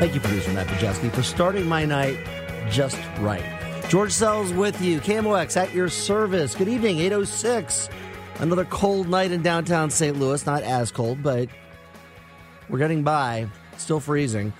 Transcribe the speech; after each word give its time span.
Thank 0.00 0.14
you, 0.14 0.20
producer 0.20 0.50
Matt 0.54 0.66
Pajeski, 0.66 1.12
for 1.12 1.22
starting 1.22 1.68
my 1.68 1.84
night 1.84 2.18
just 2.70 2.98
right. 3.18 3.44
George 3.90 4.12
Sells 4.12 4.50
with 4.50 4.80
you, 4.80 4.98
KMOX 4.98 5.58
at 5.58 5.74
your 5.74 5.90
service. 5.90 6.54
Good 6.54 6.68
evening, 6.68 7.00
806. 7.00 7.90
Another 8.38 8.64
cold 8.64 9.10
night 9.10 9.30
in 9.30 9.42
downtown 9.42 9.90
St. 9.90 10.18
Louis. 10.18 10.46
Not 10.46 10.62
as 10.62 10.90
cold, 10.90 11.22
but 11.22 11.50
we're 12.70 12.78
getting 12.78 13.02
by. 13.02 13.48
Still 13.76 14.00
freezing. 14.00 14.54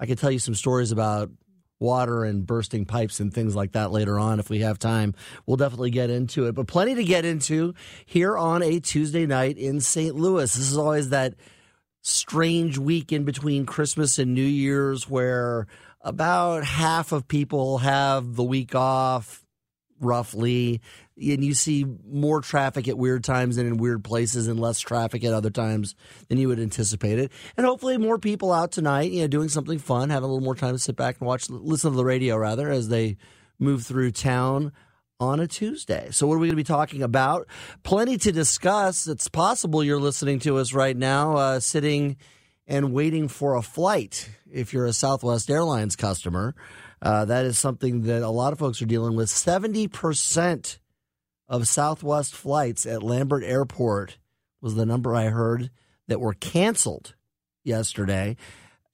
I 0.00 0.06
could 0.06 0.18
tell 0.18 0.32
you 0.32 0.40
some 0.40 0.56
stories 0.56 0.90
about 0.90 1.30
water 1.78 2.24
and 2.24 2.44
bursting 2.44 2.84
pipes 2.84 3.20
and 3.20 3.32
things 3.32 3.54
like 3.54 3.72
that 3.72 3.92
later 3.92 4.18
on 4.18 4.40
if 4.40 4.50
we 4.50 4.62
have 4.62 4.80
time. 4.80 5.14
We'll 5.46 5.56
definitely 5.56 5.90
get 5.90 6.10
into 6.10 6.48
it, 6.48 6.56
but 6.56 6.66
plenty 6.66 6.96
to 6.96 7.04
get 7.04 7.24
into 7.24 7.74
here 8.06 8.36
on 8.36 8.60
a 8.64 8.80
Tuesday 8.80 9.24
night 9.24 9.56
in 9.56 9.80
St. 9.80 10.16
Louis. 10.16 10.52
This 10.52 10.68
is 10.68 10.76
always 10.76 11.10
that 11.10 11.34
strange 12.04 12.76
week 12.76 13.12
in 13.12 13.24
between 13.24 13.64
Christmas 13.64 14.18
and 14.18 14.34
New 14.34 14.42
Year's 14.42 15.08
where 15.08 15.66
about 16.02 16.62
half 16.62 17.12
of 17.12 17.26
people 17.26 17.78
have 17.78 18.36
the 18.36 18.42
week 18.42 18.74
off 18.74 19.42
roughly 20.00 20.82
and 21.16 21.42
you 21.42 21.54
see 21.54 21.86
more 22.06 22.42
traffic 22.42 22.88
at 22.88 22.98
weird 22.98 23.24
times 23.24 23.56
and 23.56 23.66
in 23.66 23.78
weird 23.78 24.04
places 24.04 24.48
and 24.48 24.60
less 24.60 24.80
traffic 24.80 25.24
at 25.24 25.32
other 25.32 25.48
times 25.48 25.94
than 26.28 26.36
you 26.36 26.48
would 26.48 26.60
anticipate 26.60 27.18
it. 27.18 27.32
And 27.56 27.64
hopefully 27.64 27.96
more 27.96 28.18
people 28.18 28.52
out 28.52 28.70
tonight 28.70 29.10
you 29.10 29.22
know 29.22 29.26
doing 29.26 29.48
something 29.48 29.78
fun 29.78 30.10
having 30.10 30.28
a 30.28 30.32
little 30.32 30.44
more 30.44 30.54
time 30.54 30.74
to 30.74 30.78
sit 30.78 30.96
back 30.96 31.16
and 31.20 31.26
watch 31.26 31.48
listen 31.48 31.90
to 31.90 31.96
the 31.96 32.04
radio 32.04 32.36
rather 32.36 32.68
as 32.68 32.88
they 32.88 33.16
move 33.58 33.86
through 33.86 34.10
town 34.10 34.72
on 35.20 35.40
a 35.40 35.46
Tuesday. 35.46 36.08
So, 36.10 36.26
what 36.26 36.34
are 36.34 36.38
we 36.38 36.48
going 36.48 36.56
to 36.56 36.56
be 36.56 36.64
talking 36.64 37.02
about? 37.02 37.46
Plenty 37.82 38.18
to 38.18 38.32
discuss. 38.32 39.06
It's 39.06 39.28
possible 39.28 39.84
you're 39.84 40.00
listening 40.00 40.38
to 40.40 40.58
us 40.58 40.72
right 40.72 40.96
now, 40.96 41.36
uh, 41.36 41.60
sitting 41.60 42.16
and 42.66 42.92
waiting 42.92 43.28
for 43.28 43.54
a 43.54 43.62
flight. 43.62 44.30
If 44.50 44.72
you're 44.72 44.86
a 44.86 44.92
Southwest 44.92 45.50
Airlines 45.50 45.96
customer, 45.96 46.54
uh, 47.02 47.24
that 47.26 47.44
is 47.44 47.58
something 47.58 48.02
that 48.02 48.22
a 48.22 48.30
lot 48.30 48.52
of 48.52 48.58
folks 48.58 48.80
are 48.80 48.86
dealing 48.86 49.16
with. 49.16 49.28
70% 49.28 50.78
of 51.48 51.68
Southwest 51.68 52.34
flights 52.34 52.86
at 52.86 53.02
Lambert 53.02 53.44
Airport 53.44 54.18
was 54.60 54.74
the 54.74 54.86
number 54.86 55.14
I 55.14 55.26
heard 55.26 55.70
that 56.08 56.20
were 56.20 56.34
canceled 56.34 57.14
yesterday. 57.62 58.36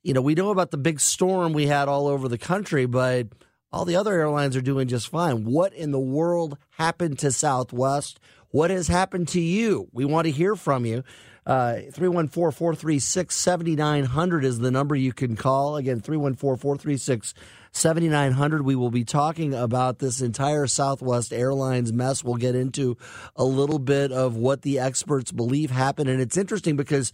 You 0.02 0.14
know, 0.14 0.22
we 0.22 0.34
know 0.34 0.50
about 0.50 0.70
the 0.70 0.78
big 0.78 0.98
storm 0.98 1.52
we 1.52 1.66
had 1.66 1.88
all 1.88 2.08
over 2.08 2.26
the 2.26 2.38
country, 2.38 2.86
but 2.86 3.28
all 3.72 3.84
the 3.84 3.96
other 3.96 4.12
airlines 4.12 4.56
are 4.56 4.60
doing 4.60 4.88
just 4.88 5.08
fine. 5.08 5.44
What 5.44 5.72
in 5.72 5.90
the 5.90 6.00
world 6.00 6.58
happened 6.70 7.18
to 7.20 7.30
Southwest? 7.30 8.18
What 8.50 8.70
has 8.70 8.88
happened 8.88 9.28
to 9.28 9.40
you? 9.40 9.88
We 9.92 10.04
want 10.04 10.26
to 10.26 10.32
hear 10.32 10.56
from 10.56 10.84
you. 10.84 11.04
Uh, 11.46 11.80
314 11.92 12.52
436 12.52 13.34
7900 13.34 14.44
is 14.44 14.58
the 14.58 14.70
number 14.70 14.94
you 14.94 15.12
can 15.12 15.36
call. 15.36 15.76
Again, 15.76 16.00
314 16.00 16.60
436 16.60 17.34
7900. 17.72 18.62
We 18.62 18.74
will 18.74 18.90
be 18.90 19.04
talking 19.04 19.54
about 19.54 20.00
this 20.00 20.20
entire 20.20 20.66
Southwest 20.66 21.32
Airlines 21.32 21.92
mess. 21.92 22.22
We'll 22.24 22.34
get 22.34 22.54
into 22.54 22.96
a 23.36 23.44
little 23.44 23.78
bit 23.78 24.12
of 24.12 24.36
what 24.36 24.62
the 24.62 24.80
experts 24.80 25.32
believe 25.32 25.70
happened. 25.70 26.10
And 26.10 26.20
it's 26.20 26.36
interesting 26.36 26.76
because 26.76 27.12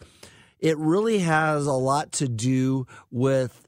it 0.58 0.76
really 0.78 1.18
has 1.18 1.66
a 1.66 1.72
lot 1.72 2.12
to 2.12 2.28
do 2.28 2.86
with 3.10 3.65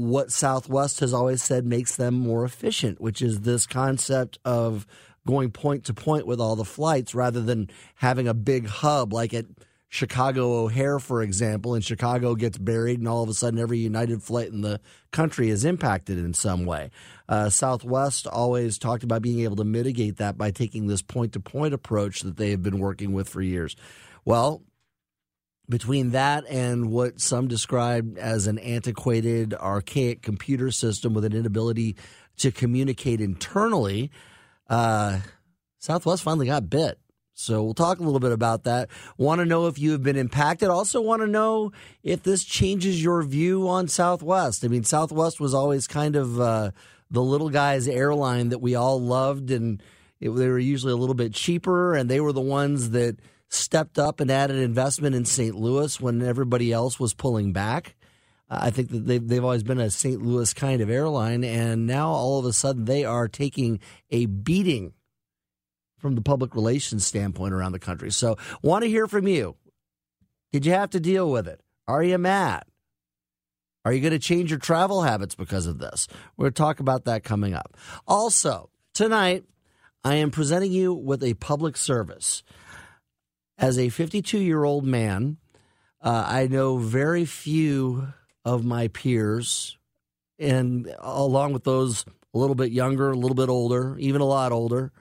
what 0.00 0.32
Southwest 0.32 1.00
has 1.00 1.12
always 1.12 1.42
said 1.42 1.66
makes 1.66 1.96
them 1.96 2.14
more 2.14 2.44
efficient, 2.44 3.00
which 3.00 3.20
is 3.20 3.40
this 3.40 3.66
concept 3.66 4.38
of 4.44 4.86
going 5.26 5.50
point 5.50 5.84
to 5.84 5.94
point 5.94 6.26
with 6.26 6.40
all 6.40 6.56
the 6.56 6.64
flights 6.64 7.14
rather 7.14 7.40
than 7.40 7.68
having 7.96 8.26
a 8.26 8.34
big 8.34 8.66
hub 8.66 9.12
like 9.12 9.34
at 9.34 9.44
Chicago 9.92 10.62
O'Hare, 10.62 11.00
for 11.00 11.20
example, 11.20 11.74
and 11.74 11.84
Chicago 11.84 12.36
gets 12.36 12.56
buried, 12.56 13.00
and 13.00 13.08
all 13.08 13.24
of 13.24 13.28
a 13.28 13.34
sudden 13.34 13.58
every 13.58 13.78
United 13.78 14.22
flight 14.22 14.48
in 14.48 14.60
the 14.60 14.80
country 15.10 15.50
is 15.50 15.64
impacted 15.64 16.16
in 16.16 16.32
some 16.32 16.64
way. 16.64 16.90
Uh, 17.28 17.50
Southwest 17.50 18.28
always 18.28 18.78
talked 18.78 19.02
about 19.02 19.20
being 19.20 19.40
able 19.40 19.56
to 19.56 19.64
mitigate 19.64 20.18
that 20.18 20.38
by 20.38 20.52
taking 20.52 20.86
this 20.86 21.02
point 21.02 21.32
to 21.32 21.40
point 21.40 21.74
approach 21.74 22.20
that 22.20 22.36
they 22.36 22.50
have 22.50 22.62
been 22.62 22.78
working 22.78 23.12
with 23.12 23.28
for 23.28 23.42
years. 23.42 23.74
Well, 24.24 24.62
between 25.70 26.10
that 26.10 26.44
and 26.48 26.90
what 26.90 27.20
some 27.20 27.48
describe 27.48 28.18
as 28.18 28.46
an 28.46 28.58
antiquated, 28.58 29.54
archaic 29.54 30.20
computer 30.20 30.70
system 30.70 31.14
with 31.14 31.24
an 31.24 31.32
inability 31.32 31.96
to 32.38 32.50
communicate 32.50 33.20
internally, 33.20 34.10
uh, 34.68 35.20
Southwest 35.78 36.22
finally 36.22 36.46
got 36.46 36.68
bit. 36.68 36.98
So 37.34 37.62
we'll 37.62 37.72
talk 37.72 38.00
a 38.00 38.02
little 38.02 38.20
bit 38.20 38.32
about 38.32 38.64
that. 38.64 38.90
Want 39.16 39.38
to 39.38 39.46
know 39.46 39.66
if 39.66 39.78
you 39.78 39.92
have 39.92 40.02
been 40.02 40.16
impacted. 40.16 40.68
Also 40.68 41.00
want 41.00 41.22
to 41.22 41.26
know 41.26 41.72
if 42.02 42.22
this 42.22 42.44
changes 42.44 43.02
your 43.02 43.22
view 43.22 43.66
on 43.66 43.88
Southwest. 43.88 44.62
I 44.62 44.68
mean, 44.68 44.84
Southwest 44.84 45.40
was 45.40 45.54
always 45.54 45.86
kind 45.86 46.16
of 46.16 46.38
uh, 46.38 46.72
the 47.10 47.22
little 47.22 47.48
guy's 47.48 47.88
airline 47.88 48.50
that 48.50 48.58
we 48.58 48.74
all 48.74 49.00
loved, 49.00 49.50
and 49.50 49.82
it, 50.20 50.28
they 50.30 50.48
were 50.48 50.58
usually 50.58 50.92
a 50.92 50.96
little 50.96 51.14
bit 51.14 51.32
cheaper, 51.32 51.94
and 51.94 52.10
they 52.10 52.20
were 52.20 52.32
the 52.32 52.42
ones 52.42 52.90
that 52.90 53.16
stepped 53.50 53.98
up 53.98 54.20
and 54.20 54.30
added 54.30 54.56
investment 54.56 55.14
in 55.14 55.24
St. 55.24 55.54
Louis 55.54 56.00
when 56.00 56.22
everybody 56.22 56.72
else 56.72 56.98
was 56.98 57.12
pulling 57.12 57.52
back. 57.52 57.96
I 58.48 58.70
think 58.70 58.90
that 58.90 59.06
they've, 59.06 59.26
they've 59.26 59.44
always 59.44 59.62
been 59.62 59.78
a 59.78 59.90
St. 59.90 60.22
Louis 60.22 60.52
kind 60.54 60.80
of 60.80 60.90
airline, 60.90 61.44
and 61.44 61.86
now 61.86 62.08
all 62.08 62.38
of 62.38 62.44
a 62.44 62.52
sudden 62.52 62.84
they 62.84 63.04
are 63.04 63.28
taking 63.28 63.80
a 64.10 64.26
beating 64.26 64.92
from 65.98 66.14
the 66.14 66.22
public 66.22 66.54
relations 66.54 67.04
standpoint 67.04 67.52
around 67.52 67.72
the 67.72 67.78
country. 67.78 68.10
So, 68.10 68.38
want 68.62 68.82
to 68.82 68.88
hear 68.88 69.06
from 69.06 69.28
you. 69.28 69.56
Did 70.52 70.66
you 70.66 70.72
have 70.72 70.90
to 70.90 71.00
deal 71.00 71.30
with 71.30 71.46
it? 71.46 71.60
Are 71.86 72.02
you 72.02 72.18
mad? 72.18 72.64
Are 73.84 73.92
you 73.92 74.00
going 74.00 74.12
to 74.12 74.18
change 74.18 74.50
your 74.50 74.58
travel 74.58 75.02
habits 75.02 75.34
because 75.34 75.66
of 75.66 75.78
this? 75.78 76.08
We're 76.36 76.44
going 76.44 76.52
to 76.52 76.62
talk 76.62 76.80
about 76.80 77.04
that 77.04 77.22
coming 77.22 77.54
up. 77.54 77.76
Also, 78.06 78.70
tonight, 78.94 79.44
I 80.02 80.16
am 80.16 80.30
presenting 80.30 80.72
you 80.72 80.92
with 80.92 81.22
a 81.22 81.34
public 81.34 81.76
service. 81.76 82.42
As 83.60 83.78
a 83.78 83.90
52 83.90 84.38
year 84.38 84.64
old 84.64 84.86
man, 84.86 85.36
uh, 86.00 86.24
I 86.26 86.46
know 86.46 86.78
very 86.78 87.26
few 87.26 88.14
of 88.42 88.64
my 88.64 88.88
peers 88.88 89.76
and 90.38 90.90
along 90.98 91.52
with 91.52 91.64
those 91.64 92.06
a 92.32 92.38
little 92.38 92.54
bit 92.54 92.72
younger, 92.72 93.10
a 93.10 93.16
little 93.16 93.34
bit 93.34 93.50
older, 93.50 93.98
even 93.98 94.22
a 94.22 94.26
lot 94.26 94.50
older, 94.50 94.92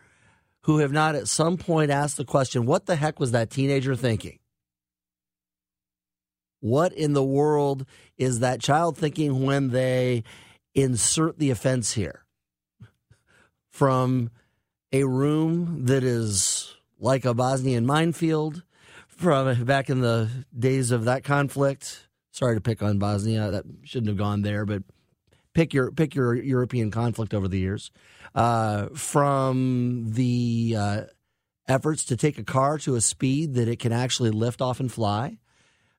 who 0.64 0.80
have 0.80 0.92
not 0.92 1.16
at 1.16 1.30
some 1.30 1.56
point 1.56 1.90
asked 1.90 2.18
the 2.18 2.26
question, 2.26 2.66
what 2.66 2.86
the 2.86 2.98
heck 2.98 3.18
was 3.18 3.32
that 3.32 3.50
teenager 3.50 3.96
thinking? 3.96 4.40
What 6.60 6.92
in 6.92 7.14
the 7.14 7.24
world 7.24 7.86
is 8.18 8.42
that 8.42 8.60
child 8.60 8.98
thinking 8.98 9.46
when 9.46 9.70
they 9.70 10.26
insert 10.76 11.40
the 11.40 11.50
offense 11.50 11.94
here? 11.94 12.26
From 13.72 14.32
a 14.92 15.06
room 15.06 15.86
that 15.86 16.04
is 16.04 16.59
like 17.00 17.26
a 17.26 17.34
Bosnian 17.34 17.86
minefield 17.86 18.64
from 19.08 19.64
back 19.66 19.90
in 19.90 20.02
the 20.02 20.30
days 20.58 20.92
of 20.92 21.06
that 21.06 21.24
conflict. 21.24 22.08
Sorry 22.32 22.56
to 22.56 22.62
pick 22.62 22.82
on 22.82 23.00
Bosnia. 23.00 23.52
That 23.52 23.66
shouldn't 23.84 24.10
have 24.10 24.18
gone 24.18 24.42
there, 24.44 24.66
but 24.66 24.84
pick 25.54 25.74
your 25.74 25.92
pick 25.92 26.16
your 26.16 26.36
European 26.36 26.92
conflict 26.92 27.34
over 27.34 27.48
the 27.48 27.60
years. 27.60 27.92
Uh, 28.36 28.88
from 28.96 30.06
the 30.12 30.76
uh, 30.78 31.02
efforts 31.68 32.06
to 32.06 32.18
take 32.18 32.38
a 32.38 32.44
car 32.44 32.78
to 32.80 32.96
a 32.96 33.02
speed 33.02 33.56
that 33.56 33.68
it 33.68 33.80
can 33.80 33.92
actually 33.92 34.30
lift 34.30 34.62
off 34.62 34.80
and 34.80 34.92
fly 34.92 35.40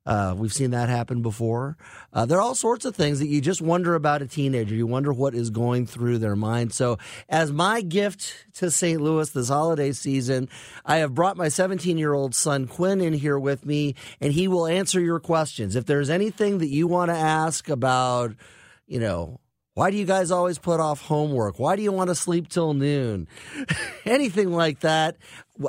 uh, 0.06 0.34
we've 0.36 0.52
seen 0.52 0.70
that 0.70 0.88
happen 0.88 1.20
before. 1.20 1.76
Uh, 2.12 2.24
there 2.24 2.38
are 2.38 2.40
all 2.40 2.54
sorts 2.54 2.84
of 2.84 2.96
things 2.96 3.18
that 3.18 3.28
you 3.28 3.40
just 3.40 3.60
wonder 3.60 3.94
about 3.94 4.22
a 4.22 4.26
teenager. 4.26 4.74
You 4.74 4.86
wonder 4.86 5.12
what 5.12 5.34
is 5.34 5.50
going 5.50 5.86
through 5.86 6.18
their 6.18 6.36
mind. 6.36 6.72
So, 6.72 6.98
as 7.28 7.52
my 7.52 7.82
gift 7.82 8.46
to 8.54 8.70
St. 8.70 9.00
Louis 9.00 9.28
this 9.30 9.48
holiday 9.48 9.92
season, 9.92 10.48
I 10.86 10.96
have 10.96 11.14
brought 11.14 11.36
my 11.36 11.48
17 11.48 11.98
year 11.98 12.14
old 12.14 12.34
son 12.34 12.66
Quinn 12.66 13.00
in 13.00 13.12
here 13.12 13.38
with 13.38 13.66
me, 13.66 13.94
and 14.20 14.32
he 14.32 14.48
will 14.48 14.66
answer 14.66 15.00
your 15.00 15.20
questions. 15.20 15.76
If 15.76 15.84
there's 15.84 16.10
anything 16.10 16.58
that 16.58 16.68
you 16.68 16.86
want 16.86 17.10
to 17.10 17.16
ask 17.16 17.68
about, 17.68 18.34
you 18.86 19.00
know, 19.00 19.38
why 19.74 19.90
do 19.92 19.96
you 19.96 20.04
guys 20.04 20.32
always 20.32 20.58
put 20.58 20.80
off 20.80 21.00
homework? 21.00 21.60
Why 21.60 21.76
do 21.76 21.82
you 21.82 21.92
want 21.92 22.08
to 22.08 22.14
sleep 22.16 22.48
till 22.48 22.74
noon? 22.74 23.28
Anything 24.04 24.50
like 24.50 24.80
that. 24.80 25.16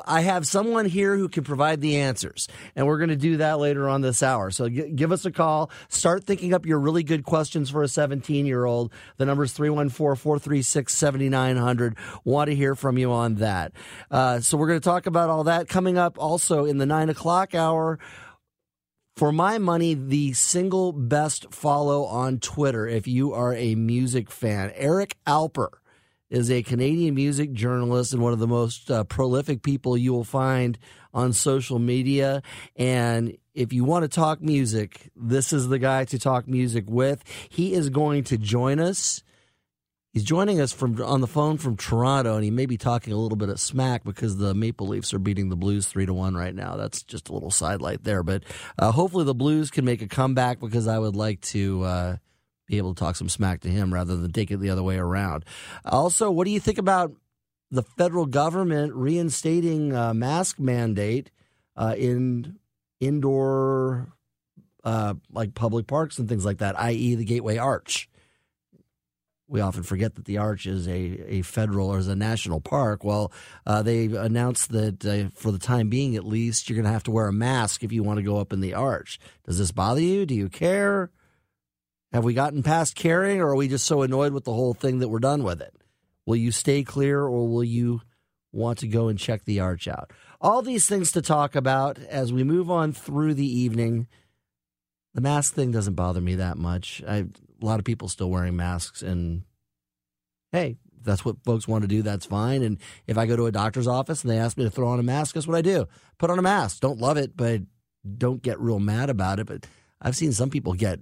I 0.05 0.21
have 0.21 0.47
someone 0.47 0.85
here 0.85 1.15
who 1.17 1.29
can 1.29 1.43
provide 1.43 1.81
the 1.81 1.97
answers, 1.97 2.47
and 2.75 2.87
we're 2.87 2.97
going 2.97 3.09
to 3.09 3.15
do 3.15 3.37
that 3.37 3.59
later 3.59 3.87
on 3.87 4.01
this 4.01 4.23
hour. 4.23 4.49
So 4.49 4.69
g- 4.69 4.89
give 4.89 5.11
us 5.11 5.25
a 5.25 5.31
call. 5.31 5.69
Start 5.89 6.23
thinking 6.23 6.53
up 6.53 6.65
your 6.65 6.79
really 6.79 7.03
good 7.03 7.23
questions 7.23 7.69
for 7.69 7.83
a 7.83 7.87
17 7.87 8.45
year 8.45 8.65
old. 8.65 8.91
The 9.17 9.25
number 9.25 9.43
is 9.43 9.53
314 9.53 10.15
436 10.15 10.95
7900. 10.95 11.95
Want 12.23 12.49
to 12.49 12.55
hear 12.55 12.73
from 12.73 12.97
you 12.97 13.11
on 13.11 13.35
that. 13.35 13.73
Uh, 14.09 14.39
so 14.39 14.57
we're 14.57 14.67
going 14.67 14.79
to 14.79 14.83
talk 14.83 15.05
about 15.05 15.29
all 15.29 15.43
that 15.43 15.67
coming 15.67 15.97
up 15.97 16.17
also 16.17 16.65
in 16.65 16.79
the 16.79 16.85
nine 16.87 17.09
o'clock 17.09 17.53
hour 17.53 17.99
for 19.21 19.31
my 19.31 19.59
money, 19.59 19.93
the 19.93 20.33
single 20.33 20.91
best 20.91 21.53
follow 21.53 22.05
on 22.05 22.39
Twitter, 22.39 22.87
if 22.87 23.05
you 23.07 23.35
are 23.35 23.53
a 23.53 23.75
music 23.75 24.31
fan, 24.31 24.71
Eric 24.73 25.15
Alper 25.27 25.67
is 26.31 26.49
a 26.49 26.63
Canadian 26.63 27.13
music 27.13 27.53
journalist 27.53 28.13
and 28.13 28.23
one 28.23 28.33
of 28.33 28.39
the 28.39 28.47
most 28.47 28.89
uh, 28.89 29.03
prolific 29.03 29.61
people 29.61 29.95
you 29.95 30.11
will 30.11 30.23
find 30.23 30.79
on 31.13 31.33
social 31.33 31.77
media. 31.77 32.41
And 32.75 33.37
if 33.53 33.71
you 33.71 33.83
want 33.83 34.01
to 34.01 34.07
talk 34.07 34.41
music, 34.41 35.11
this 35.15 35.53
is 35.53 35.67
the 35.67 35.77
guy 35.77 36.03
to 36.05 36.17
talk 36.17 36.47
music 36.47 36.85
with. 36.87 37.23
He 37.47 37.75
is 37.75 37.91
going 37.91 38.23
to 38.23 38.39
join 38.39 38.79
us 38.79 39.21
He's 40.13 40.25
joining 40.25 40.59
us 40.59 40.73
from 40.73 41.01
on 41.01 41.21
the 41.21 41.27
phone 41.27 41.57
from 41.57 41.77
Toronto, 41.77 42.35
and 42.35 42.43
he 42.43 42.51
may 42.51 42.65
be 42.65 42.75
talking 42.75 43.13
a 43.13 43.15
little 43.15 43.37
bit 43.37 43.47
of 43.47 43.61
smack 43.61 44.03
because 44.03 44.35
the 44.35 44.53
Maple 44.53 44.87
Leafs 44.87 45.13
are 45.13 45.19
beating 45.19 45.47
the 45.47 45.55
Blues 45.55 45.87
three 45.87 46.05
to 46.05 46.13
one 46.13 46.35
right 46.35 46.53
now. 46.53 46.75
That's 46.75 47.01
just 47.01 47.29
a 47.29 47.33
little 47.33 47.49
sidelight 47.49 48.03
there, 48.03 48.21
but 48.21 48.43
uh, 48.77 48.91
hopefully 48.91 49.23
the 49.23 49.33
Blues 49.33 49.71
can 49.71 49.85
make 49.85 50.01
a 50.01 50.09
comeback 50.09 50.59
because 50.59 50.85
I 50.85 50.99
would 50.99 51.15
like 51.15 51.39
to 51.41 51.83
uh, 51.83 52.17
be 52.67 52.77
able 52.77 52.93
to 52.93 52.99
talk 52.99 53.15
some 53.15 53.29
smack 53.29 53.61
to 53.61 53.69
him 53.69 53.93
rather 53.93 54.17
than 54.17 54.33
take 54.33 54.51
it 54.51 54.57
the 54.57 54.69
other 54.69 54.83
way 54.83 54.97
around. 54.97 55.45
Also, 55.85 56.29
what 56.29 56.43
do 56.43 56.51
you 56.51 56.59
think 56.59 56.77
about 56.77 57.13
the 57.69 57.83
federal 57.83 58.25
government 58.25 58.93
reinstating 58.93 59.93
a 59.93 60.13
mask 60.13 60.59
mandate 60.59 61.31
uh, 61.77 61.95
in 61.97 62.59
indoor, 62.99 64.11
uh, 64.83 65.13
like 65.31 65.55
public 65.55 65.87
parks 65.87 66.19
and 66.19 66.27
things 66.27 66.43
like 66.43 66.57
that, 66.57 66.77
i.e., 66.81 67.15
the 67.15 67.23
Gateway 67.23 67.55
Arch? 67.55 68.09
We 69.51 69.59
often 69.59 69.83
forget 69.83 70.15
that 70.15 70.23
the 70.23 70.37
Arch 70.37 70.65
is 70.65 70.87
a, 70.87 70.91
a 70.93 71.41
federal 71.41 71.89
or 71.89 71.99
is 71.99 72.07
a 72.07 72.15
national 72.15 72.61
park. 72.61 73.03
Well, 73.03 73.33
uh, 73.65 73.81
they 73.81 74.05
announced 74.05 74.71
that 74.71 75.05
uh, 75.05 75.29
for 75.35 75.51
the 75.51 75.59
time 75.59 75.89
being, 75.89 76.15
at 76.15 76.25
least, 76.25 76.69
you're 76.69 76.77
going 76.77 76.85
to 76.85 76.91
have 76.91 77.03
to 77.03 77.11
wear 77.11 77.27
a 77.27 77.33
mask 77.33 77.83
if 77.83 77.91
you 77.91 78.01
want 78.01 78.17
to 78.17 78.23
go 78.23 78.37
up 78.37 78.53
in 78.53 78.61
the 78.61 78.73
Arch. 78.73 79.19
Does 79.45 79.57
this 79.57 79.71
bother 79.71 79.99
you? 79.99 80.25
Do 80.25 80.33
you 80.33 80.47
care? 80.47 81.11
Have 82.13 82.23
we 82.23 82.33
gotten 82.33 82.63
past 82.63 82.95
caring, 82.95 83.41
or 83.41 83.49
are 83.49 83.55
we 83.55 83.67
just 83.67 83.85
so 83.85 84.03
annoyed 84.03 84.31
with 84.31 84.45
the 84.45 84.53
whole 84.53 84.73
thing 84.73 84.99
that 84.99 85.09
we're 85.09 85.19
done 85.19 85.43
with 85.43 85.61
it? 85.61 85.75
Will 86.25 86.37
you 86.37 86.51
stay 86.51 86.83
clear, 86.83 87.21
or 87.21 87.49
will 87.49 87.63
you 87.63 88.01
want 88.53 88.79
to 88.79 88.87
go 88.87 89.09
and 89.09 89.19
check 89.19 89.43
the 89.43 89.59
Arch 89.59 89.85
out? 89.85 90.11
All 90.39 90.61
these 90.61 90.87
things 90.87 91.11
to 91.11 91.21
talk 91.21 91.57
about 91.57 91.99
as 91.99 92.31
we 92.31 92.45
move 92.45 92.71
on 92.71 92.93
through 92.93 93.33
the 93.33 93.59
evening. 93.59 94.07
The 95.13 95.21
mask 95.21 95.55
thing 95.55 95.71
doesn't 95.71 95.95
bother 95.95 96.21
me 96.21 96.35
that 96.35 96.57
much. 96.57 97.03
I 97.05 97.25
a 97.61 97.65
lot 97.65 97.79
of 97.79 97.85
people 97.85 98.07
still 98.07 98.29
wearing 98.29 98.55
masks 98.55 99.01
and 99.01 99.43
hey 100.51 100.77
that's 101.03 101.25
what 101.25 101.43
folks 101.43 101.67
want 101.67 101.81
to 101.81 101.87
do 101.87 102.01
that's 102.01 102.25
fine. 102.25 102.61
And 102.61 102.77
if 103.07 103.17
i 103.17 103.25
go 103.25 103.35
to 103.35 103.47
a 103.47 103.51
doctor's 103.51 103.87
office 103.87 104.21
and 104.21 104.31
they 104.31 104.37
ask 104.37 104.57
me 104.57 104.63
to 104.63 104.69
throw 104.69 104.89
on 104.89 104.99
a 104.99 105.03
mask 105.03 105.35
guess 105.35 105.47
what 105.47 105.57
i 105.57 105.61
do? 105.61 105.87
Put 106.17 106.29
on 106.29 106.39
a 106.39 106.43
mask. 106.43 106.81
Don't 106.81 106.99
love 106.99 107.17
it 107.17 107.35
but 107.35 107.61
don't 108.17 108.41
get 108.41 108.59
real 108.59 108.79
mad 108.79 109.09
about 109.09 109.39
it. 109.39 109.47
But 109.47 109.65
i've 110.01 110.15
seen 110.15 110.31
some 110.31 110.49
people 110.49 110.73
get 110.73 110.99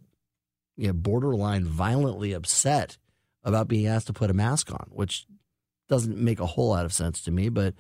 you 0.78 0.88
know, 0.88 0.94
borderline 0.94 1.66
violently 1.66 2.32
upset 2.34 2.98
about 3.44 3.68
being 3.68 3.88
asked 3.88 4.08
to 4.08 4.14
put 4.14 4.30
a 4.30 4.34
mask 4.34 4.72
on 4.72 4.88
which 4.90 5.26
doesn't 5.88 6.18
make 6.18 6.40
a 6.40 6.46
whole 6.46 6.70
lot 6.70 6.86
of 6.86 6.94
sense 6.94 7.22
to 7.22 7.32
me 7.32 7.50
but 7.50 7.74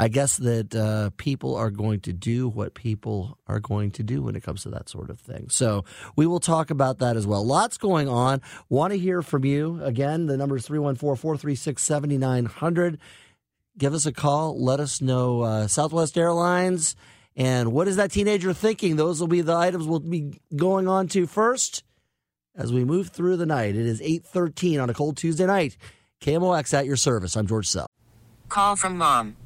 I 0.00 0.08
guess 0.08 0.38
that 0.38 0.74
uh, 0.74 1.10
people 1.16 1.54
are 1.56 1.70
going 1.70 2.00
to 2.00 2.12
do 2.12 2.48
what 2.48 2.74
people 2.74 3.38
are 3.46 3.60
going 3.60 3.90
to 3.92 4.02
do 4.02 4.22
when 4.22 4.34
it 4.34 4.42
comes 4.42 4.62
to 4.62 4.70
that 4.70 4.88
sort 4.88 5.10
of 5.10 5.20
thing. 5.20 5.48
So 5.50 5.84
we 6.16 6.26
will 6.26 6.40
talk 6.40 6.70
about 6.70 6.98
that 6.98 7.16
as 7.16 7.26
well. 7.26 7.44
Lots 7.44 7.76
going 7.76 8.08
on. 8.08 8.40
Want 8.68 8.92
to 8.92 8.98
hear 8.98 9.22
from 9.22 9.44
you. 9.44 9.82
Again, 9.82 10.26
the 10.26 10.36
number 10.36 10.56
is 10.56 10.66
314 10.66 11.16
436 11.16 11.82
7900. 11.82 12.98
Give 13.78 13.94
us 13.94 14.06
a 14.06 14.12
call. 14.12 14.62
Let 14.62 14.80
us 14.80 15.00
know 15.00 15.42
uh, 15.42 15.66
Southwest 15.66 16.16
Airlines 16.16 16.96
and 17.36 17.72
what 17.72 17.88
is 17.88 17.96
that 17.96 18.10
teenager 18.10 18.52
thinking? 18.52 18.96
Those 18.96 19.20
will 19.20 19.28
be 19.28 19.40
the 19.40 19.56
items 19.56 19.86
we'll 19.86 20.00
be 20.00 20.40
going 20.54 20.88
on 20.88 21.08
to 21.08 21.26
first 21.26 21.84
as 22.56 22.72
we 22.72 22.84
move 22.84 23.08
through 23.08 23.36
the 23.36 23.46
night. 23.46 23.76
It 23.76 23.86
is 23.86 24.00
813 24.02 24.80
on 24.80 24.90
a 24.90 24.94
cold 24.94 25.16
Tuesday 25.16 25.46
night. 25.46 25.76
KMOX 26.20 26.74
at 26.74 26.86
your 26.86 26.96
service. 26.96 27.36
I'm 27.36 27.46
George 27.46 27.68
Sell. 27.68 27.86
Call 28.48 28.76
from 28.76 28.98
mom. 28.98 29.36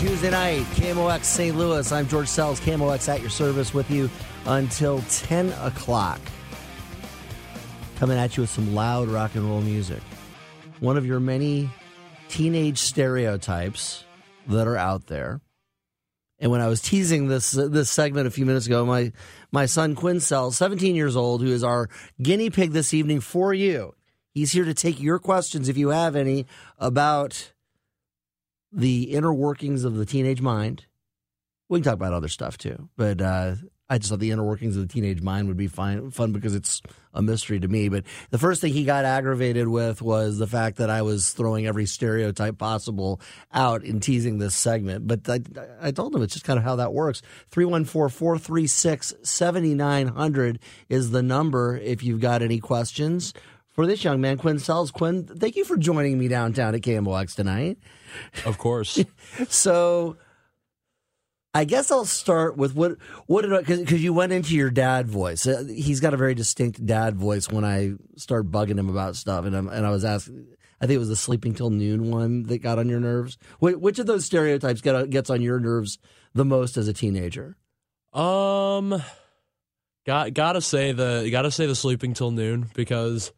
Tuesday 0.00 0.30
night, 0.30 0.62
KMOX 0.76 1.24
St. 1.24 1.54
Louis. 1.54 1.92
I'm 1.92 2.08
George 2.08 2.26
Sells, 2.26 2.58
KMOX 2.58 3.06
at 3.06 3.20
your 3.20 3.28
service 3.28 3.74
with 3.74 3.90
you 3.90 4.08
until 4.46 5.02
10 5.10 5.52
o'clock. 5.60 6.18
Coming 7.96 8.16
at 8.16 8.34
you 8.34 8.40
with 8.40 8.48
some 8.48 8.74
loud 8.74 9.08
rock 9.08 9.34
and 9.34 9.44
roll 9.44 9.60
music. 9.60 10.00
One 10.78 10.96
of 10.96 11.04
your 11.04 11.20
many 11.20 11.68
teenage 12.30 12.78
stereotypes 12.78 14.04
that 14.46 14.66
are 14.66 14.78
out 14.78 15.08
there. 15.08 15.42
And 16.38 16.50
when 16.50 16.62
I 16.62 16.68
was 16.68 16.80
teasing 16.80 17.28
this 17.28 17.50
this 17.50 17.90
segment 17.90 18.26
a 18.26 18.30
few 18.30 18.46
minutes 18.46 18.64
ago, 18.64 18.86
my 18.86 19.12
my 19.52 19.66
son 19.66 19.94
Quinn 19.94 20.20
Sells, 20.20 20.56
17 20.56 20.94
years 20.94 21.14
old, 21.14 21.42
who 21.42 21.48
is 21.48 21.62
our 21.62 21.90
guinea 22.22 22.48
pig 22.48 22.70
this 22.70 22.94
evening 22.94 23.20
for 23.20 23.52
you. 23.52 23.94
He's 24.32 24.52
here 24.52 24.64
to 24.64 24.72
take 24.72 24.98
your 24.98 25.18
questions 25.18 25.68
if 25.68 25.76
you 25.76 25.90
have 25.90 26.16
any 26.16 26.46
about 26.78 27.52
the 28.72 29.14
inner 29.14 29.32
workings 29.32 29.84
of 29.84 29.96
the 29.96 30.06
teenage 30.06 30.40
mind. 30.40 30.86
We 31.68 31.78
can 31.78 31.84
talk 31.84 31.94
about 31.94 32.12
other 32.12 32.28
stuff 32.28 32.58
too, 32.58 32.88
but 32.96 33.20
uh, 33.20 33.54
I 33.90 33.98
just 33.98 34.10
thought 34.10 34.20
the 34.20 34.30
inner 34.30 34.44
workings 34.44 34.76
of 34.76 34.86
the 34.86 34.92
teenage 34.92 35.20
mind 35.20 35.48
would 35.48 35.56
be 35.56 35.66
fine, 35.66 36.12
fun 36.12 36.30
because 36.30 36.54
it's 36.54 36.80
a 37.12 37.22
mystery 37.22 37.58
to 37.58 37.66
me. 37.66 37.88
But 37.88 38.04
the 38.30 38.38
first 38.38 38.60
thing 38.60 38.72
he 38.72 38.84
got 38.84 39.04
aggravated 39.04 39.66
with 39.66 40.00
was 40.00 40.38
the 40.38 40.46
fact 40.46 40.76
that 40.76 40.90
I 40.90 41.02
was 41.02 41.30
throwing 41.30 41.66
every 41.66 41.86
stereotype 41.86 42.56
possible 42.56 43.20
out 43.52 43.82
in 43.82 43.98
teasing 43.98 44.38
this 44.38 44.54
segment. 44.54 45.08
But 45.08 45.28
I, 45.28 45.40
I 45.80 45.90
told 45.90 46.14
him 46.14 46.22
it's 46.22 46.34
just 46.34 46.44
kind 46.44 46.56
of 46.58 46.64
how 46.64 46.76
that 46.76 46.92
works. 46.92 47.20
314 47.50 48.16
436 48.16 49.14
7900 49.24 50.60
is 50.88 51.10
the 51.10 51.22
number 51.22 51.76
if 51.76 52.04
you've 52.04 52.20
got 52.20 52.42
any 52.42 52.60
questions 52.60 53.34
for 53.72 53.86
this 53.86 54.02
young 54.04 54.20
man, 54.20 54.36
Quinn 54.38 54.58
Sells. 54.58 54.90
Quinn, 54.90 55.24
thank 55.24 55.56
you 55.56 55.64
for 55.64 55.76
joining 55.76 56.18
me 56.18 56.28
downtown 56.28 56.74
at 56.74 56.80
KMOX 56.82 57.34
tonight. 57.34 57.78
Of 58.44 58.58
course. 58.58 59.02
So 59.48 60.16
I 61.54 61.64
guess 61.64 61.90
I'll 61.90 62.04
start 62.04 62.56
with 62.56 62.74
what 62.74 62.92
what 63.26 63.42
did 63.42 63.66
because 63.66 64.02
you 64.02 64.12
went 64.12 64.32
into 64.32 64.54
your 64.54 64.70
dad 64.70 65.08
voice. 65.08 65.46
Uh, 65.46 65.64
He's 65.68 65.98
got 66.00 66.14
a 66.14 66.16
very 66.16 66.34
distinct 66.34 66.84
dad 66.84 67.16
voice 67.16 67.48
when 67.50 67.64
I 67.64 67.92
start 68.16 68.50
bugging 68.50 68.78
him 68.78 68.88
about 68.88 69.16
stuff, 69.16 69.44
and 69.46 69.56
I'm, 69.56 69.68
and 69.68 69.84
I 69.86 69.90
was 69.90 70.04
asking. 70.04 70.46
I 70.82 70.86
think 70.86 70.96
it 70.96 71.00
was 71.00 71.08
the 71.10 71.16
sleeping 71.16 71.52
till 71.54 71.68
noon 71.70 72.10
one 72.10 72.44
that 72.44 72.62
got 72.62 72.78
on 72.78 72.88
your 72.88 73.00
nerves. 73.00 73.36
Wh- 73.58 73.78
Which 73.80 73.98
of 73.98 74.06
those 74.06 74.24
stereotypes 74.24 74.80
get, 74.80 75.10
gets 75.10 75.28
on 75.28 75.42
your 75.42 75.60
nerves 75.60 75.98
the 76.34 76.44
most 76.44 76.76
as 76.78 76.88
a 76.88 76.92
teenager? 76.94 77.56
um, 78.14 79.02
got 80.06 80.32
gotta 80.34 80.60
say 80.62 80.92
the 80.92 81.28
gotta 81.30 81.50
say 81.50 81.66
the 81.66 81.74
sleeping 81.74 82.14
till 82.14 82.30
noon 82.30 82.70
because 82.74 83.30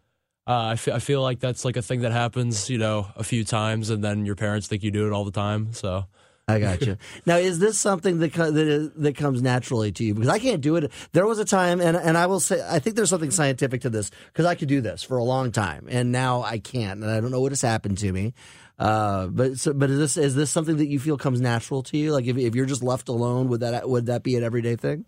uh, 0.47 0.67
I 0.73 0.77
fe- 0.77 0.93
I 0.93 0.99
feel 0.99 1.23
like 1.23 1.41
that's 1.41 1.65
like 1.65 1.77
a 1.77 1.83
thing 1.83 2.01
that 2.01 2.13
happens, 2.13 2.69
you 2.69 2.79
know, 2.79 3.07
a 3.17 3.25
few 3.25 3.45
times, 3.45 3.91
and 3.91 4.03
then 4.03 4.27
your 4.27 4.35
parents 4.35 4.67
think 4.67 4.83
you 4.83 4.91
do 4.91 5.07
it 5.07 5.13
all 5.13 5.25
the 5.25 5.31
time. 5.31 5.73
So 5.73 6.07
I 6.49 6.59
got 6.59 6.83
you. 6.83 6.97
now, 7.27 7.37
is 7.37 7.59
this 7.59 7.79
something 7.79 8.19
that 8.19 8.33
co- 8.33 8.51
that, 8.51 8.67
is, 8.67 8.91
that 8.97 9.17
comes 9.17 9.41
naturally 9.41 9.93
to 9.93 10.05
you? 10.05 10.15
Because 10.15 10.29
I 10.29 10.39
can't 10.39 10.61
do 10.61 10.77
it. 10.77 10.91
There 11.13 11.27
was 11.27 11.39
a 11.39 11.45
time, 11.45 11.81
and 11.81 11.97
and 11.97 12.19
I 12.19 12.27
will 12.27 12.41
say, 12.41 12.65
I 12.69 12.81
think 12.81 12.97
there's 12.97 13.11
something 13.11 13.31
scientific 13.31 13.83
to 13.83 13.91
this 13.91 14.11
because 14.27 14.45
I 14.47 14.55
could 14.55 14.69
do 14.69 14.81
this 14.81 15.03
for 15.03 15.17
a 15.17 15.25
long 15.25 15.53
time, 15.53 15.87
and 15.89 16.11
now 16.11 16.43
I 16.43 16.59
can't, 16.59 17.03
and 17.03 17.11
I 17.11 17.21
don't 17.21 17.31
know 17.31 17.41
what 17.41 17.53
has 17.53 17.63
happened 17.63 17.99
to 17.99 18.13
me. 18.13 18.35
Uh, 18.79 19.29
but 19.29 19.59
so, 19.59 19.73
but 19.73 19.91
is 19.91 19.99
this 19.99 20.17
is 20.17 20.35
this 20.35 20.51
something 20.51 20.79
that 20.79 20.89
you 20.89 20.99
feel 20.99 21.17
comes 21.17 21.41
natural 21.41 21.85
to 21.85 21.97
you? 21.97 22.13
Like 22.13 22.25
if 22.27 22.37
if 22.37 22.57
you're 22.57 22.67
just 22.67 22.83
left 22.83 23.09
alone, 23.09 23.49
would 23.49 23.61
that 23.61 23.89
would 23.89 24.07
that 24.07 24.25
be 24.25 24.37
an 24.37 24.43
everyday 24.43 24.77
thing? 24.77 25.05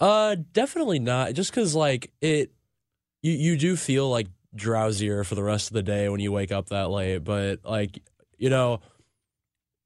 uh, 0.00 0.36
definitely 0.52 0.98
not. 0.98 1.34
Just 1.34 1.50
because 1.50 1.74
like 1.74 2.10
it, 2.20 2.52
you 3.20 3.32
you 3.32 3.56
do 3.56 3.76
feel 3.76 4.08
like 4.08 4.28
drowsier 4.58 5.24
for 5.24 5.34
the 5.34 5.42
rest 5.42 5.68
of 5.68 5.74
the 5.74 5.82
day 5.82 6.08
when 6.08 6.20
you 6.20 6.32
wake 6.32 6.52
up 6.52 6.68
that 6.68 6.90
late, 6.90 7.18
but 7.18 7.60
like 7.64 8.00
you 8.36 8.50
know. 8.50 8.80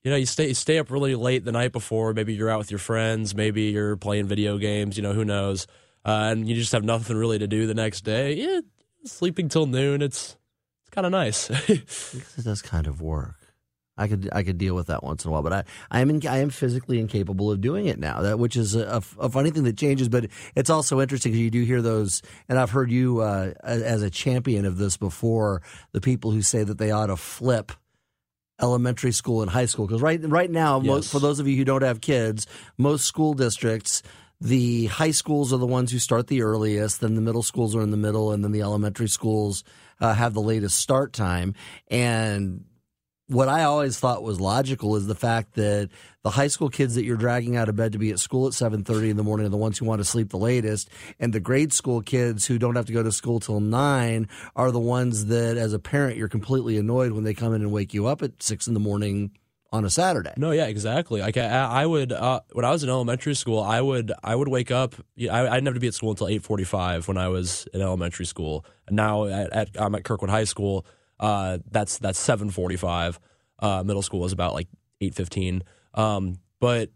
You 0.04 0.10
know, 0.10 0.16
you 0.16 0.26
stay 0.26 0.48
you 0.48 0.54
stay 0.54 0.80
up 0.80 0.90
really 0.90 1.14
late 1.14 1.44
the 1.44 1.52
night 1.52 1.70
before. 1.70 2.12
Maybe 2.12 2.34
you're 2.34 2.50
out 2.50 2.58
with 2.58 2.72
your 2.72 2.80
friends. 2.80 3.36
Maybe 3.36 3.66
you're 3.66 3.96
playing 3.96 4.26
video 4.26 4.58
games. 4.58 4.96
You 4.96 5.04
know, 5.04 5.12
who 5.12 5.24
knows? 5.24 5.68
Uh, 6.04 6.30
and 6.32 6.48
you 6.48 6.56
just 6.56 6.72
have 6.72 6.82
nothing 6.82 7.16
really 7.16 7.38
to 7.38 7.46
do 7.46 7.68
the 7.68 7.74
next 7.74 8.00
day. 8.00 8.34
Yeah, 8.34 8.62
sleeping 9.04 9.48
till 9.48 9.66
noon. 9.66 10.02
It's 10.02 10.36
it's 10.80 10.90
kind 10.90 11.06
of 11.06 11.12
nice. 11.12 11.50
It 11.68 12.44
does 12.44 12.62
kind 12.62 12.88
of 12.88 13.00
work. 13.00 13.36
I 14.02 14.08
could 14.08 14.28
I 14.32 14.42
could 14.42 14.58
deal 14.58 14.74
with 14.74 14.88
that 14.88 15.04
once 15.04 15.24
in 15.24 15.28
a 15.28 15.32
while, 15.32 15.42
but 15.42 15.52
I 15.52 15.64
I 15.90 16.00
am 16.00 16.10
in, 16.10 16.26
I 16.26 16.38
am 16.38 16.50
physically 16.50 16.98
incapable 16.98 17.50
of 17.50 17.60
doing 17.60 17.86
it 17.86 17.98
now. 17.98 18.22
That 18.22 18.38
which 18.38 18.56
is 18.56 18.74
a, 18.74 19.02
a 19.18 19.30
funny 19.30 19.50
thing 19.50 19.62
that 19.62 19.76
changes, 19.76 20.08
but 20.08 20.26
it's 20.56 20.70
also 20.70 21.00
interesting 21.00 21.32
because 21.32 21.40
you 21.40 21.50
do 21.50 21.62
hear 21.62 21.80
those, 21.80 22.20
and 22.48 22.58
I've 22.58 22.70
heard 22.70 22.90
you 22.90 23.20
uh, 23.20 23.52
as 23.62 24.02
a 24.02 24.10
champion 24.10 24.64
of 24.64 24.76
this 24.76 24.96
before. 24.96 25.62
The 25.92 26.00
people 26.00 26.32
who 26.32 26.42
say 26.42 26.64
that 26.64 26.78
they 26.78 26.90
ought 26.90 27.06
to 27.06 27.16
flip 27.16 27.72
elementary 28.60 29.12
school 29.12 29.42
and 29.42 29.50
high 29.50 29.66
school 29.66 29.86
because 29.86 30.02
right 30.02 30.20
right 30.22 30.50
now, 30.50 30.78
most, 30.78 31.10
for 31.10 31.20
those 31.20 31.38
of 31.38 31.46
you 31.46 31.56
who 31.56 31.64
don't 31.64 31.82
have 31.82 32.00
kids, 32.00 32.46
most 32.76 33.06
school 33.06 33.34
districts. 33.34 34.02
The 34.44 34.86
high 34.86 35.12
schools 35.12 35.52
are 35.52 35.58
the 35.58 35.68
ones 35.68 35.92
who 35.92 36.00
start 36.00 36.26
the 36.26 36.42
earliest, 36.42 37.00
then 37.00 37.14
the 37.14 37.20
middle 37.20 37.44
schools 37.44 37.76
are 37.76 37.80
in 37.80 37.92
the 37.92 37.96
middle, 37.96 38.32
and 38.32 38.42
then 38.42 38.50
the 38.50 38.62
elementary 38.62 39.06
schools 39.06 39.62
uh, 40.00 40.14
have 40.14 40.34
the 40.34 40.42
latest 40.42 40.80
start 40.80 41.12
time. 41.12 41.54
And 41.86 42.64
what 43.32 43.48
I 43.48 43.64
always 43.64 43.98
thought 43.98 44.22
was 44.22 44.40
logical 44.40 44.96
is 44.96 45.06
the 45.06 45.14
fact 45.14 45.54
that 45.54 45.88
the 46.22 46.30
high 46.30 46.46
school 46.46 46.68
kids 46.68 46.94
that 46.94 47.04
you're 47.04 47.16
dragging 47.16 47.56
out 47.56 47.68
of 47.68 47.76
bed 47.76 47.92
to 47.92 47.98
be 47.98 48.10
at 48.10 48.18
school 48.18 48.46
at 48.46 48.52
7:30 48.52 49.10
in 49.10 49.16
the 49.16 49.24
morning 49.24 49.46
are 49.46 49.50
the 49.50 49.56
ones 49.56 49.78
who 49.78 49.86
want 49.86 50.00
to 50.00 50.04
sleep 50.04 50.30
the 50.30 50.38
latest 50.38 50.88
and 51.18 51.32
the 51.32 51.40
grade 51.40 51.72
school 51.72 52.02
kids 52.02 52.46
who 52.46 52.58
don't 52.58 52.76
have 52.76 52.86
to 52.86 52.92
go 52.92 53.02
to 53.02 53.10
school 53.10 53.40
till 53.40 53.60
9 53.60 54.28
are 54.54 54.70
the 54.70 54.78
ones 54.78 55.26
that 55.26 55.56
as 55.56 55.72
a 55.72 55.78
parent 55.78 56.16
you're 56.16 56.28
completely 56.28 56.76
annoyed 56.76 57.12
when 57.12 57.24
they 57.24 57.34
come 57.34 57.54
in 57.54 57.62
and 57.62 57.72
wake 57.72 57.94
you 57.94 58.06
up 58.06 58.22
at 58.22 58.42
6 58.42 58.66
in 58.66 58.74
the 58.74 58.80
morning 58.80 59.32
on 59.72 59.86
a 59.86 59.90
Saturday. 59.90 60.32
No, 60.36 60.50
yeah, 60.50 60.66
exactly. 60.66 61.22
Like 61.22 61.38
I, 61.38 61.46
I 61.46 61.86
would 61.86 62.12
uh, 62.12 62.40
when 62.52 62.64
I 62.64 62.70
was 62.70 62.84
in 62.84 62.90
elementary 62.90 63.34
school, 63.34 63.60
I 63.60 63.80
would 63.80 64.12
I 64.22 64.34
would 64.34 64.48
wake 64.48 64.70
up. 64.70 64.94
I, 65.18 65.40
I 65.40 65.54
didn't 65.54 65.66
have 65.66 65.74
to 65.74 65.80
be 65.80 65.88
at 65.88 65.94
school 65.94 66.10
until 66.10 66.28
eight 66.28 66.42
forty 66.42 66.64
five 66.64 67.08
when 67.08 67.16
I 67.16 67.28
was 67.28 67.66
in 67.72 67.80
elementary 67.80 68.26
school. 68.26 68.66
Now 68.90 69.24
at, 69.24 69.52
at 69.52 69.68
I'm 69.78 69.94
at 69.94 70.04
Kirkwood 70.04 70.30
High 70.30 70.44
School. 70.44 70.84
Uh, 71.22 71.58
that's 71.70 71.98
that's 71.98 72.18
seven 72.18 72.50
forty 72.50 72.76
five. 72.76 73.18
Uh, 73.60 73.82
middle 73.84 74.02
school 74.02 74.20
was 74.20 74.32
about 74.32 74.52
like 74.52 74.66
eight 75.00 75.14
fifteen. 75.14 75.62
Um, 75.94 76.40
but 76.58 76.90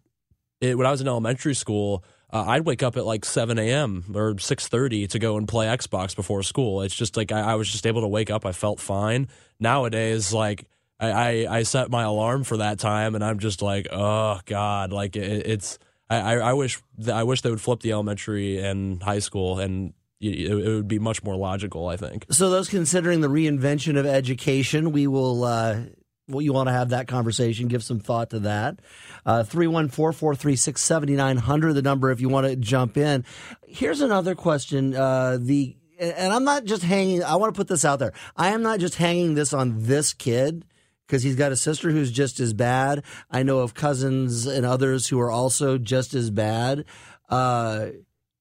it, 0.60 0.76
when 0.76 0.86
I 0.86 0.90
was 0.90 1.00
in 1.00 1.06
elementary 1.06 1.54
school, 1.54 2.02
uh, 2.32 2.44
I'd 2.48 2.66
wake 2.66 2.82
up 2.82 2.96
at 2.96 3.06
like 3.06 3.24
seven 3.24 3.56
a.m. 3.56 4.04
or 4.14 4.36
six 4.38 4.66
thirty 4.66 5.06
to 5.06 5.20
go 5.20 5.36
and 5.36 5.46
play 5.46 5.66
Xbox 5.66 6.16
before 6.16 6.42
school. 6.42 6.82
It's 6.82 6.94
just 6.94 7.16
like 7.16 7.30
I, 7.30 7.52
I 7.52 7.54
was 7.54 7.70
just 7.70 7.86
able 7.86 8.00
to 8.00 8.08
wake 8.08 8.28
up. 8.28 8.44
I 8.44 8.50
felt 8.50 8.80
fine. 8.80 9.28
Nowadays, 9.60 10.32
like 10.32 10.66
I, 10.98 11.10
I, 11.46 11.58
I 11.58 11.62
set 11.62 11.88
my 11.88 12.02
alarm 12.02 12.42
for 12.42 12.56
that 12.56 12.80
time, 12.80 13.14
and 13.14 13.22
I'm 13.24 13.38
just 13.38 13.62
like, 13.62 13.86
oh 13.92 14.40
god, 14.44 14.92
like 14.92 15.14
it, 15.16 15.46
it's. 15.46 15.78
I, 16.08 16.36
I 16.36 16.52
wish 16.52 16.80
I 17.12 17.24
wish 17.24 17.42
they 17.42 17.50
would 17.50 17.60
flip 17.60 17.80
the 17.80 17.92
elementary 17.92 18.58
and 18.58 19.02
high 19.02 19.18
school, 19.18 19.58
and 19.58 19.92
it, 20.20 20.54
would 20.54 20.88
be 20.88 20.98
much 20.98 21.22
more 21.22 21.36
logical. 21.36 21.88
I 21.88 21.96
think. 21.96 22.26
So, 22.30 22.50
those 22.50 22.68
considering 22.68 23.20
the 23.20 23.28
reinvention 23.28 23.98
of 23.98 24.06
education, 24.06 24.92
we 24.92 25.06
will. 25.06 25.44
Uh, 25.44 25.80
well, 26.28 26.42
you 26.42 26.52
want 26.52 26.68
to 26.68 26.72
have 26.72 26.88
that 26.88 27.06
conversation, 27.06 27.68
give 27.68 27.84
some 27.84 28.00
thought 28.00 28.30
to 28.30 28.40
that. 28.40 28.80
Uh, 29.24 29.44
314 29.44 30.12
436 30.12 30.82
7900, 30.82 31.72
the 31.72 31.82
number 31.82 32.10
if 32.10 32.20
you 32.20 32.28
want 32.28 32.48
to 32.48 32.56
jump 32.56 32.96
in. 32.96 33.24
Here's 33.64 34.00
another 34.00 34.34
question. 34.34 34.96
Uh, 34.96 35.38
the 35.40 35.76
and 35.98 36.32
I'm 36.32 36.44
not 36.44 36.64
just 36.64 36.82
hanging, 36.82 37.24
I 37.24 37.36
want 37.36 37.54
to 37.54 37.58
put 37.58 37.68
this 37.68 37.84
out 37.84 37.98
there. 37.98 38.12
I 38.36 38.48
am 38.48 38.62
not 38.62 38.80
just 38.80 38.96
hanging 38.96 39.34
this 39.34 39.52
on 39.52 39.84
this 39.84 40.12
kid 40.12 40.64
because 41.06 41.22
he's 41.22 41.36
got 41.36 41.52
a 41.52 41.56
sister 41.56 41.90
who's 41.90 42.10
just 42.10 42.40
as 42.40 42.52
bad. 42.52 43.02
I 43.30 43.42
know 43.42 43.60
of 43.60 43.74
cousins 43.74 44.46
and 44.46 44.66
others 44.66 45.08
who 45.08 45.20
are 45.20 45.30
also 45.30 45.78
just 45.78 46.14
as 46.14 46.30
bad. 46.30 46.84
Uh, 47.28 47.88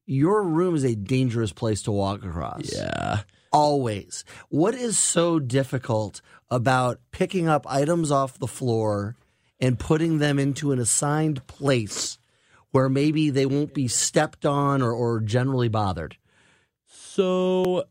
your 0.05 0.43
room 0.43 0.75
is 0.75 0.83
a 0.83 0.95
dangerous 0.95 1.51
place 1.51 1.81
to 1.83 1.91
walk 1.91 2.23
across. 2.23 2.73
Yeah. 2.73 3.21
Always. 3.51 4.23
What 4.49 4.75
is 4.75 4.99
so 4.99 5.39
difficult 5.39 6.21
about 6.49 6.99
picking 7.11 7.47
up 7.47 7.65
items 7.67 8.11
off 8.11 8.37
the 8.37 8.47
floor 8.47 9.15
and 9.59 9.79
putting 9.79 10.19
them 10.19 10.37
into 10.37 10.71
an 10.71 10.79
assigned 10.79 11.45
place 11.47 12.17
where 12.71 12.89
maybe 12.89 13.29
they 13.29 13.45
won't 13.45 13.73
be 13.73 13.87
stepped 13.87 14.45
on 14.45 14.81
or, 14.81 14.91
or 14.91 15.21
generally 15.21 15.69
bothered? 15.69 16.17
So 16.87 17.85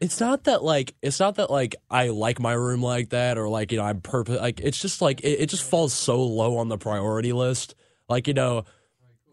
it's 0.00 0.20
not 0.20 0.44
that 0.44 0.62
like 0.62 0.94
it's 1.02 1.18
not 1.18 1.36
that 1.36 1.50
like 1.50 1.76
I 1.90 2.08
like 2.08 2.38
my 2.38 2.52
room 2.52 2.82
like 2.82 3.10
that 3.10 3.38
or 3.38 3.48
like 3.48 3.72
you 3.72 3.78
know 3.78 3.84
I'm 3.84 4.00
purpose 4.00 4.40
like 4.40 4.60
it's 4.60 4.80
just 4.80 5.00
like 5.00 5.20
it, 5.22 5.40
it, 5.40 5.46
just 5.48 5.62
falls 5.64 5.92
so 5.92 6.22
low 6.22 6.58
on 6.58 6.68
the 6.68 6.78
priority 6.78 7.32
list. 7.32 7.74
Like 8.08 8.28
you 8.28 8.34
know, 8.34 8.64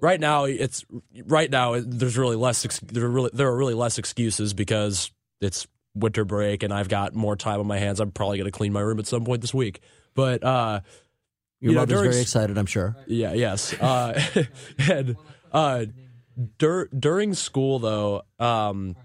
right 0.02 0.20
now 0.20 0.46
it's 0.46 0.84
right 1.26 1.50
now 1.50 1.80
there's 1.80 2.18
really 2.18 2.36
less 2.36 2.80
there 2.80 3.06
are 3.06 3.10
really 3.10 3.30
there 3.34 3.48
are 3.48 3.56
really 3.56 3.74
less 3.74 3.98
excuses 3.98 4.54
because 4.54 5.12
it's 5.40 5.68
winter 5.96 6.26
break 6.26 6.64
and 6.64 6.74
I've 6.74 6.90
got 6.90 7.14
more 7.14 7.36
time 7.36 7.60
on 7.60 7.68
my 7.68 7.78
hands. 7.78 8.00
I'm 8.00 8.12
probably 8.12 8.38
going 8.38 8.52
to 8.52 8.58
clean 8.58 8.74
my 8.74 8.82
room 8.82 9.00
at 9.00 9.08
some 9.08 9.26
point 9.26 9.42
this 9.42 9.54
week. 9.54 9.82
But 10.14 10.44
uh, 10.44 10.82
your 11.60 11.72
you 11.72 11.78
know, 11.78 11.86
during, 11.86 12.12
very 12.12 12.22
excited, 12.22 12.58
I'm 12.58 12.66
sure. 12.66 12.96
Yeah. 13.08 13.34
Yes. 13.34 13.74
Uh, 13.74 14.22
and 14.90 15.18
uh, 15.52 15.86
dur- 16.58 16.90
during 16.98 17.34
school 17.34 17.80
though. 17.80 18.24
Um, 18.40 18.96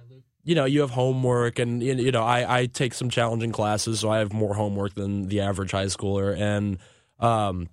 you 0.44 0.54
know, 0.54 0.64
you 0.64 0.82
have 0.82 0.90
homework, 0.90 1.58
and 1.58 1.82
you 1.82 2.12
know, 2.12 2.22
I, 2.22 2.60
I 2.60 2.66
take 2.66 2.94
some 2.94 3.10
challenging 3.10 3.50
classes, 3.50 3.98
so 3.98 4.10
I 4.10 4.18
have 4.18 4.32
more 4.32 4.54
homework 4.54 4.94
than 4.94 5.26
the 5.26 5.40
average 5.40 5.72
high 5.72 5.86
schooler, 5.86 6.38
and 6.38 6.78
um, 7.18 7.68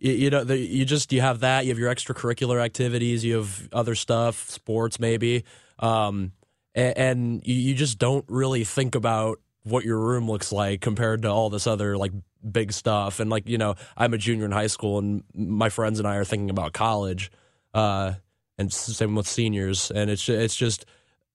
you, 0.00 0.12
you 0.12 0.30
know, 0.30 0.42
the, 0.42 0.58
you 0.58 0.84
just 0.84 1.12
you 1.12 1.20
have 1.20 1.40
that, 1.40 1.64
you 1.64 1.70
have 1.70 1.78
your 1.78 1.94
extracurricular 1.94 2.60
activities, 2.60 3.24
you 3.24 3.36
have 3.36 3.68
other 3.72 3.94
stuff, 3.94 4.48
sports 4.50 4.98
maybe, 4.98 5.44
um, 5.78 6.32
and, 6.74 6.98
and 6.98 7.46
you, 7.46 7.54
you 7.54 7.74
just 7.74 7.98
don't 7.98 8.24
really 8.28 8.64
think 8.64 8.94
about 8.94 9.38
what 9.62 9.84
your 9.84 9.98
room 9.98 10.28
looks 10.28 10.50
like 10.50 10.80
compared 10.80 11.22
to 11.22 11.28
all 11.28 11.50
this 11.50 11.66
other 11.66 11.96
like 11.96 12.12
big 12.50 12.72
stuff, 12.72 13.20
and 13.20 13.30
like 13.30 13.48
you 13.48 13.58
know, 13.58 13.74
I'm 13.96 14.14
a 14.14 14.18
junior 14.18 14.46
in 14.46 14.52
high 14.52 14.68
school, 14.68 14.98
and 14.98 15.22
my 15.34 15.68
friends 15.68 15.98
and 15.98 16.08
I 16.08 16.16
are 16.16 16.24
thinking 16.24 16.50
about 16.50 16.72
college, 16.72 17.30
uh, 17.74 18.14
and 18.58 18.72
same 18.72 19.14
with 19.14 19.28
seniors, 19.28 19.90
and 19.90 20.10
it's 20.10 20.28
it's 20.28 20.56
just 20.56 20.86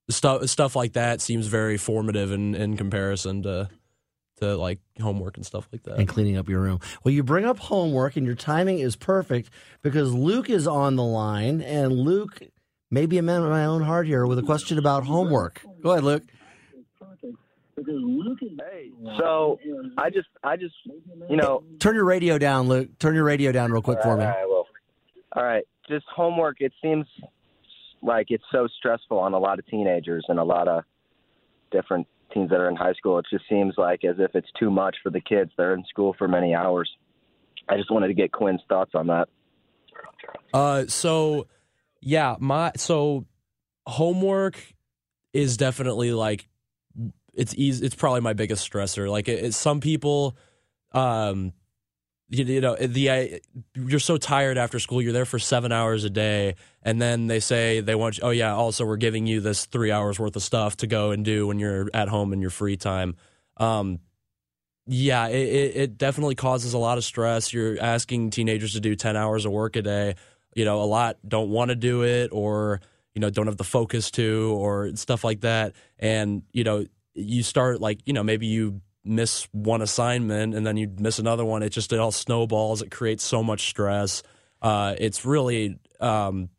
stuff 0.09 0.47
stuff 0.49 0.75
like 0.75 0.93
that 0.93 1.21
seems 1.21 1.47
very 1.47 1.77
formative 1.77 2.31
in, 2.31 2.55
in 2.55 2.77
comparison 2.77 3.43
to 3.43 3.69
to 4.37 4.55
like 4.57 4.79
homework 5.01 5.37
and 5.37 5.45
stuff 5.45 5.67
like 5.71 5.83
that. 5.83 5.97
And 5.97 6.07
cleaning 6.07 6.37
up 6.37 6.49
your 6.49 6.61
room. 6.61 6.79
Well, 7.03 7.13
you 7.13 7.23
bring 7.23 7.45
up 7.45 7.57
homework 7.57 8.15
and 8.15 8.25
your 8.25 8.35
timing 8.35 8.79
is 8.79 8.95
perfect 8.95 9.49
because 9.81 10.13
Luke 10.13 10.49
is 10.49 10.67
on 10.67 10.95
the 10.95 11.03
line 11.03 11.61
and 11.61 11.91
Luke 11.93 12.41
may 12.91 13.05
be 13.05 13.17
a 13.17 13.21
man 13.21 13.43
of 13.43 13.49
my 13.49 13.65
own 13.65 13.81
heart 13.81 14.07
here 14.07 14.25
with 14.25 14.39
a 14.39 14.43
question 14.43 14.77
about 14.77 15.05
homework. 15.05 15.61
Go 15.81 15.91
ahead, 15.91 16.03
Luke. 16.03 16.23
Hey, 17.77 18.91
so 19.17 19.59
I 19.97 20.09
just, 20.09 20.29
I 20.43 20.55
just, 20.55 20.75
you 21.29 21.35
know, 21.35 21.63
turn 21.79 21.95
your 21.95 22.05
radio 22.05 22.37
down, 22.37 22.69
Luke. 22.69 22.97
Turn 22.99 23.15
your 23.15 23.25
radio 23.25 23.51
down 23.51 23.71
real 23.71 23.81
quick 23.81 24.01
for 24.01 24.15
me. 24.15 24.23
All 24.23 24.29
right, 24.29 24.47
well, 24.47 24.67
all 25.33 25.43
right. 25.43 25.63
Just 25.89 26.05
homework. 26.13 26.61
It 26.61 26.71
seems 26.81 27.05
like 28.01 28.27
it's 28.29 28.45
so 28.51 28.67
stressful 28.77 29.17
on 29.17 29.33
a 29.33 29.39
lot 29.39 29.59
of 29.59 29.67
teenagers 29.67 30.25
and 30.29 30.39
a 30.39 30.43
lot 30.43 30.67
of 30.69 30.83
different 31.71 32.07
teens 32.33 32.49
that 32.49 32.59
are 32.59 32.69
in 32.69 32.75
high 32.75 32.93
school. 32.93 33.19
It 33.19 33.25
just 33.29 33.47
seems 33.49 33.73
like 33.77 34.03
as 34.03 34.15
if 34.19 34.31
it's 34.35 34.49
too 34.59 34.69
much 34.69 34.97
for 35.03 35.09
the 35.09 35.21
kids. 35.21 35.51
They're 35.57 35.73
in 35.73 35.83
school 35.89 36.15
for 36.17 36.27
many 36.27 36.53
hours. 36.53 36.89
I 37.67 37.77
just 37.77 37.91
wanted 37.91 38.07
to 38.07 38.13
get 38.13 38.31
Quinn's 38.31 38.61
thoughts 38.69 38.91
on 38.93 39.07
that. 39.07 39.27
Uh, 40.53 40.85
so 40.87 41.47
yeah, 42.01 42.35
my 42.39 42.71
so 42.75 43.25
homework 43.87 44.61
is 45.33 45.57
definitely 45.57 46.11
like 46.11 46.47
it's 47.33 47.53
easy. 47.55 47.85
It's 47.85 47.95
probably 47.95 48.21
my 48.21 48.33
biggest 48.33 48.69
stressor. 48.69 49.09
Like 49.09 49.27
it, 49.27 49.45
it, 49.45 49.53
some 49.53 49.81
people, 49.81 50.37
um, 50.93 51.53
you, 52.29 52.43
you 52.43 52.61
know 52.61 52.75
the 52.75 53.41
you're 53.75 53.99
so 53.99 54.17
tired 54.17 54.57
after 54.57 54.79
school 54.79 55.01
you're 55.01 55.13
there 55.13 55.25
for 55.25 55.37
seven 55.37 55.71
hours 55.71 56.03
a 56.03 56.09
day 56.09 56.55
and 56.81 57.01
then 57.01 57.27
they 57.27 57.39
say 57.39 57.81
they 57.81 57.95
want 57.95 58.17
you, 58.17 58.23
oh 58.23 58.29
yeah 58.31 58.53
also 58.53 58.85
we're 58.85 58.97
giving 58.97 59.27
you 59.27 59.41
this 59.41 59.65
three 59.65 59.91
hours 59.91 60.19
worth 60.19 60.35
of 60.35 60.41
stuff 60.41 60.77
to 60.77 60.87
go 60.87 61.11
and 61.11 61.23
do 61.23 61.47
when 61.47 61.59
you're 61.59 61.87
at 61.93 62.07
home 62.07 62.33
in 62.33 62.41
your 62.41 62.49
free 62.49 62.77
time. 62.77 63.15
Um, 63.57 63.99
yeah 64.87 65.27
it, 65.27 65.75
it 65.75 65.97
definitely 65.97 66.35
causes 66.35 66.73
a 66.73 66.77
lot 66.77 66.97
of 66.97 67.03
stress. 67.03 67.53
You're 67.53 67.79
asking 67.79 68.31
teenagers 68.31 68.73
to 68.73 68.79
do 68.79 68.95
10 68.95 69.15
hours 69.15 69.45
of 69.45 69.51
work 69.51 69.75
a 69.75 69.81
day. 69.81 70.15
You 70.55 70.65
know 70.65 70.81
a 70.81 70.85
lot 70.85 71.17
don't 71.27 71.49
want 71.49 71.69
to 71.69 71.75
do 71.75 72.03
it 72.03 72.29
or 72.31 72.81
you 73.13 73.19
know 73.19 73.29
don't 73.29 73.47
have 73.47 73.57
the 73.57 73.63
focus 73.63 74.09
to 74.11 74.55
or 74.57 74.95
stuff 74.95 75.23
like 75.23 75.41
that. 75.41 75.73
And 75.99 76.41
you 76.53 76.63
know 76.63 76.85
you 77.13 77.43
start 77.43 77.81
like 77.81 77.99
you 78.05 78.13
know 78.13 78.23
maybe 78.23 78.47
you 78.47 78.81
miss 79.05 79.47
one 79.51 79.81
assignment 79.81 80.55
and 80.55 80.65
then 80.65 80.77
you 80.77 80.91
miss 80.99 81.19
another 81.19 81.45
one. 81.45 81.63
It 81.63 81.69
just 81.69 81.93
it 81.93 81.99
all 81.99 82.11
snowballs. 82.11 82.81
It 82.81 82.91
creates 82.91 83.23
so 83.23 83.43
much 83.43 83.69
stress. 83.69 84.23
Uh, 84.61 84.95
it's 84.97 85.25
really 85.25 85.77
um, 85.99 86.49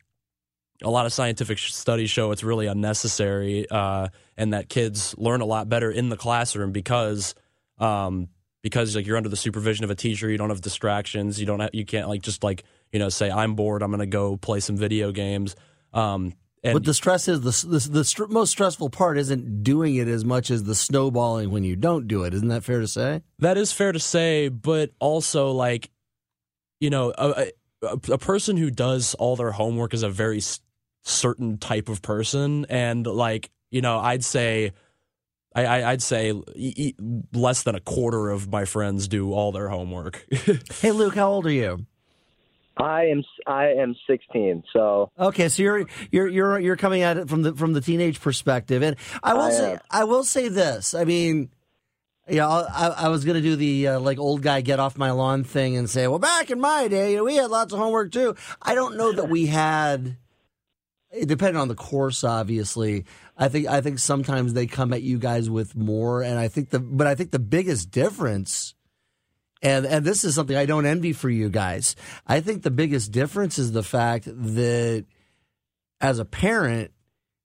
a 0.81 0.89
lot 0.89 1.05
of 1.05 1.13
scientific 1.13 1.59
studies 1.59 2.09
show 2.09 2.31
it's 2.31 2.43
really 2.43 2.67
unnecessary, 2.67 3.69
uh, 3.69 4.07
and 4.37 4.53
that 4.53 4.69
kids 4.69 5.15
learn 5.17 5.41
a 5.41 5.45
lot 5.45 5.67
better 5.67 5.91
in 5.91 6.09
the 6.09 6.17
classroom 6.17 6.71
because 6.71 7.35
um, 7.79 8.29
because 8.61 8.95
like 8.95 9.05
you're 9.05 9.17
under 9.17 9.29
the 9.29 9.35
supervision 9.35 9.83
of 9.83 9.89
a 9.89 9.95
teacher. 9.95 10.29
You 10.29 10.37
don't 10.37 10.49
have 10.49 10.61
distractions. 10.61 11.39
You 11.39 11.45
don't 11.45 11.59
have, 11.59 11.71
you 11.73 11.85
can't 11.85 12.07
like 12.07 12.21
just 12.21 12.43
like 12.43 12.63
you 12.91 12.99
know 12.99 13.09
say 13.09 13.29
I'm 13.29 13.55
bored. 13.55 13.81
I'm 13.81 13.91
to 13.99 14.05
go 14.05 14.37
play 14.37 14.59
some 14.59 14.77
video 14.77 15.11
games. 15.11 15.55
Um, 15.93 16.33
and 16.67 16.73
but 16.73 16.83
the 16.83 16.93
stress 16.93 17.27
is 17.27 17.41
the 17.41 17.67
the, 17.67 17.89
the 17.89 18.03
st- 18.03 18.29
most 18.29 18.51
stressful 18.51 18.89
part 18.89 19.17
isn't 19.17 19.63
doing 19.63 19.95
it 19.95 20.07
as 20.07 20.25
much 20.25 20.51
as 20.51 20.63
the 20.63 20.75
snowballing 20.75 21.49
when 21.49 21.63
you 21.63 21.75
don't 21.75 22.07
do 22.07 22.23
it. 22.23 22.33
Isn't 22.33 22.49
that 22.49 22.63
fair 22.63 22.81
to 22.81 22.87
say? 22.87 23.21
That 23.39 23.57
is 23.57 23.71
fair 23.71 23.93
to 23.93 23.99
say, 23.99 24.49
but 24.49 24.91
also 24.99 25.51
like 25.51 25.89
you 26.81 26.89
know 26.89 27.13
a, 27.17 27.51
a, 27.81 27.99
a 28.11 28.17
person 28.17 28.57
who 28.57 28.69
does 28.69 29.13
all 29.15 29.37
their 29.37 29.51
homework 29.51 29.93
is 29.93 30.03
a 30.03 30.09
very 30.09 30.41
certain 31.03 31.57
type 31.57 31.87
of 31.87 32.01
person, 32.01 32.65
and 32.69 33.07
like 33.07 33.49
you 33.71 33.81
know 33.81 33.99
I'd 33.99 34.23
say. 34.23 34.73
I, 35.55 35.89
would 35.89 36.03
say 36.03 36.39
less 37.33 37.63
than 37.63 37.73
a 37.73 37.79
quarter 37.79 38.29
of 38.29 38.51
my 38.51 38.65
friends 38.65 39.07
do 39.07 39.33
all 39.33 39.51
their 39.51 39.69
homework. 39.69 40.23
hey, 40.81 40.91
Luke, 40.91 41.15
how 41.15 41.31
old 41.31 41.47
are 41.47 41.51
you? 41.51 41.87
I 42.79 43.05
am 43.05 43.23
I 43.45 43.67
am 43.73 43.95
16. 44.07 44.63
So 44.73 45.11
okay, 45.19 45.49
so 45.49 45.63
you're 45.63 45.85
you're 46.11 46.27
you're 46.27 46.59
you're 46.59 46.77
coming 46.77 47.01
at 47.01 47.17
it 47.17 47.29
from 47.29 47.41
the 47.41 47.53
from 47.53 47.73
the 47.73 47.81
teenage 47.81 48.21
perspective, 48.21 48.81
and 48.81 48.95
I 49.23 49.33
will 49.33 49.41
I 49.41 49.51
say. 49.51 49.79
I 49.89 50.03
will 50.03 50.23
say 50.23 50.47
this. 50.47 50.93
I 50.93 51.03
mean, 51.03 51.49
Yeah, 52.29 52.47
I, 52.47 52.87
I 52.87 53.09
was 53.09 53.23
going 53.23 53.35
to 53.35 53.41
do 53.41 53.55
the 53.55 53.87
uh, 53.87 53.99
like 53.99 54.19
old 54.19 54.41
guy 54.41 54.61
get 54.61 54.79
off 54.79 54.97
my 54.97 55.11
lawn 55.11 55.43
thing 55.43 55.77
and 55.77 55.89
say, 55.89 56.07
well, 56.07 56.19
back 56.19 56.51
in 56.51 56.59
my 56.59 56.87
day, 56.87 57.11
you 57.11 57.17
know, 57.17 57.23
we 57.23 57.35
had 57.35 57.49
lots 57.49 57.73
of 57.73 57.79
homework 57.79 58.11
too. 58.11 58.35
I 58.61 58.75
don't 58.75 58.97
know 58.97 59.11
that 59.13 59.29
we 59.29 59.45
had. 59.45 60.17
It 61.09 61.27
depended 61.27 61.55
on 61.55 61.69
the 61.69 61.75
course, 61.75 62.25
obviously. 62.25 63.05
I 63.37 63.47
think 63.47 63.67
I 63.67 63.79
think 63.79 63.99
sometimes 63.99 64.53
they 64.53 64.67
come 64.67 64.91
at 64.93 65.03
you 65.03 65.17
guys 65.19 65.49
with 65.49 65.75
more, 65.75 66.21
and 66.21 66.37
I 66.37 66.49
think 66.49 66.69
the 66.69 66.79
but 66.79 67.07
I 67.07 67.15
think 67.15 67.31
the 67.31 67.39
biggest 67.39 67.91
difference, 67.91 68.75
and 69.61 69.85
and 69.85 70.05
this 70.05 70.23
is 70.23 70.35
something 70.35 70.55
I 70.55 70.65
don't 70.65 70.85
envy 70.85 71.13
for 71.13 71.29
you 71.29 71.49
guys. 71.49 71.95
I 72.25 72.41
think 72.41 72.63
the 72.63 72.71
biggest 72.71 73.11
difference 73.11 73.57
is 73.57 73.71
the 73.71 73.83
fact 73.83 74.25
that 74.25 75.05
as 75.99 76.19
a 76.19 76.25
parent, 76.25 76.91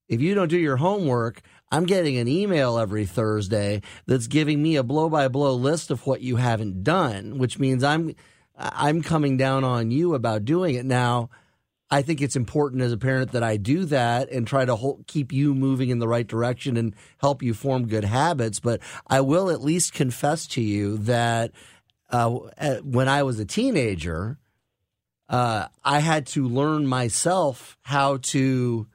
if 0.07 0.21
you 0.21 0.35
don't 0.35 0.49
do 0.49 0.57
your 0.57 0.77
homework, 0.77 1.41
I'm 1.71 1.85
getting 1.85 2.17
an 2.17 2.27
email 2.27 2.77
every 2.77 3.05
Thursday 3.05 3.81
that's 4.05 4.27
giving 4.27 4.61
me 4.61 4.75
a 4.75 4.83
blow 4.83 5.09
by 5.09 5.27
blow 5.27 5.55
list 5.55 5.89
of 5.89 6.05
what 6.05 6.21
you 6.21 6.35
haven't 6.35 6.83
done, 6.83 7.39
which 7.39 7.57
means 7.57 7.83
I'm 7.83 8.13
I'm 8.55 9.01
coming 9.01 9.37
down 9.37 9.63
on 9.63 9.89
you 9.89 10.13
about 10.13 10.45
doing 10.45 10.75
it 10.75 10.85
now. 10.85 11.29
I 11.89 12.01
think 12.01 12.21
it's 12.21 12.35
important 12.35 12.81
as 12.81 12.91
a 12.91 12.97
parent 12.97 13.33
that 13.33 13.43
I 13.43 13.57
do 13.57 13.85
that 13.85 14.31
and 14.31 14.47
try 14.47 14.65
to 14.65 14.75
hold, 14.75 15.05
keep 15.05 15.31
you 15.31 15.53
moving 15.53 15.89
in 15.89 15.99
the 15.99 16.07
right 16.07 16.25
direction 16.25 16.75
and 16.75 16.95
help 17.19 17.43
you 17.43 17.53
form 17.53 17.87
good 17.87 18.03
habits. 18.03 18.59
But 18.59 18.79
I 19.07 19.21
will 19.21 19.51
at 19.51 19.61
least 19.61 19.93
confess 19.93 20.47
to 20.47 20.61
you 20.61 20.97
that 20.99 21.51
uh, 22.13 22.75
when 22.83 23.09
I 23.09 23.23
was 23.23 23.39
a 23.39 23.45
teenager, 23.45 24.37
uh, 25.29 25.67
I 25.83 25.99
had 25.99 26.27
to 26.27 26.47
learn 26.47 26.85
myself 26.87 27.77
how 27.81 28.17
to 28.17 28.87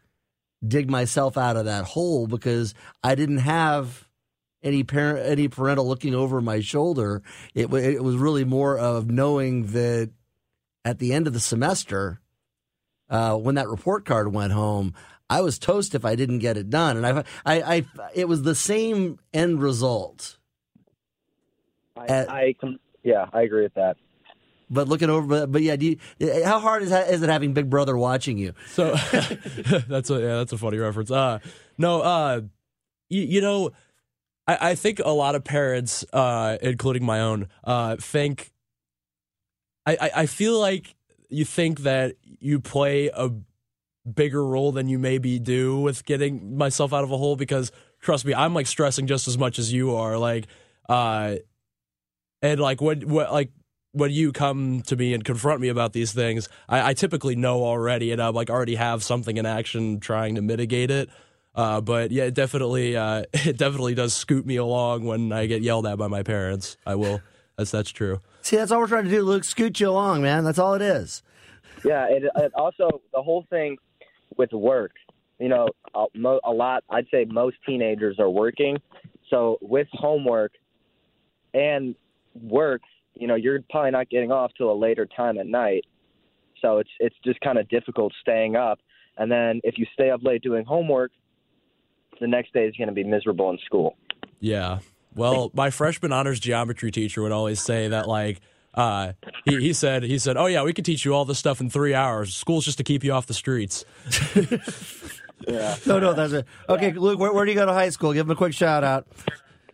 dig 0.67 0.91
myself 0.91 1.37
out 1.37 1.57
of 1.57 1.65
that 1.65 1.85
hole 1.85 2.27
because 2.27 2.75
I 3.03 3.15
didn't 3.15 3.39
have 3.39 4.09
any 4.63 4.85
parent, 4.85 5.27
any 5.27 5.49
parental 5.49 5.87
looking 5.87 6.15
over 6.15 6.41
my 6.41 6.61
shoulder. 6.61 7.23
It, 7.55 7.73
it 7.73 8.03
was 8.03 8.17
really 8.17 8.45
more 8.45 8.79
of 8.79 9.11
knowing 9.11 9.67
that 9.69 10.11
at 10.85 10.99
the 10.99 11.13
end 11.13 11.27
of 11.27 11.33
the 11.33 11.41
semester, 11.41 12.21
uh, 13.11 13.37
when 13.37 13.55
that 13.57 13.69
report 13.69 14.05
card 14.05 14.33
went 14.33 14.53
home, 14.53 14.95
I 15.31 15.41
was 15.43 15.59
toast 15.59 15.95
if 15.95 16.05
I 16.05 16.15
didn't 16.15 16.39
get 16.39 16.57
it 16.57 16.71
done, 16.71 16.97
and 16.97 17.07
I, 17.07 17.25
I, 17.45 17.77
I 17.77 17.87
it 18.15 18.29
was 18.29 18.43
the 18.43 18.55
same 18.55 19.19
end 19.35 19.61
result. 19.61 20.39
I, 21.97 22.07
At- 22.07 22.31
I 22.31 22.55
yeah, 23.09 23.27
I 23.33 23.43
agree 23.43 23.63
with 23.63 23.75
that. 23.75 23.97
But 24.71 24.87
looking 24.87 25.09
over, 25.09 25.27
but, 25.27 25.51
but 25.51 25.63
yeah, 25.63 25.77
do 25.77 25.97
you, 26.19 26.45
how 26.45 26.61
hard 26.61 26.83
is 26.83 26.91
that, 26.91 27.09
is 27.09 27.23
it 27.23 27.31
having 27.31 27.55
Big 27.55 27.71
Brother 27.71 27.97
watching 27.97 28.37
you? 28.37 28.53
So 28.69 28.91
that's 29.89 30.11
a 30.11 30.21
yeah, 30.21 30.37
that's 30.37 30.53
a 30.53 30.59
funny 30.59 30.77
reference. 30.77 31.11
Uh, 31.11 31.39
no, 31.79 32.03
uh, 32.03 32.43
you, 33.09 33.23
you 33.23 33.41
know, 33.41 33.71
I, 34.47 34.71
I 34.71 34.75
think 34.75 35.01
a 35.03 35.11
lot 35.11 35.35
of 35.35 35.43
parents, 35.43 36.05
uh, 36.13 36.59
including 36.61 37.05
my 37.05 37.21
own, 37.21 37.49
uh, 37.65 37.97
think. 37.97 38.53
I, 39.87 39.97
I 39.99 40.11
I 40.17 40.27
feel 40.27 40.61
like 40.61 40.95
you 41.31 41.47
think 41.47 41.81
that 41.81 42.17
you 42.23 42.61
play 42.61 43.11
a 43.15 43.31
bigger 44.07 44.45
role 44.45 44.73
than 44.73 44.89
you 44.89 44.99
maybe 44.99 45.39
do 45.39 45.81
with 45.81 46.05
getting 46.05 46.59
myself 46.59 46.93
out 46.93 47.05
of 47.05 47.11
a 47.11 47.17
hole 47.17 47.37
because 47.37 47.73
trust 48.03 48.27
me, 48.27 48.35
I'm 48.35 48.53
like 48.53 48.67
stressing 48.67 49.07
just 49.07 49.29
as 49.29 49.39
much 49.39 49.59
as 49.59 49.73
you 49.73 49.95
are. 49.95 50.19
Like, 50.19 50.47
uh, 50.91 51.37
and 52.43 52.61
like 52.61 52.81
when 52.81 53.09
what 53.09 53.33
like 53.33 53.51
when 53.93 54.11
you 54.11 54.33
come 54.33 54.83
to 54.83 54.97
me 54.97 55.15
and 55.15 55.25
confront 55.25 55.61
me 55.61 55.69
about 55.69 55.93
these 55.93 56.13
things, 56.13 56.49
I, 56.69 56.91
I 56.91 56.95
typically 56.95 57.37
know 57.37 57.65
already, 57.65 58.13
and 58.13 58.23
I 58.23 58.29
like 58.29 58.51
already 58.51 58.75
have 58.77 59.03
something 59.03 59.37
in 59.37 59.47
action 59.47 60.01
trying 60.01 60.35
to 60.37 60.43
mitigate 60.43 60.91
it. 60.91 61.09
Uh, 61.55 61.81
but 61.81 62.11
yeah, 62.13 62.25
it 62.25 62.35
definitely, 62.35 62.97
uh, 62.97 63.25
it 63.33 63.57
definitely 63.57 63.95
does 63.95 64.15
scoot 64.15 64.47
me 64.47 64.57
along 64.57 65.05
when 65.05 65.33
I 65.33 65.47
get 65.47 65.63
yelled 65.63 65.87
at 65.87 65.99
by 65.99 66.07
my 66.09 66.23
parents. 66.23 66.77
I 66.87 66.95
will. 66.95 67.21
That's 67.57 67.71
that's 67.71 67.91
true. 67.91 68.21
See, 68.43 68.57
that's 68.57 68.71
all 68.71 68.79
we're 68.79 68.87
trying 68.87 69.05
to 69.05 69.11
do, 69.11 69.23
Luke. 69.23 69.45
Scoot 69.45 69.81
you 69.81 69.91
along, 69.91 70.23
man. 70.23 70.45
That's 70.45 70.59
all 70.59 70.75
it 70.75 70.83
is. 70.83 71.23
Yeah, 71.85 72.07
it, 72.09 72.23
it 72.37 72.53
also 72.55 73.03
the 73.13 73.23
whole 73.23 73.45
thing 73.51 73.79
with 74.37 74.53
work. 74.53 74.93
You 75.39 75.49
know, 75.49 75.69
a, 75.95 76.07
mo- 76.15 76.41
a 76.45 76.53
lot. 76.53 76.85
I'd 76.91 77.07
say 77.13 77.25
most 77.25 77.57
teenagers 77.67 78.19
are 78.19 78.31
working. 78.31 78.79
So 79.31 79.59
with 79.61 79.89
homework 79.93 80.53
and 81.55 81.95
work, 82.43 82.83
you 83.15 83.27
know, 83.27 83.35
you're 83.35 83.61
probably 83.71 83.91
not 83.91 84.11
getting 84.11 84.33
off 84.33 84.53
till 84.57 84.71
a 84.71 84.75
later 84.75 85.07
time 85.07 85.39
at 85.39 85.47
night. 85.47 85.85
So 86.61 86.79
it's 86.79 86.91
it's 86.99 87.17
just 87.25 87.41
kind 87.41 87.59
of 87.59 87.69
difficult 87.69 88.13
staying 88.21 88.57
up. 88.57 88.81
And 89.17 89.31
then 89.31 89.61
if 89.65 89.79
you 89.79 89.87
stay 89.95 90.11
up 90.11 90.23
late 90.23 90.43
doing 90.43 90.65
homework, 90.65 91.13
the 92.21 92.27
next 92.27 92.53
day 92.53 92.67
is 92.67 92.77
going 92.77 92.89
to 92.89 92.95
be 92.95 93.05
miserable 93.05 93.51
in 93.51 93.59
school. 93.65 93.97
Yeah. 94.41 94.79
Well, 95.15 95.51
my 95.55 95.71
freshman 95.71 96.13
honors 96.13 96.39
geometry 96.39 96.91
teacher 96.91 97.23
would 97.23 97.33
always 97.33 97.61
say 97.61 97.89
that 97.89 98.07
like 98.07 98.41
uh, 98.75 99.13
he, 99.45 99.59
he 99.59 99.73
said 99.73 100.05
he 100.05 100.19
said, 100.19 100.37
"Oh 100.37 100.47
yeah, 100.47 100.63
we 100.63 100.73
could 100.73 100.85
teach 100.85 101.05
you 101.05 101.15
all 101.15 101.25
this 101.25 101.39
stuff 101.39 101.61
in 101.61 101.71
three 101.71 101.95
hours. 101.95 102.35
School's 102.35 102.65
just 102.65 102.79
to 102.79 102.85
keep 102.85 103.03
you 103.03 103.13
off 103.13 103.27
the 103.27 103.35
streets." 103.35 103.85
Yeah. 105.47 105.77
No, 105.87 105.99
no, 105.99 106.13
that's 106.15 106.33
it. 106.33 106.47
Okay, 106.69 106.93
Luke, 106.93 107.19
where, 107.19 107.33
where 107.33 107.45
do 107.45 107.51
you 107.51 107.57
go 107.57 107.67
to 107.67 107.73
high 107.73 107.91
school? 107.91 108.13
Give 108.13 108.27
him 108.27 108.31
a 108.31 108.37
quick 108.37 108.53
shout 108.53 108.85
out. 108.85 109.07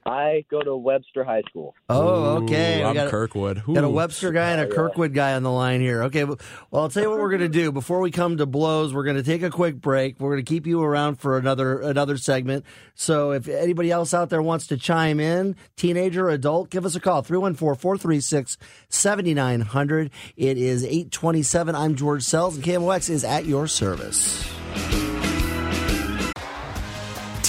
I 0.06 0.44
go 0.50 0.60
to 0.60 0.76
Webster 0.76 1.24
High 1.24 1.40
School. 1.48 1.74
Oh, 1.88 2.42
okay. 2.42 2.74
Ooh, 2.74 2.80
We 2.80 2.84
I'm 2.84 2.92
got 2.94 3.06
a- 3.06 3.10
Kirkwood. 3.10 3.62
Got 3.66 3.84
a 3.84 3.88
Webster 3.88 4.32
guy 4.32 4.50
and 4.50 4.60
a 4.60 4.68
oh, 4.68 4.74
Kirkwood 4.74 5.14
guy 5.14 5.32
on 5.34 5.42
the 5.42 5.50
line 5.50 5.80
here. 5.80 6.02
Okay, 6.04 6.24
well, 6.24 6.38
I'll 6.72 6.88
tell 6.90 7.02
you 7.02 7.08
what 7.10 7.18
we're 7.18 7.30
going 7.30 7.40
to 7.40 7.48
do. 7.48 7.72
Before 7.72 8.00
we 8.00 8.10
come 8.10 8.36
to 8.36 8.44
blows, 8.44 8.92
we're 8.92 9.04
going 9.04 9.16
to 9.16 9.22
take 9.22 9.42
a 9.42 9.48
quick 9.50 9.80
break. 9.80 10.20
We're 10.20 10.32
going 10.32 10.44
to 10.44 10.48
keep 10.48 10.66
you 10.66 10.82
around 10.82 11.14
for 11.16 11.38
another 11.38 11.80
another 11.80 12.18
segment. 12.18 12.66
So 12.94 13.30
if 13.32 13.48
anybody 13.48 13.90
else 13.90 14.12
out 14.12 14.28
there 14.28 14.42
wants 14.42 14.66
to 14.68 14.76
chime 14.76 15.20
in, 15.20 15.56
teenager, 15.76 16.28
adult, 16.28 16.68
give 16.68 16.84
us 16.84 16.94
a 16.94 17.00
call 17.00 17.22
314-436-7900. 17.22 20.10
It 20.36 20.58
is 20.58 20.84
827. 20.84 21.74
I'm 21.74 21.94
George 21.94 22.24
Sells, 22.24 22.56
and 22.56 22.64
KMOX 22.64 23.08
is 23.08 23.24
at 23.24 23.46
your 23.46 23.66
service. 23.66 24.46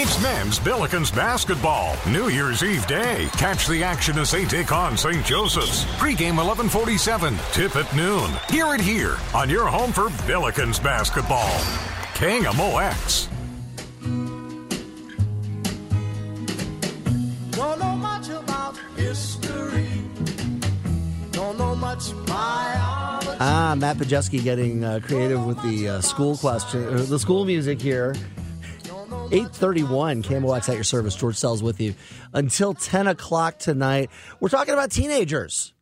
It's 0.00 0.22
men's 0.22 0.60
Billikens 0.60 1.12
basketball. 1.12 1.96
New 2.08 2.28
Year's 2.28 2.62
Eve 2.62 2.86
day. 2.86 3.28
Catch 3.32 3.66
the 3.66 3.82
action 3.82 4.16
as 4.16 4.30
they 4.30 4.44
take 4.44 4.70
on 4.70 4.96
St. 4.96 5.26
Joseph's. 5.26 5.84
Pre-game 5.98 6.36
1147. 6.36 7.36
Tip 7.50 7.74
at 7.74 7.92
noon. 7.96 8.30
Hear 8.48 8.76
it 8.76 8.80
here 8.80 9.16
on 9.34 9.50
your 9.50 9.66
home 9.66 9.90
for 9.92 10.04
Billikens 10.28 10.80
basketball. 10.80 11.50
KMOX. 12.14 13.26
Don't 17.56 17.80
know 17.80 17.96
much 17.96 18.28
about 18.28 18.78
history. 18.94 19.88
Don't 21.32 21.58
know 21.58 21.74
much 21.74 22.12
biology. 22.24 23.36
Ah, 23.40 23.74
Matt 23.76 23.96
Pajeski 23.96 24.44
getting 24.44 24.84
uh, 24.84 25.00
creative 25.02 25.44
with 25.44 25.60
the 25.64 25.88
uh, 25.88 26.00
school 26.00 26.36
question, 26.36 26.84
or 26.84 27.00
the 27.00 27.18
school 27.18 27.44
music 27.44 27.82
here. 27.82 28.14
831 29.30 30.22
KMOX 30.22 30.70
at 30.70 30.74
your 30.74 30.84
service. 30.84 31.14
George 31.14 31.36
Sells 31.36 31.62
with 31.62 31.80
you 31.82 31.94
until 32.32 32.72
10 32.72 33.08
o'clock 33.08 33.58
tonight. 33.58 34.10
We're 34.40 34.48
talking 34.48 34.72
about 34.72 34.90
teenagers. 34.90 35.74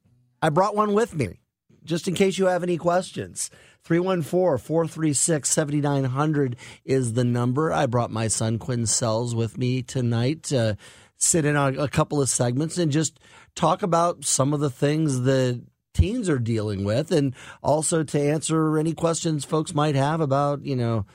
I 0.43 0.49
brought 0.49 0.75
one 0.75 0.95
with 0.95 1.15
me 1.15 1.39
just 1.85 2.09
in 2.09 2.15
case 2.15 2.39
you 2.39 2.47
have 2.47 2.65
any 2.65 2.77
questions. 2.77 3.51
314 3.85 4.59
436 4.59 5.49
7900 5.49 6.57
is 6.85 7.13
the 7.13 7.23
number. 7.23 7.73
I 7.73 7.87
brought 7.87 8.11
my 8.11 8.27
son 8.27 8.59
Quinn 8.59 8.85
Sells 8.85 9.33
with 9.33 9.57
me 9.57 9.81
tonight 9.81 10.43
to 10.45 10.77
sit 11.17 11.45
in 11.45 11.55
on 11.55 11.79
a 11.79 11.87
couple 11.87 12.21
of 12.21 12.29
segments 12.29 12.79
and 12.79 12.91
just 12.91 13.21
talk 13.55 13.85
about 13.85 14.25
some 14.25 14.53
of 14.53 14.59
the 14.59 14.71
things 14.71 15.21
that 15.21 15.63
teens 15.95 16.29
are 16.29 16.41
dealing 16.41 16.83
with 16.83 17.13
and 17.13 17.33
also 17.63 18.03
to 18.03 18.21
answer 18.21 18.77
any 18.77 18.93
questions 18.93 19.45
folks 19.45 19.73
might 19.73 19.95
have 19.95 20.21
about, 20.21 20.65
you 20.65 20.75
know, 20.75 21.07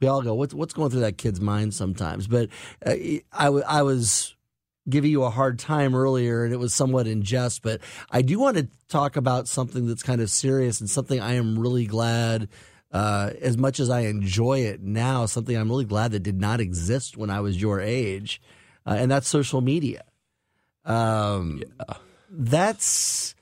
we 0.00 0.08
all 0.08 0.22
go, 0.22 0.34
what's, 0.34 0.54
what's 0.54 0.74
going 0.74 0.90
through 0.90 1.00
that 1.00 1.18
kid's 1.18 1.40
mind 1.40 1.74
sometimes? 1.74 2.26
But 2.26 2.48
uh, 2.84 2.94
I, 3.32 3.44
w- 3.44 3.64
I 3.66 3.82
was 3.82 4.34
giving 4.88 5.10
you 5.10 5.24
a 5.24 5.30
hard 5.30 5.58
time 5.58 5.94
earlier 5.94 6.44
and 6.44 6.52
it 6.52 6.58
was 6.58 6.74
somewhat 6.74 7.06
in 7.06 7.22
jest, 7.22 7.62
but 7.62 7.80
I 8.10 8.22
do 8.22 8.38
want 8.38 8.56
to 8.58 8.68
talk 8.88 9.16
about 9.16 9.48
something 9.48 9.86
that's 9.86 10.02
kind 10.02 10.20
of 10.20 10.28
serious 10.30 10.80
and 10.80 10.90
something 10.90 11.20
I 11.20 11.34
am 11.34 11.58
really 11.58 11.86
glad. 11.86 12.48
Uh, 12.92 13.32
as 13.40 13.58
much 13.58 13.80
as 13.80 13.90
I 13.90 14.00
enjoy 14.02 14.60
it 14.60 14.80
now, 14.80 15.26
something 15.26 15.56
I'm 15.56 15.68
really 15.68 15.84
glad 15.84 16.12
that 16.12 16.20
did 16.20 16.40
not 16.40 16.60
exist 16.60 17.16
when 17.16 17.28
I 17.28 17.40
was 17.40 17.60
your 17.60 17.80
age, 17.80 18.40
uh, 18.86 18.94
and 18.96 19.10
that's 19.10 19.26
social 19.26 19.60
media. 19.60 20.04
Um, 20.84 21.60
yeah. 21.60 21.96
That's 22.30 23.34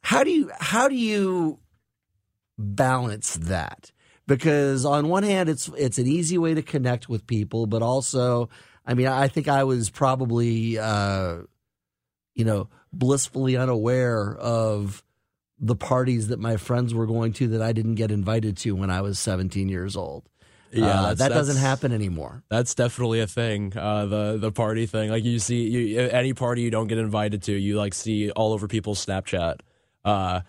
how 0.00 0.24
do 0.24 0.30
you 0.30 0.50
how 0.58 0.88
do 0.88 0.94
you 0.94 1.58
balance 2.56 3.34
that? 3.34 3.92
Because 4.28 4.84
on 4.84 5.08
one 5.08 5.22
hand, 5.22 5.48
it's 5.48 5.68
it's 5.76 5.96
an 5.98 6.06
easy 6.06 6.36
way 6.36 6.52
to 6.52 6.60
connect 6.62 7.08
with 7.08 7.26
people, 7.26 7.66
but 7.66 7.80
also, 7.82 8.50
I 8.86 8.92
mean, 8.92 9.06
I 9.06 9.26
think 9.26 9.48
I 9.48 9.64
was 9.64 9.88
probably, 9.88 10.78
uh, 10.78 11.38
you 12.34 12.44
know, 12.44 12.68
blissfully 12.92 13.56
unaware 13.56 14.36
of 14.36 15.02
the 15.58 15.74
parties 15.74 16.28
that 16.28 16.38
my 16.38 16.58
friends 16.58 16.92
were 16.92 17.06
going 17.06 17.32
to 17.32 17.48
that 17.48 17.62
I 17.62 17.72
didn't 17.72 17.94
get 17.94 18.10
invited 18.10 18.58
to 18.58 18.72
when 18.76 18.90
I 18.90 19.00
was 19.00 19.18
17 19.18 19.68
years 19.70 19.96
old. 19.96 20.28
Yeah, 20.72 20.84
uh, 20.86 21.02
that's- 21.14 21.18
that 21.20 21.28
doesn't 21.30 21.56
happen 21.56 21.92
anymore. 21.92 22.44
That's 22.50 22.74
definitely 22.74 23.20
a 23.20 23.26
thing. 23.26 23.72
Uh, 23.74 24.04
the 24.04 24.36
the 24.38 24.52
party 24.52 24.84
thing, 24.84 25.08
like 25.08 25.24
you 25.24 25.38
see, 25.38 25.62
you 25.70 26.00
any 26.00 26.34
party 26.34 26.60
you 26.60 26.70
don't 26.70 26.86
get 26.86 26.98
invited 26.98 27.42
to, 27.44 27.52
you 27.54 27.78
like 27.78 27.94
see 27.94 28.30
all 28.32 28.52
over 28.52 28.68
people's 28.68 29.04
Snapchat, 29.04 29.60
uh, 30.04 30.42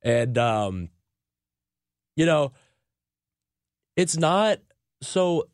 and 0.00 0.38
um, 0.38 0.88
you 2.16 2.24
know, 2.24 2.52
it's 3.96 4.16
not 4.16 4.58
so. 5.02 5.48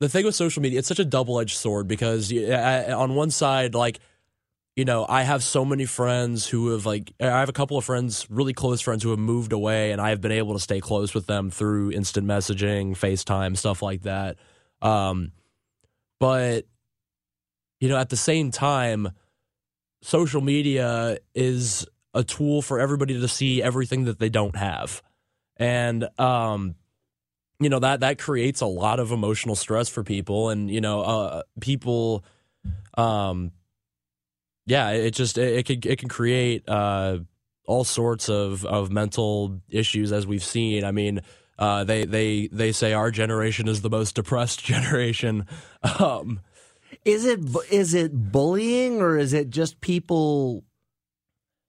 The 0.00 0.08
thing 0.08 0.24
with 0.26 0.34
social 0.34 0.60
media, 0.60 0.80
it's 0.80 0.88
such 0.88 0.98
a 0.98 1.04
double 1.04 1.40
edged 1.40 1.56
sword 1.56 1.88
because 1.88 2.32
I- 2.32 2.92
on 2.92 3.14
one 3.14 3.30
side, 3.30 3.74
like 3.74 4.00
you 4.76 4.84
know, 4.84 5.06
I 5.08 5.22
have 5.22 5.44
so 5.44 5.64
many 5.64 5.84
friends 5.84 6.46
who 6.48 6.70
have 6.70 6.84
like 6.84 7.12
I 7.20 7.26
have 7.26 7.48
a 7.48 7.52
couple 7.52 7.78
of 7.78 7.84
friends, 7.84 8.26
really 8.28 8.52
close 8.52 8.80
friends 8.80 9.04
who 9.04 9.10
have 9.10 9.20
moved 9.20 9.52
away 9.52 9.92
and 9.92 10.00
I 10.00 10.10
have 10.10 10.20
been 10.20 10.32
able 10.32 10.54
to 10.54 10.60
stay 10.60 10.80
close 10.80 11.14
with 11.14 11.26
them 11.26 11.50
through 11.50 11.92
instant 11.92 12.26
messaging, 12.26 12.90
FaceTime, 12.92 13.56
stuff 13.56 13.82
like 13.82 14.02
that. 14.02 14.36
Um 14.82 15.30
but 16.18 16.66
you 17.80 17.88
know, 17.88 17.96
at 17.96 18.08
the 18.08 18.16
same 18.16 18.50
time, 18.50 19.10
social 20.02 20.40
media 20.40 21.18
is 21.34 21.86
a 22.12 22.24
tool 22.24 22.60
for 22.62 22.80
everybody 22.80 23.20
to 23.20 23.28
see 23.28 23.62
everything 23.62 24.04
that 24.04 24.18
they 24.18 24.28
don't 24.28 24.56
have. 24.56 25.02
And 25.56 26.08
um 26.18 26.74
you 27.60 27.68
know 27.68 27.78
that 27.78 28.00
that 28.00 28.18
creates 28.18 28.60
a 28.60 28.66
lot 28.66 29.00
of 29.00 29.12
emotional 29.12 29.54
stress 29.54 29.88
for 29.88 30.02
people 30.02 30.50
and 30.50 30.70
you 30.70 30.80
know 30.80 31.00
uh 31.02 31.42
people 31.60 32.24
um 32.96 33.52
yeah, 34.66 34.90
it 34.90 35.12
just 35.12 35.36
it, 35.38 35.58
it 35.58 35.66
can 35.66 35.90
it 35.90 35.98
can 35.98 36.08
create 36.08 36.68
uh, 36.68 37.18
all 37.66 37.84
sorts 37.84 38.28
of 38.28 38.64
of 38.64 38.90
mental 38.90 39.60
issues 39.68 40.12
as 40.12 40.26
we've 40.26 40.44
seen. 40.44 40.84
I 40.84 40.90
mean, 40.90 41.20
uh, 41.58 41.84
they 41.84 42.06
they 42.06 42.48
they 42.50 42.72
say 42.72 42.92
our 42.92 43.10
generation 43.10 43.68
is 43.68 43.82
the 43.82 43.90
most 43.90 44.14
depressed 44.14 44.64
generation. 44.64 45.46
Um, 45.98 46.40
Is 47.04 47.26
it 47.26 47.40
is 47.70 47.92
it 47.92 48.32
bullying 48.32 49.02
or 49.02 49.18
is 49.18 49.34
it 49.34 49.50
just 49.50 49.80
people 49.80 50.64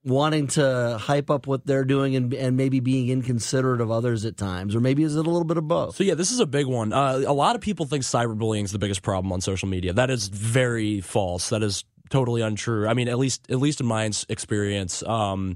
wanting 0.05 0.45
to 0.45 0.97
hype 1.01 1.31
up 1.31 1.47
what 1.47 1.65
they're 1.65 1.83
doing 1.83 2.15
and 2.15 2.33
and 2.33 2.55
maybe 2.55 2.79
being 2.79 3.09
inconsiderate 3.09 3.81
of 3.81 3.91
others 3.91 4.23
at 4.23 4.37
times, 4.37 4.75
or 4.75 4.79
maybe 4.79 5.03
is 5.03 5.15
it 5.15 5.25
a 5.25 5.29
little 5.29 5.43
bit 5.43 5.57
of 5.57 5.67
both? 5.67 5.95
So 5.95 6.03
yeah, 6.03 6.13
this 6.13 6.31
is 6.31 6.39
a 6.39 6.45
big 6.45 6.67
one. 6.67 6.93
Uh, 6.93 7.23
a 7.25 7.33
lot 7.33 7.55
of 7.55 7.61
people 7.61 7.85
think 7.85 8.03
cyberbullying 8.03 8.63
is 8.63 8.71
the 8.71 8.79
biggest 8.79 9.01
problem 9.01 9.33
on 9.33 9.41
social 9.41 9.67
media. 9.67 9.93
That 9.93 10.09
is 10.09 10.27
very 10.27 11.01
false. 11.01 11.49
That 11.49 11.63
is 11.63 11.83
totally 12.09 12.41
untrue. 12.41 12.87
I 12.87 12.93
mean, 12.93 13.07
at 13.07 13.17
least 13.17 13.49
at 13.49 13.57
least 13.57 13.81
in 13.81 13.87
my 13.87 14.09
experience, 14.29 15.03
um, 15.03 15.55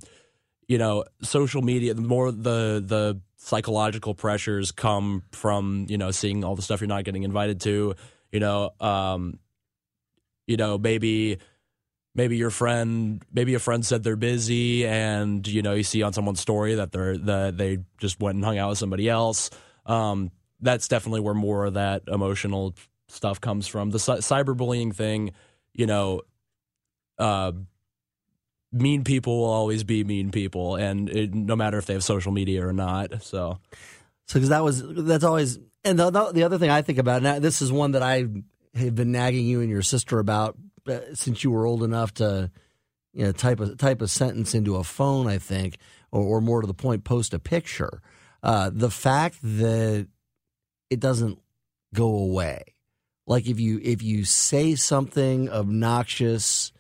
you 0.68 0.78
know, 0.78 1.06
social 1.22 1.62
media. 1.62 1.94
The 1.94 2.02
more 2.02 2.32
the 2.32 2.84
the 2.86 3.22
psychological 3.38 4.16
pressures 4.16 4.72
come 4.72 5.24
from 5.32 5.86
you 5.90 5.98
know 5.98 6.12
seeing 6.12 6.44
all 6.44 6.56
the 6.56 6.62
stuff 6.62 6.82
you're 6.82 6.88
not 6.88 7.04
getting 7.04 7.24
invited 7.24 7.62
to. 7.62 7.96
You 8.32 8.40
know, 8.40 8.72
um, 8.80 9.40
you 10.48 10.58
know 10.58 10.78
maybe 10.78 11.38
maybe 12.16 12.38
your 12.38 12.50
friend 12.50 13.24
maybe 13.32 13.54
a 13.54 13.60
friend 13.60 13.86
said 13.86 14.04
they're 14.04 14.16
busy 14.16 14.86
and 14.86 15.48
you 15.48 15.62
know 15.62 15.74
you 15.74 15.84
see 15.84 16.02
on 16.04 16.14
someone's 16.14 16.40
story 16.40 16.76
that 16.76 16.92
they're 16.92 17.18
that 17.18 17.58
they 17.58 17.80
just 17.98 18.20
went 18.20 18.36
and 18.36 18.46
hung 18.46 18.58
out 18.58 18.70
with 18.70 18.78
somebody 18.78 19.10
else. 19.10 19.50
Um, 19.86 20.32
that's 20.62 20.88
definitely 20.88 21.22
where 21.22 21.34
more 21.34 21.66
of 21.66 21.76
that 21.76 22.04
emotional 22.08 22.76
stuff 23.08 23.40
comes 23.40 23.68
from. 23.68 23.92
The 23.92 24.00
cy- 24.00 24.18
cyberbullying 24.18 24.94
thing 24.94 25.34
you 25.74 25.86
know 25.86 26.22
uh, 27.18 27.52
mean 28.72 29.04
people 29.04 29.40
will 29.40 29.50
always 29.50 29.84
be 29.84 30.04
mean 30.04 30.32
people 30.32 30.76
and 30.76 31.10
it, 31.10 31.34
no 31.34 31.56
matter 31.56 31.78
if 31.78 31.86
they 31.86 31.94
have 31.94 32.04
social 32.04 32.32
media 32.32 32.66
or 32.66 32.74
not 32.74 33.24
so. 33.24 33.60
So 34.28 34.36
because 34.36 34.50
that 34.50 34.64
was 34.64 34.84
that's 34.86 35.24
always 35.24 35.60
and 35.84 35.98
the, 35.98 36.10
the 36.10 36.32
the 36.32 36.44
other 36.44 36.58
thing 36.58 36.70
I 36.70 36.82
think 36.82 37.00
about 37.00 37.22
now 37.24 37.40
this 37.40 37.62
is 37.62 37.72
one 37.72 37.92
that 37.92 38.04
I 38.04 38.26
have 38.76 38.96
been 38.96 39.12
nagging 39.12 39.46
you 39.46 39.62
and 39.62 39.70
your 39.70 39.82
sister 39.82 40.20
about 40.20 40.56
uh, 40.88 41.00
since 41.14 41.44
you 41.44 41.52
were 41.52 41.66
old 41.66 41.84
enough 41.84 42.14
to 42.16 42.52
you 43.14 43.26
know 43.26 43.32
type 43.32 43.60
a 43.60 43.76
type 43.76 44.02
a 44.02 44.08
sentence 44.08 44.54
into 44.54 44.76
a 44.76 44.84
phone 44.84 45.28
I 45.28 45.38
think 45.38 45.78
or, 46.12 46.22
or 46.22 46.42
more 46.42 46.62
to 46.62 46.68
the 46.68 46.74
point 46.74 47.04
post 47.04 47.34
a 47.34 47.40
picture 47.40 48.02
uh, 48.44 48.70
the 48.74 48.92
fact 48.92 49.38
that 49.42 50.08
it 50.90 51.00
doesn't 51.00 51.40
go 51.94 52.08
away 52.08 52.64
like 53.26 53.48
if 53.48 53.60
you 53.60 53.80
if 53.84 54.02
you 54.02 54.26
say 54.26 54.76
something 54.76 55.50
obnoxious 55.50 56.72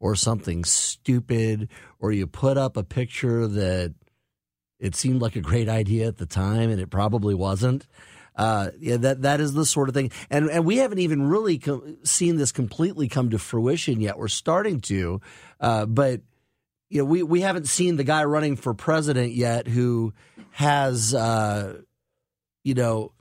or 0.00 0.14
something 0.14 0.64
stupid 0.64 1.68
or 1.98 2.12
you 2.12 2.26
put 2.26 2.56
up 2.56 2.76
a 2.76 2.84
picture 2.84 3.46
that 3.46 3.94
it 4.78 4.94
seemed 4.94 5.20
like 5.20 5.36
a 5.36 5.40
great 5.40 5.68
idea 5.68 6.06
at 6.06 6.18
the 6.18 6.26
time, 6.26 6.70
and 6.70 6.80
it 6.80 6.90
probably 6.90 7.34
wasn't. 7.34 7.86
Uh, 8.38 8.70
yeah, 8.78 8.96
that 8.96 9.22
that 9.22 9.40
is 9.40 9.52
the 9.52 9.66
sort 9.66 9.88
of 9.88 9.96
thing, 9.96 10.12
and 10.30 10.48
and 10.48 10.64
we 10.64 10.76
haven't 10.76 11.00
even 11.00 11.28
really 11.28 11.58
co- 11.58 11.96
seen 12.04 12.36
this 12.36 12.52
completely 12.52 13.08
come 13.08 13.30
to 13.30 13.38
fruition 13.38 14.00
yet. 14.00 14.16
We're 14.16 14.28
starting 14.28 14.80
to, 14.82 15.20
uh, 15.60 15.86
but 15.86 16.20
you 16.88 16.98
know, 16.98 17.04
we 17.04 17.24
we 17.24 17.40
haven't 17.40 17.66
seen 17.66 17.96
the 17.96 18.04
guy 18.04 18.22
running 18.22 18.54
for 18.54 18.74
president 18.74 19.32
yet 19.32 19.66
who 19.66 20.14
has, 20.52 21.14
uh, 21.14 21.78
you 22.62 22.74
know, 22.74 23.12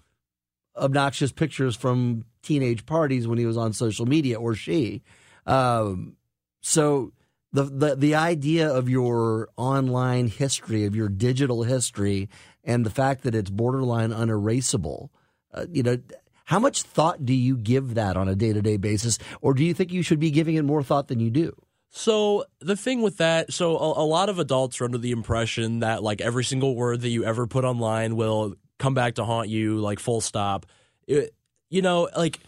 obnoxious 0.75 1.32
pictures 1.32 1.75
from 1.75 2.23
teenage 2.43 2.86
parties 2.86 3.27
when 3.27 3.39
he 3.39 3.47
was 3.47 3.58
on 3.58 3.73
social 3.73 4.06
media 4.06 4.39
or 4.39 4.53
she. 4.53 5.01
Um, 5.47 6.15
so 6.62 7.12
the, 7.51 7.63
the 7.63 7.95
the 7.95 8.15
idea 8.15 8.71
of 8.71 8.88
your 8.88 9.49
online 9.58 10.27
history, 10.27 10.86
of 10.86 10.95
your 10.95 11.10
digital 11.10 11.63
history, 11.63 12.30
and 12.67 12.86
the 12.86 12.91
fact 12.91 13.23
that 13.23 13.34
it's 13.34 13.49
borderline 13.49 14.12
unerasable, 14.12 15.12
uh, 15.53 15.65
you 15.71 15.82
know, 15.82 15.97
how 16.45 16.60
much 16.60 16.84
thought 16.84 17.25
do 17.25 17.34
you 17.34 17.58
give 17.58 17.95
that 17.95 18.15
on 18.15 18.27
a 18.30 18.36
day 18.36 18.53
to 18.53 18.62
day 18.62 18.77
basis, 18.77 19.17
or 19.41 19.56
do 19.56 19.63
you 19.63 19.73
think 19.73 19.91
you 19.91 20.03
should 20.03 20.19
be 20.19 20.30
giving 20.30 20.53
it 20.56 20.63
more 20.63 20.84
thought 20.84 21.08
than 21.08 21.19
you 21.19 21.32
do? 21.32 21.53
So 21.89 22.45
the 22.60 22.75
thing 22.75 23.01
with 23.01 23.17
that, 23.17 23.51
so 23.51 23.75
a, 23.77 24.03
a 24.03 24.06
lot 24.06 24.30
of 24.30 24.38
adults 24.38 24.80
are 24.80 24.86
under 24.86 24.97
the 24.99 25.12
impression 25.12 25.80
that 25.80 26.03
like 26.03 26.21
every 26.21 26.43
single 26.43 26.75
word 26.75 27.01
that 27.01 27.10
you 27.10 27.23
ever 27.25 27.47
put 27.47 27.65
online 27.65 28.15
will 28.15 28.56
come 28.77 28.93
back 28.93 29.15
to 29.15 29.25
haunt 29.25 29.49
you, 29.49 29.80
like 29.80 29.97
full 29.99 30.21
stop. 30.21 30.65
It- 31.08 31.34
you 31.69 31.82
know, 31.82 32.08
like 32.15 32.39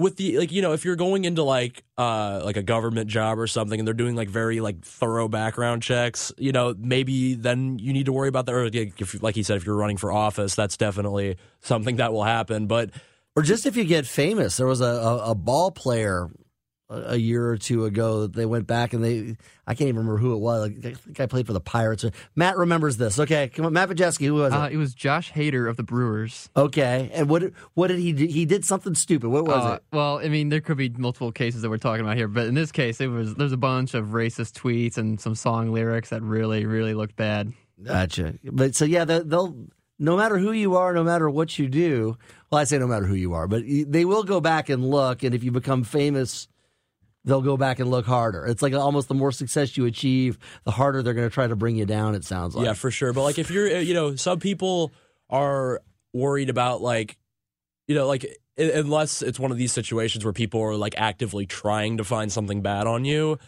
with 0.00 0.16
the 0.16 0.38
like 0.38 0.50
you 0.50 0.62
know 0.62 0.72
if 0.72 0.84
you're 0.84 0.96
going 0.96 1.24
into 1.24 1.42
like 1.42 1.84
uh 1.98 2.40
like 2.44 2.56
a 2.56 2.62
government 2.62 3.08
job 3.08 3.38
or 3.38 3.46
something 3.46 3.78
and 3.78 3.86
they're 3.86 3.94
doing 3.94 4.16
like 4.16 4.30
very 4.30 4.60
like 4.60 4.82
thorough 4.82 5.28
background 5.28 5.82
checks 5.82 6.32
you 6.38 6.52
know 6.52 6.74
maybe 6.78 7.34
then 7.34 7.78
you 7.78 7.92
need 7.92 8.06
to 8.06 8.12
worry 8.12 8.28
about 8.28 8.46
that. 8.46 8.54
Or 8.54 8.64
like, 8.64 9.00
if 9.00 9.22
like 9.22 9.34
he 9.34 9.42
said 9.42 9.58
if 9.58 9.66
you're 9.66 9.76
running 9.76 9.98
for 9.98 10.10
office 10.10 10.54
that's 10.54 10.76
definitely 10.76 11.36
something 11.60 11.96
that 11.96 12.12
will 12.12 12.24
happen. 12.24 12.66
But 12.66 12.90
Or 13.36 13.42
just 13.42 13.66
if 13.66 13.76
you 13.76 13.84
get 13.84 14.06
famous, 14.06 14.56
there 14.56 14.66
was 14.66 14.80
a, 14.80 14.84
a, 14.84 15.30
a 15.30 15.34
ball 15.34 15.70
player 15.70 16.30
a 16.92 17.16
year 17.16 17.48
or 17.48 17.56
two 17.56 17.84
ago 17.84 18.22
that 18.22 18.32
they 18.32 18.44
went 18.44 18.66
back 18.66 18.92
and 18.92 19.04
they 19.04 19.36
I 19.66 19.74
can't 19.74 19.88
even 19.88 19.98
remember 19.98 20.18
who 20.18 20.34
it 20.34 20.38
was. 20.38 20.62
Like, 20.68 20.84
I 20.84 20.94
think 20.94 21.20
I 21.20 21.26
played 21.26 21.46
for 21.46 21.52
the 21.52 21.60
Pirates. 21.60 22.04
Matt 22.34 22.56
remembers 22.56 22.96
this. 22.96 23.18
Okay, 23.20 23.48
come 23.48 23.64
on, 23.66 23.72
Matt 23.72 23.88
Pajeski, 23.88 24.26
who 24.26 24.34
was 24.34 24.52
it? 24.52 24.56
Uh, 24.56 24.68
it 24.68 24.76
was 24.76 24.92
Josh 24.94 25.32
Hader 25.32 25.70
of 25.70 25.76
the 25.76 25.84
Brewers. 25.84 26.48
Okay, 26.56 27.10
and 27.14 27.28
what 27.28 27.44
what 27.74 27.86
did 27.86 28.00
he 28.00 28.12
do? 28.12 28.26
He 28.26 28.44
did 28.44 28.64
something 28.64 28.94
stupid. 28.96 29.28
What 29.30 29.44
was 29.44 29.64
Uh, 29.64 29.74
it? 29.74 29.82
Well, 29.92 30.18
I 30.18 30.28
mean, 30.28 30.48
there 30.48 30.60
could 30.60 30.76
be 30.76 30.88
multiple 30.88 31.30
cases 31.30 31.62
that 31.62 31.70
we're 31.70 31.78
talking 31.78 32.04
about 32.04 32.16
here, 32.16 32.26
but 32.28 32.46
in 32.48 32.54
this 32.54 32.72
case, 32.72 33.00
it 33.00 33.06
was 33.06 33.36
there's 33.36 33.52
a 33.52 33.56
bunch 33.56 33.94
of 33.94 34.06
racist 34.08 34.52
tweets 34.60 34.98
and 34.98 35.20
some 35.20 35.36
song 35.36 35.70
lyrics 35.72 36.08
that 36.10 36.22
really, 36.22 36.66
really 36.66 36.94
looked 36.94 37.14
bad. 37.14 37.52
Gotcha. 37.82 38.34
But 38.44 38.74
so 38.74 38.84
yeah, 38.84 39.04
they- 39.04 39.20
they'll 39.22 39.54
no 40.02 40.16
matter 40.16 40.38
who 40.38 40.50
you 40.52 40.76
are, 40.76 40.94
no 40.94 41.04
matter 41.04 41.28
what 41.28 41.58
you 41.58 41.68
do. 41.68 42.16
Well, 42.50 42.60
I 42.60 42.64
say 42.64 42.78
no 42.78 42.86
matter 42.86 43.04
who 43.06 43.14
you 43.14 43.34
are, 43.34 43.46
but 43.46 43.62
they 43.66 44.04
will 44.06 44.24
go 44.24 44.40
back 44.40 44.68
and 44.70 44.84
look, 44.90 45.22
and 45.22 45.34
if 45.34 45.44
you 45.44 45.52
become 45.52 45.84
famous, 45.84 46.48
they'll 47.24 47.42
go 47.42 47.56
back 47.56 47.80
and 47.80 47.90
look 47.90 48.06
harder. 48.06 48.46
It's 48.46 48.62
like 48.62 48.72
almost 48.74 49.08
the 49.08 49.14
more 49.14 49.30
success 49.32 49.76
you 49.76 49.84
achieve, 49.86 50.38
the 50.64 50.70
harder 50.70 51.02
they're 51.02 51.14
going 51.14 51.28
to 51.28 51.32
try 51.34 51.46
to 51.46 51.56
bring 51.56 51.76
you 51.76 51.84
down. 51.86 52.14
It 52.14 52.24
sounds 52.24 52.54
like. 52.54 52.64
Yeah, 52.66 52.72
for 52.72 52.90
sure. 52.90 53.12
But 53.12 53.22
like, 53.24 53.38
if 53.38 53.50
you're, 53.50 53.80
you 53.80 53.92
know, 53.94 54.16
some 54.16 54.38
people 54.40 54.92
are 55.28 55.82
worried 56.14 56.48
about 56.50 56.80
like, 56.80 57.16
you 57.86 57.94
know, 57.94 58.06
like 58.06 58.26
unless 58.56 59.22
it's 59.22 59.38
one 59.38 59.50
of 59.50 59.56
these 59.58 59.72
situations 59.72 60.24
where 60.24 60.32
people 60.32 60.60
are 60.62 60.76
like 60.76 60.94
actively 60.96 61.46
trying 61.46 61.96
to 61.98 62.04
find 62.04 62.30
something 62.32 62.62
bad 62.62 62.86
on 62.86 63.04
you. 63.04 63.38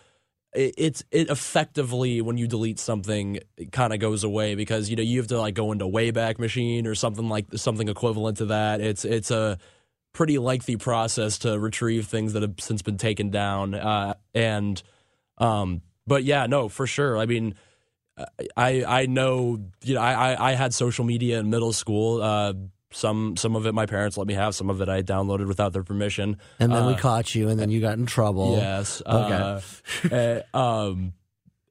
it- 0.54 0.74
It's 0.76 1.04
it 1.10 1.30
effectively 1.30 2.20
when 2.20 2.36
you 2.36 2.46
delete 2.46 2.78
something, 2.78 3.38
it 3.56 3.72
kind 3.72 3.92
of 3.92 4.00
goes 4.00 4.22
away 4.24 4.54
because 4.54 4.90
you 4.90 4.96
know 4.96 5.02
you 5.02 5.18
have 5.18 5.28
to 5.28 5.38
like 5.40 5.54
go 5.54 5.72
into 5.72 5.86
Wayback 5.86 6.38
Machine 6.38 6.86
or 6.86 6.94
something 6.94 7.28
like 7.28 7.46
something 7.56 7.88
equivalent 7.88 8.36
to 8.38 8.46
that. 8.46 8.80
It's 8.80 9.04
it's 9.04 9.30
a 9.30 9.58
pretty 10.12 10.38
lengthy 10.38 10.76
process 10.76 11.38
to 11.38 11.58
retrieve 11.58 12.06
things 12.06 12.32
that 12.34 12.42
have 12.42 12.54
since 12.58 12.82
been 12.82 12.98
taken 12.98 13.30
down. 13.30 13.74
Uh, 13.74 14.14
and, 14.34 14.82
um, 15.38 15.82
but 16.06 16.24
yeah, 16.24 16.46
no, 16.46 16.68
for 16.68 16.86
sure. 16.86 17.16
I 17.16 17.26
mean, 17.26 17.54
I 18.56 18.84
I 18.86 19.06
know 19.06 19.58
you 19.82 19.94
know 19.94 20.00
I 20.00 20.50
I, 20.50 20.52
had 20.52 20.74
social 20.74 21.04
media 21.04 21.40
in 21.40 21.48
middle 21.48 21.72
school. 21.72 22.22
Uh, 22.22 22.52
some 22.90 23.36
some 23.36 23.56
of 23.56 23.66
it 23.66 23.72
my 23.72 23.86
parents 23.86 24.16
let 24.18 24.26
me 24.26 24.34
have. 24.34 24.54
Some 24.54 24.68
of 24.68 24.80
it 24.82 24.88
I 24.88 25.02
downloaded 25.02 25.46
without 25.48 25.72
their 25.72 25.82
permission. 25.82 26.36
And 26.58 26.72
then 26.72 26.86
we 26.86 26.92
Uh, 26.92 26.98
caught 26.98 27.34
you, 27.34 27.48
and 27.48 27.58
then 27.58 27.70
you 27.70 27.80
got 27.80 27.96
in 27.98 28.06
trouble. 28.06 28.56
Yes. 28.56 29.00
Okay. 29.06 29.60
Uh, 30.12 30.42
uh, 30.54 30.56
um, 30.56 31.14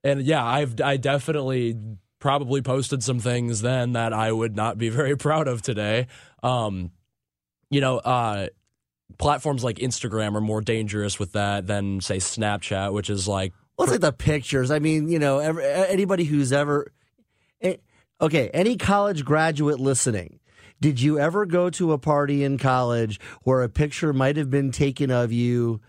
and 0.04 0.24
yeah, 0.24 0.44
I've 0.44 0.82
I 0.82 0.98
definitely 0.98 1.78
probably 2.20 2.62
posted 2.62 3.04
some 3.04 3.20
things 3.20 3.62
then 3.62 3.94
that 3.94 4.14
I 4.14 4.32
would 4.32 4.56
not 4.56 4.78
be 4.78 4.90
very 4.90 5.16
proud 5.28 5.48
of 5.48 5.62
today. 5.62 6.08
Um, 6.42 6.92
you 7.72 7.82
know, 7.82 7.98
uh, 7.98 8.48
platforms 9.18 9.64
like 9.64 9.78
Instagram 9.78 10.36
are 10.36 10.42
more 10.42 10.62
dangerous 10.62 11.18
with 11.18 11.32
that 11.32 11.66
than 11.66 12.02
say 12.02 12.18
Snapchat, 12.18 12.94
which 12.94 13.10
is 13.10 13.28
like 13.28 13.54
Well, 13.78 13.86
it's 13.86 13.94
like 13.94 14.02
the 14.02 14.12
pictures. 14.12 14.70
I 14.70 14.78
mean, 14.78 15.08
you 15.08 15.18
know, 15.18 15.40
every, 15.40 15.66
anybody 15.66 16.26
who's 16.26 16.52
ever. 16.54 16.92
Okay, 18.22 18.52
any 18.54 18.78
college 18.78 19.26
graduate 19.26 19.80
listening, 19.80 20.40
did 20.80 21.02
you 21.02 21.18
ever 21.18 21.48
go 21.48 21.72
to 21.72 21.92
a 21.92 21.98
party 21.98 22.44
in 22.44 22.60
college 22.60 23.20
where 23.42 23.64
a 23.64 23.70
picture 23.70 24.14
might 24.14 24.38
have 24.38 24.52
been 24.52 24.72
taken 24.72 25.10
of 25.10 25.32
you 25.32 25.82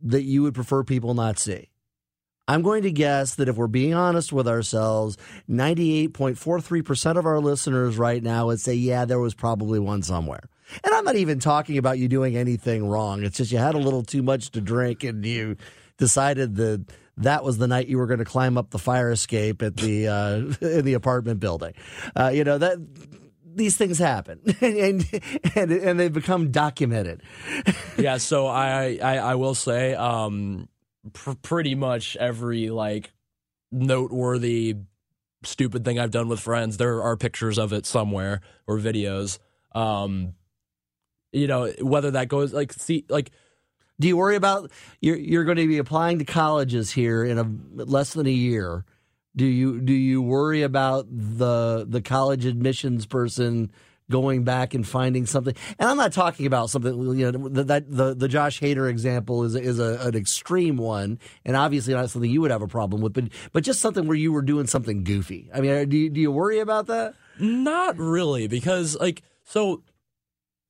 that 0.00 0.22
you 0.22 0.42
would 0.42 0.54
prefer 0.54 0.82
people 0.84 1.12
not 1.12 1.38
see? 1.38 1.68
I'm 2.48 2.62
going 2.62 2.82
to 2.84 2.92
guess 2.92 3.34
that 3.36 3.48
if 3.48 3.56
we're 3.56 3.66
being 3.66 3.94
honest 3.94 4.32
with 4.32 4.46
ourselves, 4.46 5.16
98.43% 5.50 7.16
of 7.16 7.26
our 7.26 7.40
listeners 7.40 7.98
right 7.98 8.22
now 8.22 8.46
would 8.46 8.60
say, 8.60 8.74
yeah, 8.74 9.04
there 9.04 9.18
was 9.18 9.34
probably 9.34 9.78
one 9.78 10.02
somewhere. 10.02 10.48
And 10.84 10.94
I'm 10.94 11.04
not 11.04 11.16
even 11.16 11.40
talking 11.40 11.78
about 11.78 11.98
you 11.98 12.08
doing 12.08 12.36
anything 12.36 12.88
wrong. 12.88 13.22
It's 13.24 13.36
just 13.38 13.52
you 13.52 13.58
had 13.58 13.74
a 13.74 13.78
little 13.78 14.02
too 14.02 14.22
much 14.22 14.50
to 14.52 14.60
drink 14.60 15.04
and 15.04 15.24
you 15.24 15.56
decided 15.96 16.56
that 16.56 16.84
that 17.18 17.42
was 17.44 17.58
the 17.58 17.66
night 17.66 17.88
you 17.88 17.98
were 17.98 18.06
going 18.06 18.18
to 18.18 18.24
climb 18.24 18.58
up 18.58 18.70
the 18.70 18.78
fire 18.78 19.10
escape 19.10 19.62
at 19.62 19.76
the 19.76 20.08
uh, 20.08 20.36
in 20.60 20.84
the 20.84 20.94
apartment 20.94 21.40
building. 21.40 21.74
Uh, 22.14 22.30
you 22.32 22.44
know 22.44 22.58
that 22.58 22.78
these 23.54 23.76
things 23.76 23.98
happen 23.98 24.40
and 24.60 25.08
and 25.54 25.72
and 25.72 25.98
they 25.98 26.08
become 26.08 26.50
documented. 26.50 27.22
yeah, 27.96 28.18
so 28.18 28.46
I 28.46 28.98
I, 29.02 29.16
I 29.16 29.34
will 29.36 29.54
say 29.54 29.94
um 29.94 30.68
pr- 31.12 31.32
pretty 31.42 31.74
much 31.74 32.16
every 32.16 32.70
like 32.70 33.12
noteworthy 33.72 34.76
stupid 35.44 35.84
thing 35.84 35.98
I've 35.98 36.10
done 36.10 36.28
with 36.28 36.40
friends 36.40 36.76
there 36.76 37.02
are 37.02 37.16
pictures 37.16 37.58
of 37.58 37.72
it 37.72 37.86
somewhere 37.86 38.40
or 38.66 38.78
videos. 38.78 39.38
Um 39.74 40.34
you 41.32 41.46
know, 41.46 41.70
whether 41.80 42.12
that 42.12 42.28
goes 42.28 42.52
like 42.52 42.72
see 42.72 43.04
like 43.08 43.30
Do 44.00 44.08
you 44.08 44.16
worry 44.16 44.36
about 44.36 44.70
you're 45.00 45.16
you're 45.16 45.44
going 45.44 45.58
to 45.58 45.66
be 45.66 45.78
applying 45.78 46.18
to 46.18 46.24
colleges 46.24 46.90
here 46.90 47.24
in 47.24 47.38
a 47.38 47.84
less 47.84 48.12
than 48.12 48.26
a 48.26 48.30
year? 48.30 48.84
Do 49.36 49.44
you 49.44 49.80
do 49.80 49.92
you 49.92 50.22
worry 50.22 50.62
about 50.62 51.06
the 51.10 51.84
the 51.88 52.00
college 52.00 52.46
admissions 52.46 53.06
person 53.06 53.70
going 54.10 54.44
back 54.44 54.74
and 54.74 54.86
finding 54.86 55.26
something? 55.26 55.54
And 55.78 55.88
I'm 55.88 55.96
not 55.96 56.12
talking 56.12 56.46
about 56.46 56.70
something 56.70 57.18
you 57.18 57.32
know 57.32 57.48
that, 57.48 57.66
that 57.68 57.90
the 57.90 58.14
the 58.14 58.28
Josh 58.28 58.60
Hader 58.60 58.88
example 58.88 59.44
is 59.44 59.54
is 59.54 59.78
a, 59.78 59.98
an 60.06 60.16
extreme 60.16 60.76
one, 60.76 61.18
and 61.44 61.56
obviously 61.56 61.94
not 61.94 62.10
something 62.10 62.30
you 62.30 62.40
would 62.40 62.50
have 62.50 62.62
a 62.62 62.68
problem 62.68 63.02
with, 63.02 63.12
but 63.12 63.24
but 63.52 63.64
just 63.64 63.80
something 63.80 64.06
where 64.06 64.16
you 64.16 64.32
were 64.32 64.42
doing 64.42 64.66
something 64.66 65.04
goofy. 65.04 65.50
I 65.54 65.60
mean, 65.60 65.88
do 65.88 65.96
you, 65.96 66.10
do 66.10 66.20
you 66.20 66.30
worry 66.30 66.58
about 66.60 66.86
that? 66.86 67.14
Not 67.38 67.98
really, 67.98 68.48
because 68.48 68.96
like 68.98 69.22
so 69.44 69.82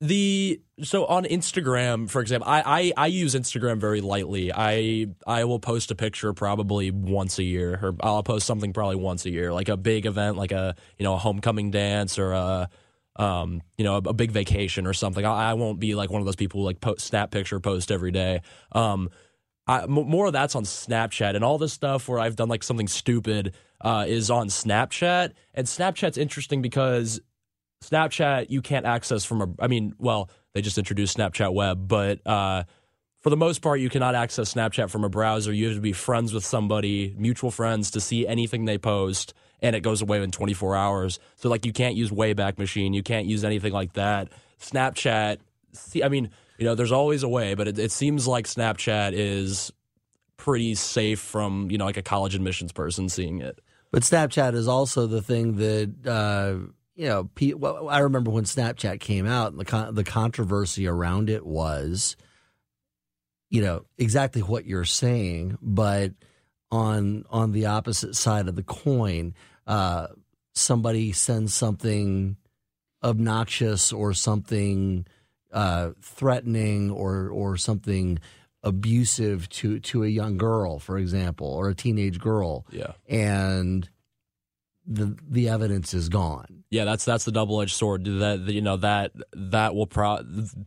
the 0.01 0.61
so 0.83 1.07
on 1.07 1.25
Instagram, 1.25 2.09
for 2.11 2.21
example, 2.21 2.49
I, 2.49 2.93
I 2.97 3.05
I 3.05 3.07
use 3.07 3.35
Instagram 3.35 3.81
very 3.81 4.01
lightly. 4.01 4.53
I 4.53 5.07
I 5.27 5.45
will 5.45 5.59
post 5.59 5.91
a 5.91 5.95
picture 5.95 6.33
probably 6.35 6.91
once 6.91 7.39
a 7.39 7.43
year, 7.43 7.79
or 7.83 7.97
I'll 8.01 8.23
post 8.23 8.47
something 8.47 8.73
probably 8.73 8.97
once 8.97 9.25
a 9.25 9.31
year, 9.31 9.53
like 9.53 9.69
a 9.69 9.77
big 9.77 10.05
event, 10.05 10.37
like 10.37 10.53
a 10.53 10.75
you 10.99 11.05
know 11.05 11.15
a 11.15 11.19
homecoming 11.19 11.71
dance 11.71 12.19
or 12.19 12.33
a 12.33 12.69
um 13.19 13.63
you 13.79 13.85
know 13.85 13.97
a, 13.97 14.09
a 14.09 14.13
big 14.13 14.31
vacation 14.31 14.87
or 14.87 14.93
something. 14.93 15.25
I, 15.25 15.51
I 15.51 15.55
won't 15.55 15.81
be 15.81 15.95
like 15.95 16.11
one 16.11 16.21
of 16.21 16.27
those 16.27 16.37
people 16.37 16.61
who 16.61 16.67
like 16.67 16.81
post 16.81 17.01
snap 17.01 17.31
picture 17.31 17.61
post 17.61 17.91
every 17.91 18.11
day. 18.11 18.43
Um, 18.73 19.11
I, 19.67 19.83
m- 19.83 19.91
more 19.91 20.27
of 20.27 20.33
that's 20.33 20.55
on 20.55 20.65
Snapchat 20.65 21.35
and 21.35 21.45
all 21.45 21.59
this 21.59 21.73
stuff 21.73 22.09
where 22.09 22.19
I've 22.19 22.37
done 22.37 22.49
like 22.49 22.63
something 22.63 22.89
stupid 22.89 23.55
uh, 23.81 24.05
is 24.07 24.31
on 24.31 24.49
Snapchat. 24.49 25.33
And 25.55 25.67
Snapchat's 25.67 26.17
interesting 26.17 26.63
because 26.63 27.21
Snapchat 27.85 28.47
you 28.49 28.63
can't 28.63 28.87
access 28.87 29.25
from 29.25 29.43
a. 29.43 29.49
I 29.59 29.67
mean, 29.67 29.95
well, 29.99 30.31
they 30.55 30.63
just 30.63 30.79
introduced 30.79 31.17
Snapchat 31.17 31.53
Web, 31.53 31.89
but 31.89 32.27
uh, 32.27 32.65
for 33.21 33.31
the 33.31 33.37
most 33.37 33.61
part, 33.61 33.81
you 33.81 33.91
cannot 33.91 34.15
access 34.15 34.55
Snapchat 34.55 34.91
from 34.91 35.05
a 35.05 35.09
browser. 35.09 35.53
You 35.53 35.67
have 35.67 35.75
to 35.77 35.81
be 35.81 35.93
friends 35.93 36.33
with 36.33 36.45
somebody, 36.45 37.15
mutual 37.19 37.51
friends, 37.51 37.91
to 37.93 38.01
see 38.01 38.27
anything 38.27 38.65
they 38.65 38.79
post, 38.79 39.35
and 39.63 39.77
it 39.77 39.81
goes 39.81 40.03
away 40.03 40.23
in 40.23 40.31
24 40.31 40.77
hours. 40.77 41.19
So 41.37 41.49
like, 41.49 41.67
you 41.67 41.73
can't 41.73 41.97
use 41.97 42.11
Wayback 42.11 42.59
Machine, 42.59 42.93
you 42.93 43.03
can't 43.03 43.27
use 43.27 43.45
anything 43.45 43.73
like 43.73 43.95
that. 43.95 44.29
Snapchat. 44.61 45.39
See, 45.73 46.03
I 46.03 46.09
mean, 46.09 46.31
you 46.59 46.65
know, 46.65 46.75
there's 46.75 46.93
always 46.93 47.23
a 47.23 47.29
way, 47.29 47.55
but 47.55 47.69
it, 47.69 47.79
it 47.79 47.93
seems 47.93 48.27
like 48.27 48.47
Snapchat 48.47 49.13
is 49.13 49.73
pretty 50.37 50.75
safe 50.75 51.19
from 51.19 51.71
you 51.71 51.79
know 51.79 51.85
like 51.85 51.97
a 51.97 52.03
college 52.03 52.35
admissions 52.35 52.73
person 52.73 53.09
seeing 53.09 53.41
it. 53.41 53.61
But 53.91 54.03
Snapchat 54.03 54.55
is 54.55 54.69
also 54.69 55.07
the 55.07 55.23
thing 55.23 55.57
that 55.57 56.07
uh, 56.07 56.73
you 56.95 57.09
know. 57.09 57.31
Pe- 57.35 57.55
well, 57.55 57.89
I 57.89 57.99
remember 57.99 58.31
when 58.31 58.45
Snapchat 58.45 59.01
came 59.01 59.27
out, 59.27 59.53
and 59.53 59.61
the 59.61 59.65
con- 59.65 59.95
the 59.95 60.05
controversy 60.05 60.87
around 60.87 61.31
it 61.31 61.47
was, 61.47 62.17
you 63.51 63.63
know, 63.63 63.85
exactly 63.99 64.43
what 64.43 64.67
you're 64.67 64.85
saying, 64.85 65.59
but 65.61 66.13
on 66.71 67.25
on 67.31 67.53
the 67.53 67.67
opposite 67.67 68.17
side 68.17 68.49
of 68.49 68.57
the 68.57 68.63
coin, 68.63 69.35
uh, 69.67 70.09
somebody 70.55 71.13
sends 71.13 71.55
something 71.55 72.37
obnoxious 73.03 73.93
or 73.93 74.13
something 74.13 75.07
uh, 75.53 75.91
threatening 76.01 76.91
or 76.91 77.29
or 77.29 77.57
something 77.57 78.19
abusive 78.63 79.49
to 79.49 79.79
to 79.81 80.03
a 80.03 80.09
young 80.09 80.37
girl, 80.37 80.79
for 80.79 80.99
example, 80.99 81.49
or 81.49 81.69
a 81.69 81.75
teenage 81.75 82.19
girl. 82.19 82.67
Yeah. 82.71 82.93
and 83.09 83.89
the 84.87 85.17
the 85.29 85.49
evidence 85.49 85.95
is 85.95 86.09
gone. 86.09 86.65
Yeah, 86.71 86.85
that's 86.85 87.05
that's 87.05 87.25
the 87.25 87.33
double 87.33 87.61
edged 87.61 87.75
sword. 87.75 88.05
That 88.05 88.45
you 88.49 88.61
know 88.61 88.77
that 88.79 89.13
that 89.33 89.75
will 89.75 89.87
pro 89.87 90.19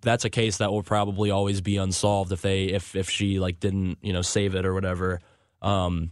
that's 0.02 0.26
a 0.26 0.30
case 0.30 0.58
that 0.58 0.72
will 0.72 0.84
probably 0.84 1.32
always 1.32 1.62
be 1.62 1.78
unsolved 1.78 2.32
if 2.32 2.42
they 2.42 2.66
if 2.66 2.96
if 2.96 3.10
she 3.10 3.40
like 3.40 3.60
didn't 3.60 3.98
you 4.02 4.14
know 4.14 4.22
save 4.22 4.56
it 4.56 4.66
or 4.66 4.74
whatever. 4.74 5.22
Um, 5.62 6.12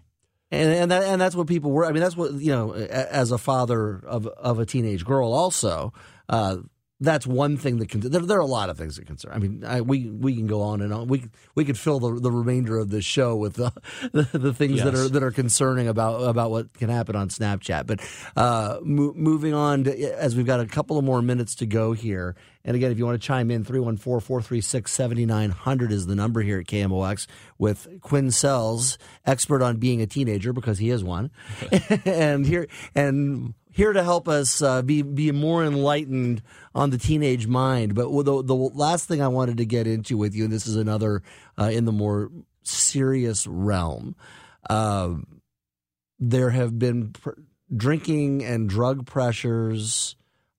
And 0.50 0.72
and 0.74 0.92
that, 0.92 1.04
and 1.04 1.20
that's 1.20 1.36
what 1.36 1.48
people 1.48 1.72
were. 1.72 1.86
I 1.86 1.92
mean, 1.92 2.02
that's 2.02 2.16
what 2.16 2.34
you 2.34 2.52
know. 2.52 2.74
As 2.74 3.32
a 3.32 3.38
father 3.38 4.02
of 4.06 4.28
of 4.28 4.60
a 4.60 4.66
teenage 4.66 5.04
girl, 5.04 5.34
also, 5.34 5.92
uh, 6.30 6.58
that's 7.00 7.28
one 7.28 7.58
thing 7.58 7.78
that 7.78 7.90
can. 7.90 8.00
There, 8.00 8.22
there 8.22 8.38
are 8.38 8.42
a 8.42 8.46
lot 8.46 8.70
of 8.70 8.78
things 8.78 8.96
that 8.96 9.06
concern. 9.06 9.32
I 9.34 9.38
mean, 9.38 9.64
I, 9.64 9.82
we 9.82 10.10
we 10.10 10.36
can 10.36 10.48
go 10.48 10.62
on 10.62 10.82
and 10.82 10.92
on. 10.92 11.08
We 11.08 11.26
we 11.54 11.64
could 11.64 11.78
fill 11.78 12.00
the 12.00 12.20
the 12.20 12.32
remainder 12.32 12.78
of 12.80 12.90
the 12.90 13.02
show 13.02 13.36
with 13.36 13.56
the 13.56 13.72
the, 14.14 14.38
the 14.38 14.54
things 14.54 14.84
that 14.84 14.96
are 14.96 15.08
that 15.08 15.22
are 15.22 15.32
concerning 15.32 15.88
about 15.88 16.22
about 16.22 16.50
what 16.50 16.74
can 16.74 16.90
happen 16.90 17.16
on 17.16 17.30
Snapchat. 17.30 17.86
But 17.86 18.02
uh, 18.36 18.80
mo- 18.82 19.14
moving 19.16 19.54
on, 19.54 19.84
to, 19.84 20.20
as 20.20 20.36
we've 20.36 20.46
got 20.46 20.60
a 20.60 20.66
couple 20.66 20.98
of 20.98 21.06
more 21.06 21.22
minutes 21.22 21.56
to 21.56 21.68
go 21.68 21.94
here. 21.94 22.36
And 22.66 22.76
again, 22.76 22.92
if 22.92 22.98
you 22.98 23.06
want 23.06 23.22
to 23.22 23.26
chime 23.26 23.50
in, 23.50 23.64
314 23.64 24.20
436 24.20 24.92
7900 24.92 25.92
is 25.92 26.06
the 26.06 26.16
number 26.16 26.42
here 26.42 26.60
at 26.60 26.66
KMOX 26.66 27.28
with 27.58 27.88
Quinn 28.02 28.30
Sells, 28.30 28.98
expert 29.26 29.62
on 29.62 29.78
being 29.78 30.02
a 30.02 30.08
teenager 30.08 30.52
because 30.52 30.80
he 30.80 30.90
is 30.90 31.02
one. 31.04 31.32
and 32.06 32.46
here, 32.46 32.68
and 32.94 33.54
here 33.78 33.94
to 33.94 34.04
help 34.04 34.28
us 34.28 34.60
uh, 34.64 34.82
be 34.82 35.04
be 35.04 35.32
more 35.32 35.64
enlightened 35.64 36.42
on 36.74 36.90
the 36.90 36.98
teenage 36.98 37.46
mind. 37.46 37.94
But 37.94 38.10
the 38.10 38.42
the 38.42 38.56
last 38.56 39.08
thing 39.08 39.22
I 39.22 39.28
wanted 39.28 39.58
to 39.58 39.66
get 39.66 39.86
into 39.86 40.18
with 40.18 40.34
you, 40.34 40.46
and 40.46 40.52
this 40.52 40.66
is 40.66 40.76
another 40.76 41.22
uh, 41.60 41.66
in 41.66 41.86
the 41.86 41.92
more 41.92 42.32
serious 42.64 43.46
realm. 43.46 44.16
Uh, 44.68 45.18
there 46.18 46.50
have 46.50 46.80
been 46.80 47.12
pr- 47.12 47.40
drinking 47.74 48.44
and 48.44 48.68
drug 48.68 49.06
pressures 49.06 50.16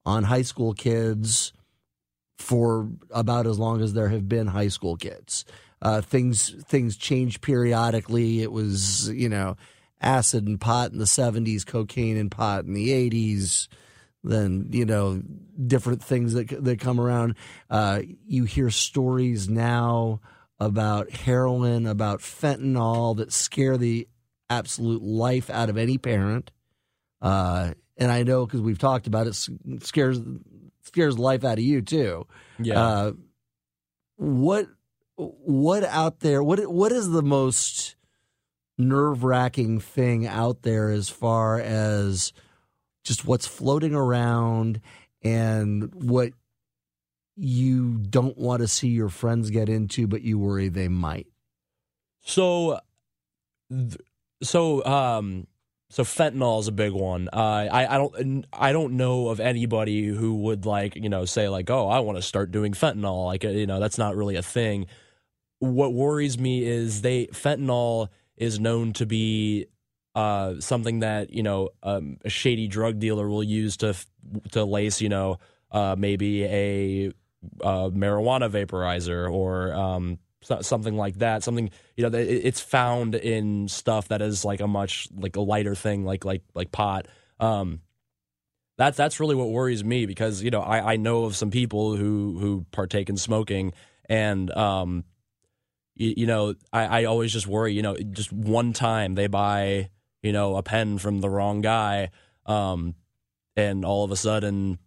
on 0.07 0.23
high 0.23 0.43
school 0.43 0.73
kids 0.73 1.53
for 2.39 2.89
about 3.11 3.49
as 3.49 3.59
long 3.59 3.83
as 3.83 3.95
there 3.95 4.11
have 4.11 4.29
been 4.29 4.47
high 4.47 4.69
school 4.69 4.97
kids. 4.97 5.45
Uh, 5.83 6.01
things 6.01 6.55
things 6.69 6.97
change 6.97 7.41
periodically. 7.41 8.43
It 8.43 8.53
was 8.53 9.09
you 9.09 9.29
know 9.29 9.57
acid 10.01 10.47
and 10.47 10.61
pot 10.61 10.93
in 10.93 10.99
the 10.99 11.07
seventies, 11.07 11.65
cocaine 11.65 12.17
and 12.17 12.31
pot 12.31 12.65
in 12.65 12.75
the 12.75 12.93
eighties. 12.93 13.69
Then 14.25 14.69
you 14.73 14.85
know 14.85 15.23
different 15.67 16.03
things 16.03 16.35
that 16.35 16.49
that 16.65 16.81
come 16.81 17.01
around. 17.01 17.37
Uh, 17.71 18.03
you 18.27 18.45
hear 18.45 18.71
stories 18.71 19.49
now 19.49 20.21
about 20.61 21.11
heroin, 21.11 21.87
about 21.87 22.21
fentanyl 22.21 23.17
that 23.17 23.33
scare 23.33 23.77
the 23.77 24.09
absolute 24.51 25.03
life 25.03 25.51
out 25.51 25.71
of 25.71 25.77
any 25.77 25.99
parent. 25.99 26.51
Uh, 27.21 27.75
and 27.97 28.11
I 28.11 28.23
know 28.23 28.47
because 28.47 28.61
we've 28.61 28.79
talked 28.79 29.07
about 29.07 29.27
it, 29.27 29.35
scares 29.81 30.21
scares 30.83 31.19
life 31.19 31.45
out 31.45 31.59
of 31.59 31.65
you 31.65 31.83
too. 31.83 32.27
Yeah. 32.59 32.81
Uh, 32.81 33.13
what 34.17 34.67
what 35.17 35.85
out 35.85 36.21
there? 36.21 36.43
What 36.43 36.67
what 36.71 36.93
is 36.93 37.11
the 37.11 37.23
most 37.23 37.97
nerve 38.79 39.25
wracking 39.25 39.81
thing 39.81 40.27
out 40.27 40.63
there 40.63 40.91
as 40.91 41.09
far 41.09 41.61
as 41.61 42.33
just 43.03 43.27
what's 43.27 43.47
floating 43.47 43.95
around 43.95 44.81
and 45.23 45.93
what 45.95 46.33
you 47.37 47.99
don't 47.99 48.39
want 48.39 48.63
to 48.63 48.69
see 48.69 48.89
your 48.89 49.09
friends 49.09 49.51
get 49.51 49.69
into, 49.69 50.07
but 50.07 50.23
you 50.23 50.39
worry 50.39 50.69
they 50.69 50.89
might. 50.89 51.27
So, 52.23 52.81
so, 54.43 54.85
um, 54.85 55.47
so 55.91 56.05
fentanyl 56.05 56.61
is 56.61 56.69
a 56.69 56.73
big 56.73 56.93
one. 56.93 57.29
Uh, 57.33 57.69
I, 57.71 57.95
I 57.95 57.99
don't, 57.99 58.45
I 58.53 58.73
don't 58.73 58.97
know 58.97 59.29
of 59.29 59.41
anybody 59.41 60.07
who 60.07 60.35
would 60.43 60.67
like, 60.67 60.97
you 60.97 61.09
know, 61.09 61.25
say 61.25 61.49
like, 61.49 61.71
oh, 61.71 61.89
I 61.89 62.01
want 62.01 62.19
to 62.19 62.23
start 62.23 62.51
doing 62.51 62.73
fentanyl. 62.73 63.25
Like, 63.27 63.45
uh, 63.45 63.49
you 63.49 63.67
know, 63.67 63.81
that's 63.81 63.99
not 63.99 64.17
really 64.17 64.37
a 64.37 64.43
thing. 64.43 64.87
What 65.61 65.95
worries 65.95 66.39
me 66.39 66.65
is 66.65 67.03
they 67.03 67.27
fentanyl 67.29 68.09
is 68.39 68.59
known 68.59 68.93
to 68.95 69.07
be 69.07 69.67
uh, 70.15 70.61
something 70.61 71.01
that 71.01 71.33
you 71.33 71.43
know 71.43 71.71
um, 71.83 72.19
a 72.25 72.31
shady 72.31 72.69
drug 72.69 72.99
dealer 72.99 73.29
will 73.29 73.43
use 73.43 73.77
to 73.79 73.95
to 74.53 74.65
lace, 74.65 75.01
you 75.01 75.09
know, 75.09 75.39
uh, 75.71 75.95
maybe 75.99 76.45
a 76.45 77.13
uh, 77.63 77.89
marijuana 77.91 78.51
vaporizer 78.51 79.31
or 79.31 79.73
um, 79.75 80.19
something 80.41 80.97
like 80.97 81.19
that. 81.19 81.43
Something 81.43 81.71
you 81.97 82.09
know, 82.09 82.19
it's 82.19 82.61
found 82.61 83.15
in 83.15 83.69
stuff 83.69 84.09
that 84.09 84.23
is 84.23 84.45
like 84.45 84.61
a 84.61 84.69
much 84.69 85.09
like 85.17 85.37
a 85.37 85.41
lighter 85.41 85.75
thing, 85.75 86.05
like 86.05 86.25
like 86.25 86.43
like 86.55 86.73
pot. 86.73 87.07
Um, 87.39 87.81
that's 88.77 88.97
that's 88.97 89.21
really 89.21 89.35
what 89.35 89.49
worries 89.51 89.85
me 89.85 90.07
because 90.07 90.43
you 90.43 90.51
know 90.51 90.61
I, 90.61 90.95
I 90.95 90.97
know 90.97 91.25
of 91.25 91.37
some 91.37 91.51
people 91.51 91.97
who 91.97 92.39
who 92.39 92.65
partake 92.71 93.09
in 93.09 93.17
smoking 93.17 93.73
and 94.09 94.51
um 94.53 95.05
you, 95.99 96.15
you 96.19 96.27
know 96.27 96.55
I, 96.73 97.03
I 97.03 97.05
always 97.05 97.33
just 97.33 97.47
worry 97.47 97.75
you 97.75 97.83
know 97.83 97.97
just 97.97 98.33
one 98.33 98.73
time 98.73 99.15
they 99.15 99.27
buy 99.27 99.91
you 100.23 100.33
know 100.33 100.57
a 100.57 100.63
pen 100.63 100.99
from 100.99 101.21
the 101.21 101.29
wrong 101.29 101.61
guy 101.61 102.11
um 102.47 102.95
and 103.57 103.85
all 103.85 104.05
of 104.05 104.11
a 104.11 104.17
sudden 104.17 104.79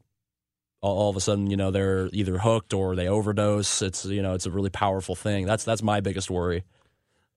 all, 0.82 0.98
all 0.98 1.10
of 1.10 1.16
a 1.16 1.22
sudden 1.22 1.50
you 1.52 1.58
know 1.58 1.72
they're 1.72 2.10
either 2.14 2.38
hooked 2.38 2.74
or 2.74 2.96
they 2.96 3.08
overdose 3.08 3.82
it's 3.82 4.06
you 4.06 4.22
know 4.22 4.34
it's 4.34 4.46
a 4.46 4.52
really 4.52 4.70
powerful 4.70 5.16
thing 5.16 5.46
that's 5.46 5.64
that's 5.64 5.84
my 5.84 6.00
biggest 6.00 6.30
worry 6.30 6.64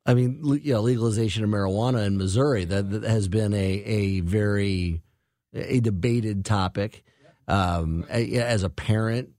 I 0.07 0.15
mean, 0.15 0.61
yeah, 0.63 0.79
legalization 0.79 1.45
of 1.45 1.51
marijuana 1.51 2.07
in 2.07 2.19
Missouri 2.19 2.67
that, 2.67 2.91
that 2.91 3.05
has 3.05 3.29
been 3.29 3.55
a 3.55 3.57
a 3.57 4.21
very 4.21 5.03
a 5.55 5.81
debated 5.81 6.45
topic. 6.45 7.05
Um, 7.47 8.05
as 8.09 8.63
a 8.63 8.71
parent, 8.71 9.31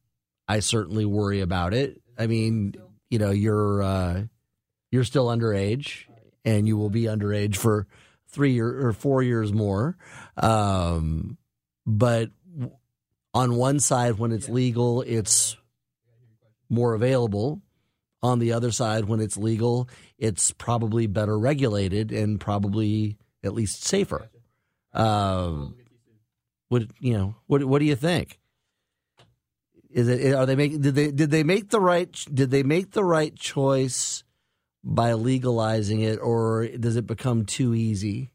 I 0.47 0.59
certainly 0.59 1.05
worry 1.05 1.41
about 1.41 1.73
it. 1.73 2.01
I 2.17 2.27
mean, 2.27 2.75
you 3.16 3.20
know, 3.20 3.32
you're 3.32 3.82
uh, 3.82 4.24
you're 4.91 5.05
still 5.05 5.28
underage, 5.28 6.03
and 6.43 6.68
you 6.68 6.76
will 6.76 6.89
be 6.89 7.03
underage 7.03 7.55
for 7.55 7.88
three 8.28 8.51
year, 8.51 8.88
or 8.88 8.91
four 8.91 9.24
years 9.24 9.53
more. 9.53 9.95
Um, 10.36 11.38
but 11.86 12.30
on 13.34 13.55
one 13.55 13.80
side, 13.80 14.16
when 14.16 14.34
it's 14.34 14.49
legal, 14.49 15.01
it's 15.01 15.55
more 16.70 16.93
available. 16.93 17.61
On 18.22 18.39
the 18.39 18.51
other 18.51 18.72
side, 18.72 19.05
when 19.05 19.22
it's 19.22 19.38
legal, 19.38 19.88
it's 20.18 20.51
probably 20.51 21.07
better 21.07 21.39
regulated 21.39 22.11
and 22.11 22.38
probably 22.38 23.18
at 23.45 23.53
least 23.53 23.86
safer. 23.86 24.28
Um, 24.91 25.78
what 26.68 26.84
you 26.99 27.13
know? 27.13 27.36
What 27.47 27.63
what 27.63 27.80
do 27.80 27.86
you 27.86 27.95
think? 27.95 28.39
Is 29.95 30.09
it 30.09 30.33
are 30.33 30.45
they 30.45 30.57
make 30.57 30.81
did 30.81 30.93
they 30.93 31.09
did 31.09 31.31
they 31.31 31.43
make 31.43 31.69
the 31.69 31.79
right 31.79 32.11
did 32.33 32.51
they 32.51 32.63
make 32.63 32.91
the 32.91 33.05
right 33.05 33.33
choice 33.33 34.25
by 34.83 35.13
legalizing 35.13 36.01
it, 36.01 36.17
or 36.17 36.67
does 36.67 36.97
it 36.97 37.07
become 37.07 37.45
too 37.45 37.73
easy? 37.73 38.29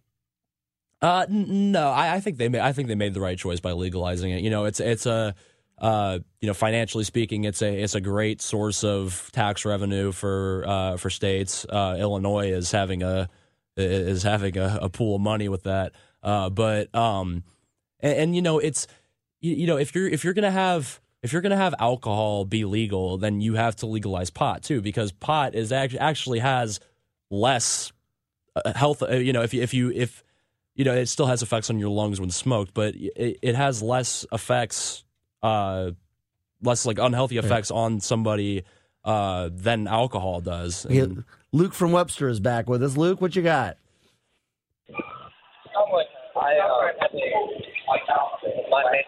Uh, 1.03 1.27
no, 1.29 1.91
I, 1.91 2.15
I 2.15 2.21
think 2.21 2.39
they 2.39 2.49
made, 2.49 2.63
I 2.63 2.73
think 2.73 2.89
they 2.89 2.95
made 2.95 3.13
the 3.13 3.21
right 3.21 3.37
choice 3.37 3.61
by 3.61 3.73
legalizing 3.73 4.31
it. 4.31 4.43
You 4.43 4.49
know, 4.49 4.65
it's 4.65 4.81
it's 4.81 5.05
a 5.05 5.35
uh, 5.77 6.21
you 6.41 6.47
know 6.47 6.55
financially 6.55 7.05
speaking, 7.05 7.45
it's 7.45 7.61
a 7.61 7.83
it's 7.83 7.95
a 7.95 8.01
great 8.01 8.41
source 8.41 8.83
of 8.83 9.29
tax 9.33 9.67
revenue 9.67 10.13
for 10.13 10.65
uh, 10.67 10.97
for 10.97 11.11
states. 11.11 11.67
Uh, 11.69 11.97
Illinois 11.99 12.53
is 12.53 12.73
having 12.73 13.03
a 13.03 13.29
is 13.77 14.23
having 14.23 14.57
a, 14.57 14.79
a 14.81 14.89
pool 14.89 15.17
of 15.17 15.21
money 15.21 15.51
with 15.51 15.65
that. 15.65 15.93
Uh, 16.23 16.49
but 16.49 16.95
um, 16.95 17.45
and, 18.01 18.17
and 18.17 18.35
you 18.35 18.41
know 18.41 18.59
it's 18.59 18.87
you, 19.43 19.57
you 19.57 19.67
know 19.67 19.77
if 19.77 19.95
you're 19.95 20.09
if 20.09 20.25
you're 20.25 20.33
gonna 20.33 20.51
have 20.51 21.03
if 21.23 21.33
you're 21.33 21.43
gonna 21.43 21.57
have 21.57 21.75
alcohol 21.79 22.45
be 22.45 22.65
legal, 22.65 23.19
then 23.19 23.41
you 23.41 23.55
have 23.55 23.77
to 23.77 23.87
legalize 23.87 24.31
pot 24.31 24.63
too 24.63 24.81
because 24.81 25.13
pot 25.13 25.55
is 25.55 25.71
act- 25.73 25.97
actually 25.99 26.39
has 26.39 26.81
less 27.31 27.93
uh, 28.57 28.73
health. 28.75 29.03
uh, 29.03 29.09
You 29.17 29.33
know, 29.33 29.43
if 29.43 29.53
you 29.55 29.63
if 29.63 29.75
you 29.75 29.91
if 29.93 30.25
you 30.75 30.85
know, 30.85 30.95
it 30.95 31.07
still 31.07 31.27
has 31.27 31.43
effects 31.43 31.69
on 31.69 31.79
your 31.79 31.91
lungs 31.91 32.21
when 32.21 32.31
smoked, 32.31 32.73
but 32.73 32.95
it, 32.95 33.39
it 33.43 33.55
has 33.55 33.83
less 33.83 34.25
effects, 34.33 35.05
uh, 35.43 35.91
less 36.63 36.87
like 36.87 36.99
unhealthy 36.99 37.37
effects 37.37 37.71
on 37.71 38.01
somebody 38.01 38.65
uh, 39.05 39.51
than 39.53 39.87
alcohol 39.87 40.41
does. 40.41 40.87
Yeah, 40.89 41.03
And- 41.03 41.25
Luke 41.53 41.75
from 41.75 41.91
Webster 41.93 42.29
is 42.29 42.39
back 42.41 42.69
with 42.69 42.83
us. 42.83 42.97
Luke, 42.97 43.21
what 43.21 43.35
you 43.37 43.43
got? 43.43 43.77
I, 46.37 46.57
uh, 46.57 46.93
my 48.71 49.03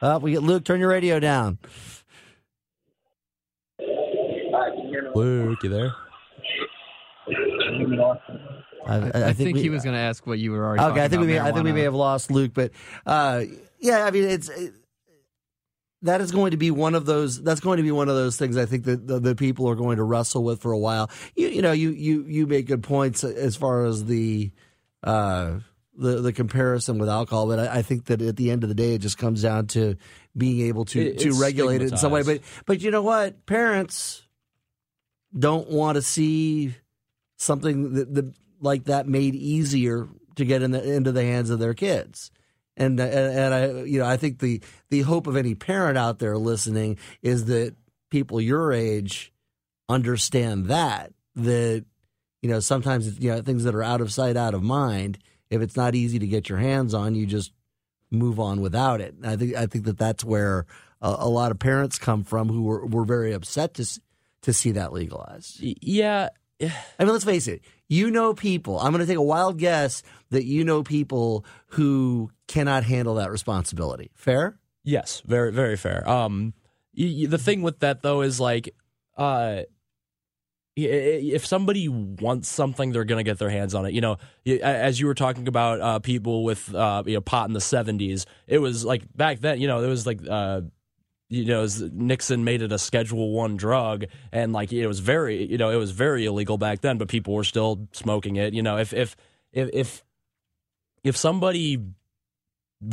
Uh, 0.00 0.18
we 0.22 0.32
get 0.32 0.42
Luke. 0.42 0.64
Turn 0.64 0.80
your 0.80 0.90
radio 0.90 1.18
down. 1.20 1.58
Luke, 5.14 5.62
you 5.62 5.68
there? 5.68 5.94
I, 8.86 9.28
I, 9.28 9.32
think, 9.32 9.56
we- 9.56 9.62
he 9.62 9.70
was 9.70 9.82
going 9.84 9.94
to 9.94 10.00
ask 10.00 10.26
what 10.26 10.38
you 10.38 10.52
were 10.52 10.64
already. 10.64 10.82
Okay, 10.82 11.04
I 11.04 11.08
think 11.08 11.20
we 11.20 11.26
may, 11.26 11.36
about 11.36 11.48
I 11.48 11.52
think 11.52 11.64
we 11.64 11.72
may 11.72 11.82
have 11.82 11.94
lost 11.94 12.30
Luke, 12.30 12.52
but 12.54 12.70
uh, 13.04 13.42
yeah, 13.80 14.04
I 14.04 14.10
mean 14.10 14.24
it's 14.24 14.48
it, 14.48 14.72
that 16.02 16.20
is 16.20 16.30
going 16.30 16.52
to 16.52 16.56
be 16.56 16.70
one 16.70 16.94
of 16.94 17.04
those. 17.04 17.42
That's 17.42 17.60
going 17.60 17.78
to 17.78 17.82
be 17.82 17.90
one 17.90 18.08
of 18.08 18.14
those 18.14 18.36
things. 18.36 18.56
I 18.56 18.64
think 18.66 18.84
that 18.84 19.06
the, 19.06 19.18
the 19.20 19.34
people 19.34 19.68
are 19.68 19.74
going 19.74 19.96
to 19.98 20.04
wrestle 20.04 20.44
with 20.44 20.62
for 20.62 20.72
a 20.72 20.78
while. 20.78 21.10
You 21.36 21.48
you 21.48 21.60
know 21.62 21.72
you 21.72 21.90
you 21.90 22.24
you 22.26 22.46
make 22.46 22.66
good 22.66 22.82
points 22.82 23.24
as 23.24 23.56
far 23.56 23.84
as 23.84 24.04
the. 24.04 24.52
Uh, 25.02 25.58
the, 25.98 26.20
the 26.22 26.32
comparison 26.32 26.98
with 26.98 27.08
alcohol, 27.08 27.48
but 27.48 27.58
I, 27.58 27.78
I 27.78 27.82
think 27.82 28.04
that 28.06 28.22
at 28.22 28.36
the 28.36 28.50
end 28.50 28.62
of 28.62 28.68
the 28.68 28.74
day, 28.74 28.94
it 28.94 29.00
just 29.00 29.18
comes 29.18 29.42
down 29.42 29.66
to 29.68 29.96
being 30.36 30.66
able 30.68 30.84
to 30.86 31.00
It- 31.00 31.18
to 31.20 31.32
regulate 31.32 31.82
it 31.82 31.90
in 31.92 31.96
some 31.98 32.12
way. 32.12 32.22
But 32.22 32.40
but 32.66 32.80
you 32.80 32.90
know 32.90 33.02
what, 33.02 33.44
parents 33.46 34.22
don't 35.38 35.68
want 35.68 35.96
to 35.96 36.02
see 36.02 36.74
something 37.36 37.94
that, 37.94 38.14
that 38.14 38.32
like 38.60 38.84
that 38.84 39.06
made 39.08 39.34
easier 39.34 40.08
to 40.36 40.44
get 40.44 40.62
in 40.62 40.70
the, 40.70 40.82
into 40.94 41.12
the 41.12 41.22
hands 41.24 41.50
of 41.50 41.58
their 41.58 41.74
kids. 41.74 42.30
And, 42.76 43.00
uh, 43.00 43.04
and 43.04 43.38
and 43.38 43.54
I 43.54 43.66
you 43.82 43.98
know 43.98 44.06
I 44.06 44.16
think 44.16 44.38
the 44.38 44.62
the 44.90 45.00
hope 45.00 45.26
of 45.26 45.36
any 45.36 45.56
parent 45.56 45.98
out 45.98 46.20
there 46.20 46.38
listening 46.38 46.98
is 47.22 47.46
that 47.46 47.74
people 48.08 48.40
your 48.40 48.72
age 48.72 49.32
understand 49.88 50.66
that 50.66 51.12
that 51.34 51.84
you 52.40 52.48
know 52.48 52.60
sometimes 52.60 53.18
you 53.18 53.30
know 53.30 53.42
things 53.42 53.64
that 53.64 53.74
are 53.74 53.82
out 53.82 54.00
of 54.00 54.12
sight 54.12 54.36
out 54.36 54.54
of 54.54 54.62
mind 54.62 55.18
if 55.50 55.60
it's 55.62 55.76
not 55.76 55.94
easy 55.94 56.18
to 56.18 56.26
get 56.26 56.48
your 56.48 56.58
hands 56.58 56.94
on 56.94 57.14
you 57.14 57.26
just 57.26 57.52
move 58.10 58.40
on 58.40 58.60
without 58.60 59.00
it. 59.00 59.14
And 59.14 59.26
I 59.26 59.36
think 59.36 59.54
I 59.54 59.66
think 59.66 59.84
that 59.84 59.98
that's 59.98 60.24
where 60.24 60.66
a, 61.00 61.16
a 61.20 61.28
lot 61.28 61.50
of 61.50 61.58
parents 61.58 61.98
come 61.98 62.24
from 62.24 62.48
who 62.48 62.62
were, 62.62 62.86
were 62.86 63.04
very 63.04 63.32
upset 63.32 63.74
to 63.74 64.00
to 64.42 64.52
see 64.52 64.72
that 64.72 64.92
legalized. 64.92 65.60
Yeah. 65.60 66.28
I 66.60 67.04
mean, 67.04 67.12
let's 67.12 67.24
face 67.24 67.46
it. 67.46 67.62
You 67.88 68.10
know 68.10 68.34
people. 68.34 68.80
I'm 68.80 68.92
going 68.92 69.00
to 69.00 69.06
take 69.06 69.16
a 69.16 69.22
wild 69.22 69.58
guess 69.58 70.02
that 70.30 70.44
you 70.44 70.64
know 70.64 70.82
people 70.82 71.44
who 71.68 72.30
cannot 72.48 72.84
handle 72.84 73.14
that 73.16 73.30
responsibility. 73.30 74.10
Fair? 74.14 74.58
Yes, 74.82 75.22
very 75.24 75.52
very 75.52 75.76
fair. 75.76 76.08
Um, 76.08 76.54
y 76.96 77.14
y 77.20 77.26
the 77.26 77.38
thing 77.38 77.62
with 77.62 77.80
that 77.80 78.02
though 78.02 78.22
is 78.22 78.40
like, 78.40 78.74
uh, 79.16 79.62
if 80.84 81.46
somebody 81.46 81.88
wants 81.88 82.48
something, 82.48 82.92
they're 82.92 83.04
gonna 83.04 83.22
get 83.22 83.38
their 83.38 83.50
hands 83.50 83.74
on 83.74 83.86
it. 83.86 83.92
You 83.92 84.00
know, 84.00 84.18
as 84.46 85.00
you 85.00 85.06
were 85.06 85.14
talking 85.14 85.48
about 85.48 85.80
uh, 85.80 85.98
people 85.98 86.44
with 86.44 86.74
uh, 86.74 87.02
you 87.06 87.14
know 87.14 87.20
pot 87.20 87.48
in 87.48 87.54
the 87.54 87.60
'70s, 87.60 88.26
it 88.46 88.58
was 88.58 88.84
like 88.84 89.04
back 89.16 89.40
then. 89.40 89.60
You 89.60 89.68
know, 89.68 89.82
it 89.82 89.88
was 89.88 90.06
like. 90.06 90.20
Uh, 90.28 90.62
you 91.30 91.44
know, 91.44 91.66
Nixon 91.92 92.42
made 92.42 92.62
it 92.62 92.72
a 92.72 92.78
Schedule 92.78 93.32
One 93.32 93.58
drug, 93.58 94.06
and 94.32 94.54
like 94.54 94.72
it 94.72 94.86
was 94.86 95.00
very, 95.00 95.44
you 95.44 95.58
know, 95.58 95.68
it 95.68 95.76
was 95.76 95.90
very 95.90 96.24
illegal 96.24 96.56
back 96.56 96.80
then, 96.80 96.96
but 96.96 97.08
people 97.08 97.34
were 97.34 97.44
still 97.44 97.86
smoking 97.92 98.36
it. 98.36 98.54
You 98.54 98.62
know, 98.62 98.78
if 98.78 98.94
if 98.94 99.14
if 99.52 99.68
if 99.74 100.04
if 101.04 101.18
somebody 101.18 101.84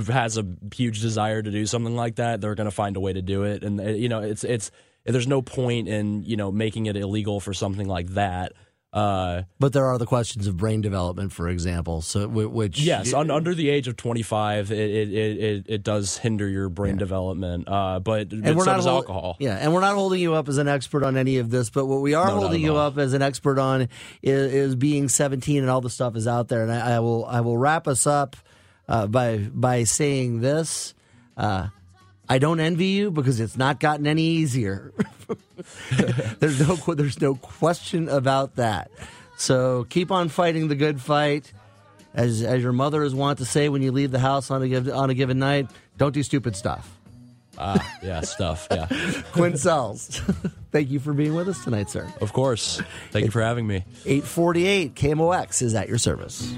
has 0.07 0.37
a 0.37 0.45
huge 0.73 0.99
desire 0.99 1.41
to 1.41 1.51
do 1.51 1.65
something 1.65 1.95
like 1.95 2.15
that, 2.15 2.41
they're 2.41 2.55
going 2.55 2.65
to 2.65 2.71
find 2.71 2.97
a 2.97 2.99
way 2.99 3.13
to 3.13 3.21
do 3.21 3.43
it. 3.43 3.63
And 3.63 3.79
uh, 3.79 3.83
you 3.83 4.09
know, 4.09 4.19
it's 4.19 4.43
it's 4.43 4.69
there's 5.13 5.27
no 5.27 5.41
point 5.41 5.87
in 5.87 6.23
you 6.23 6.35
know 6.37 6.51
making 6.51 6.85
it 6.87 6.95
illegal 6.97 7.39
for 7.39 7.53
something 7.53 7.87
like 7.87 8.09
that. 8.09 8.53
Uh, 8.93 9.41
But 9.59 9.73
there 9.73 9.83
are 9.87 9.97
the 9.97 10.05
questions 10.05 10.47
of 10.47 10.55
brain 10.55 10.79
development, 10.79 11.33
for 11.33 11.49
example. 11.49 12.01
So, 12.01 12.29
which 12.29 12.79
yes, 12.79 13.13
un, 13.13 13.29
under 13.29 13.53
the 13.53 13.69
age 13.69 13.89
of 13.89 13.97
25, 13.97 14.71
it 14.71 14.79
it, 14.79 15.11
it, 15.13 15.37
it, 15.43 15.65
it 15.67 15.83
does 15.83 16.17
hinder 16.17 16.47
your 16.47 16.69
brain 16.69 16.95
development. 16.95 17.67
Uh, 17.67 17.99
but, 17.99 18.29
but 18.29 18.45
so 18.59 18.63
does 18.63 18.85
hol- 18.85 18.95
alcohol. 18.95 19.35
Yeah, 19.41 19.57
and 19.57 19.73
we're 19.73 19.81
not 19.81 19.95
holding 19.95 20.21
you 20.21 20.33
up 20.35 20.47
as 20.47 20.57
an 20.59 20.69
expert 20.69 21.03
on 21.03 21.17
any 21.17 21.39
of 21.39 21.49
this, 21.49 21.69
but 21.69 21.87
what 21.87 21.99
we 21.99 22.13
are 22.13 22.27
No, 22.27 22.39
holding 22.39 22.61
you 22.61 22.77
all. 22.77 22.87
up 22.87 22.97
as 22.97 23.11
an 23.11 23.21
expert 23.21 23.59
on 23.59 23.89
is, 24.21 24.53
is 24.53 24.75
being 24.75 25.09
17 25.09 25.57
and 25.61 25.69
all 25.69 25.81
the 25.81 25.89
stuff 25.89 26.15
is 26.15 26.25
out 26.25 26.47
there. 26.47 26.61
And 26.63 26.71
I, 26.71 26.95
I 26.95 26.99
will 27.01 27.25
I 27.25 27.41
will 27.41 27.57
wrap 27.57 27.89
us 27.89 28.07
up 28.07 28.37
uh, 28.87 29.07
by 29.07 29.39
by 29.51 29.83
saying 29.83 30.39
this. 30.39 30.93
I 32.27 32.39
don't 32.39 32.59
envy 32.59 32.87
you 32.87 33.11
because 33.11 33.39
it's 33.39 33.57
not 33.57 33.79
gotten 33.79 34.07
any 34.07 34.23
easier. 34.23 34.93
there's 36.39 36.59
no 36.59 36.75
there's 36.93 37.21
no 37.21 37.35
question 37.35 38.09
about 38.09 38.55
that. 38.55 38.91
So 39.37 39.85
keep 39.89 40.11
on 40.11 40.29
fighting 40.29 40.67
the 40.67 40.75
good 40.75 41.01
fight. 41.01 41.51
As 42.13 42.41
as 42.41 42.63
your 42.63 42.71
mother 42.71 43.03
is 43.03 43.13
wont 43.13 43.39
to 43.39 43.45
say 43.45 43.69
when 43.69 43.81
you 43.81 43.91
leave 43.91 44.11
the 44.11 44.19
house 44.19 44.49
on 44.49 44.61
a 44.63 44.67
given, 44.67 44.93
on 44.93 45.09
a 45.09 45.13
given 45.13 45.37
night, 45.37 45.69
don't 45.97 46.13
do 46.13 46.23
stupid 46.23 46.55
stuff. 46.55 46.89
Ah, 47.57 47.97
yeah, 48.03 48.21
stuff. 48.21 48.67
Yeah. 48.71 48.87
Quinn 49.31 49.57
Sells, 49.57 50.19
thank 50.71 50.89
you 50.89 50.99
for 50.99 51.13
being 51.13 51.35
with 51.35 51.47
us 51.47 51.63
tonight, 51.63 51.89
sir. 51.89 52.11
Of 52.21 52.33
course. 52.33 52.81
Thank 53.11 53.25
you 53.25 53.31
for 53.31 53.41
having 53.41 53.65
me. 53.65 53.85
848 54.05 54.95
KMOX 54.95 55.61
is 55.61 55.73
at 55.73 55.87
your 55.87 55.97
service. 55.97 56.55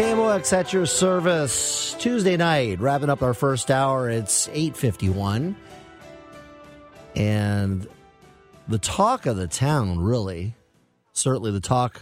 KMOX 0.00 0.50
at 0.54 0.72
your 0.72 0.86
service. 0.86 1.94
Tuesday 1.98 2.38
night, 2.38 2.80
wrapping 2.80 3.10
up 3.10 3.20
our 3.20 3.34
first 3.34 3.70
hour. 3.70 4.08
It's 4.08 4.48
851. 4.48 5.54
And 7.14 7.86
the 8.66 8.78
talk 8.78 9.26
of 9.26 9.36
the 9.36 9.46
town, 9.46 9.98
really, 9.98 10.54
certainly 11.12 11.50
the 11.50 11.60
talk 11.60 12.00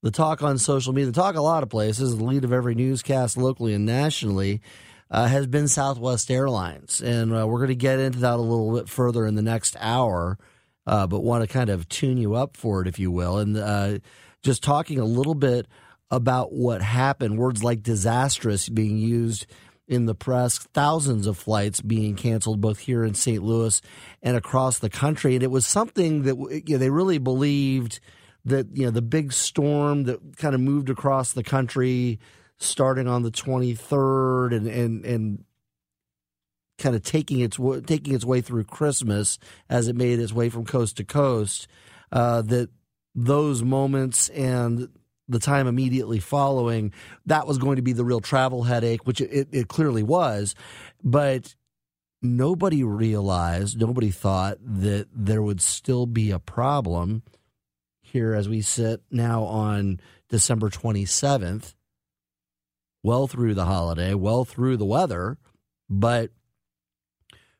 the 0.00 0.10
talk 0.10 0.42
on 0.42 0.56
social 0.56 0.94
media, 0.94 1.10
the 1.10 1.20
talk 1.20 1.36
a 1.36 1.42
lot 1.42 1.62
of 1.62 1.68
places, 1.68 2.16
the 2.16 2.24
lead 2.24 2.42
of 2.42 2.54
every 2.54 2.74
newscast 2.74 3.36
locally 3.36 3.74
and 3.74 3.84
nationally, 3.84 4.62
uh, 5.10 5.26
has 5.26 5.46
been 5.46 5.68
Southwest 5.68 6.30
Airlines. 6.30 7.02
And 7.02 7.34
uh, 7.34 7.46
we're 7.46 7.58
going 7.58 7.68
to 7.68 7.74
get 7.74 7.98
into 7.98 8.20
that 8.20 8.36
a 8.36 8.36
little 8.36 8.74
bit 8.74 8.88
further 8.88 9.26
in 9.26 9.34
the 9.34 9.42
next 9.42 9.76
hour, 9.78 10.38
uh, 10.86 11.06
but 11.06 11.20
want 11.20 11.42
to 11.42 11.52
kind 11.52 11.68
of 11.68 11.86
tune 11.90 12.16
you 12.16 12.34
up 12.34 12.56
for 12.56 12.80
it, 12.80 12.88
if 12.88 12.98
you 12.98 13.10
will. 13.10 13.36
And 13.36 13.58
uh, 13.58 13.98
just 14.42 14.62
talking 14.62 14.98
a 14.98 15.04
little 15.04 15.34
bit 15.34 15.66
about 16.10 16.52
what 16.52 16.82
happened, 16.82 17.38
words 17.38 17.62
like 17.62 17.82
disastrous 17.82 18.68
being 18.68 18.98
used 18.98 19.46
in 19.86 20.06
the 20.06 20.14
press, 20.14 20.58
thousands 20.72 21.26
of 21.26 21.36
flights 21.36 21.80
being 21.80 22.14
canceled 22.14 22.60
both 22.60 22.78
here 22.78 23.04
in 23.04 23.14
St. 23.14 23.42
Louis 23.42 23.82
and 24.22 24.36
across 24.36 24.78
the 24.78 24.90
country. 24.90 25.34
And 25.34 25.42
it 25.42 25.50
was 25.50 25.66
something 25.66 26.22
that 26.22 26.36
you 26.66 26.74
know, 26.74 26.78
they 26.78 26.90
really 26.90 27.18
believed 27.18 27.98
that 28.44 28.68
you 28.72 28.84
know 28.84 28.90
the 28.90 29.02
big 29.02 29.32
storm 29.32 30.04
that 30.04 30.36
kind 30.36 30.54
of 30.54 30.60
moved 30.60 30.90
across 30.90 31.32
the 31.32 31.42
country 31.42 32.18
starting 32.58 33.08
on 33.08 33.22
the 33.22 33.30
23rd 33.30 34.56
and 34.56 34.66
and 34.66 35.04
and 35.04 35.44
kind 36.78 36.96
of 36.96 37.02
taking 37.02 37.40
its 37.40 37.58
taking 37.86 38.14
its 38.14 38.24
way 38.24 38.40
through 38.40 38.64
Christmas 38.64 39.38
as 39.68 39.88
it 39.88 39.96
made 39.96 40.18
its 40.18 40.32
way 40.32 40.48
from 40.48 40.64
coast 40.64 40.96
to 40.96 41.04
coast 41.04 41.68
uh, 42.12 42.42
that 42.42 42.70
those 43.14 43.62
moments 43.62 44.28
and 44.30 44.88
the 45.30 45.38
time 45.38 45.66
immediately 45.66 46.18
following 46.18 46.92
that 47.26 47.46
was 47.46 47.58
going 47.58 47.76
to 47.76 47.82
be 47.82 47.92
the 47.92 48.04
real 48.04 48.20
travel 48.20 48.64
headache 48.64 49.06
which 49.06 49.20
it, 49.20 49.48
it 49.52 49.68
clearly 49.68 50.02
was. 50.02 50.54
But 51.02 51.54
nobody 52.22 52.84
realized 52.84 53.80
nobody 53.80 54.10
thought 54.10 54.58
that 54.60 55.08
there 55.14 55.42
would 55.42 55.60
still 55.60 56.06
be 56.06 56.30
a 56.30 56.38
problem 56.38 57.22
here 58.02 58.34
as 58.34 58.48
we 58.48 58.60
sit 58.60 59.02
now 59.10 59.44
on 59.44 60.00
December 60.28 60.68
27th, 60.68 61.74
well 63.02 63.26
through 63.26 63.54
the 63.54 63.66
holiday, 63.66 64.14
well 64.14 64.44
through 64.44 64.76
the 64.76 64.84
weather, 64.84 65.38
but 65.88 66.30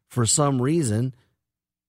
for 0.08 0.26
some 0.26 0.60
reason, 0.60 1.14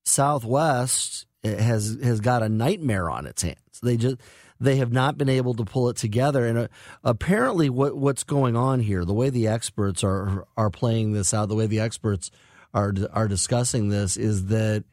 Southwest 0.05 1.25
has 1.43 1.97
has 2.03 2.19
got 2.19 2.43
a 2.43 2.49
nightmare 2.49 3.09
on 3.09 3.25
its 3.25 3.41
hands. 3.41 3.79
They 3.81 3.97
just 3.97 4.17
they 4.59 4.75
have 4.75 4.91
not 4.91 5.17
been 5.17 5.29
able 5.29 5.55
to 5.55 5.65
pull 5.65 5.89
it 5.89 5.97
together, 5.97 6.45
and 6.45 6.57
uh, 6.57 6.67
apparently, 7.03 7.69
what 7.69 7.97
what's 7.97 8.23
going 8.23 8.55
on 8.55 8.79
here? 8.79 9.05
The 9.05 9.13
way 9.13 9.29
the 9.29 9.47
experts 9.47 10.03
are 10.03 10.45
are 10.55 10.69
playing 10.69 11.13
this 11.13 11.33
out, 11.33 11.49
the 11.49 11.55
way 11.55 11.67
the 11.67 11.79
experts 11.79 12.29
are 12.73 12.93
are 13.11 13.27
discussing 13.27 13.89
this, 13.89 14.17
is 14.17 14.47
that 14.47 14.83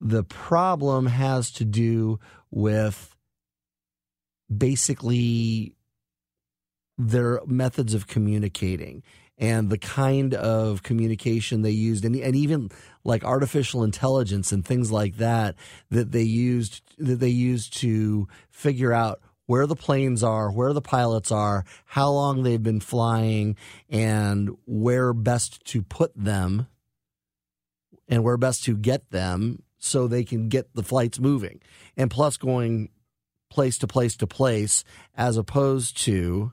the 0.00 0.22
problem 0.24 1.06
has 1.06 1.50
to 1.52 1.64
do 1.64 2.20
with 2.50 3.16
basically 4.56 5.74
their 6.96 7.40
methods 7.46 7.94
of 7.94 8.06
communicating 8.06 9.02
and 9.40 9.70
the 9.70 9.78
kind 9.78 10.34
of 10.34 10.82
communication 10.82 11.62
they 11.62 11.70
used 11.70 12.04
and, 12.04 12.14
and 12.14 12.36
even 12.36 12.70
like 13.02 13.24
artificial 13.24 13.82
intelligence 13.82 14.52
and 14.52 14.64
things 14.64 14.92
like 14.92 15.16
that 15.16 15.56
that 15.90 16.12
they 16.12 16.22
used 16.22 16.82
that 16.98 17.18
they 17.18 17.28
used 17.28 17.76
to 17.78 18.28
figure 18.50 18.92
out 18.92 19.20
where 19.46 19.66
the 19.66 19.74
planes 19.74 20.22
are, 20.22 20.52
where 20.52 20.72
the 20.72 20.82
pilots 20.82 21.32
are, 21.32 21.64
how 21.86 22.08
long 22.08 22.44
they've 22.44 22.62
been 22.62 22.78
flying 22.78 23.56
and 23.88 24.50
where 24.64 25.12
best 25.12 25.64
to 25.64 25.82
put 25.82 26.12
them 26.14 26.68
and 28.06 28.22
where 28.22 28.36
best 28.36 28.62
to 28.62 28.76
get 28.76 29.10
them 29.10 29.60
so 29.78 30.06
they 30.06 30.22
can 30.22 30.48
get 30.48 30.72
the 30.74 30.84
flights 30.84 31.18
moving. 31.18 31.60
And 31.96 32.10
plus 32.10 32.36
going 32.36 32.90
place 33.50 33.78
to 33.78 33.88
place 33.88 34.16
to 34.18 34.26
place 34.26 34.84
as 35.16 35.36
opposed 35.36 35.96
to 36.02 36.52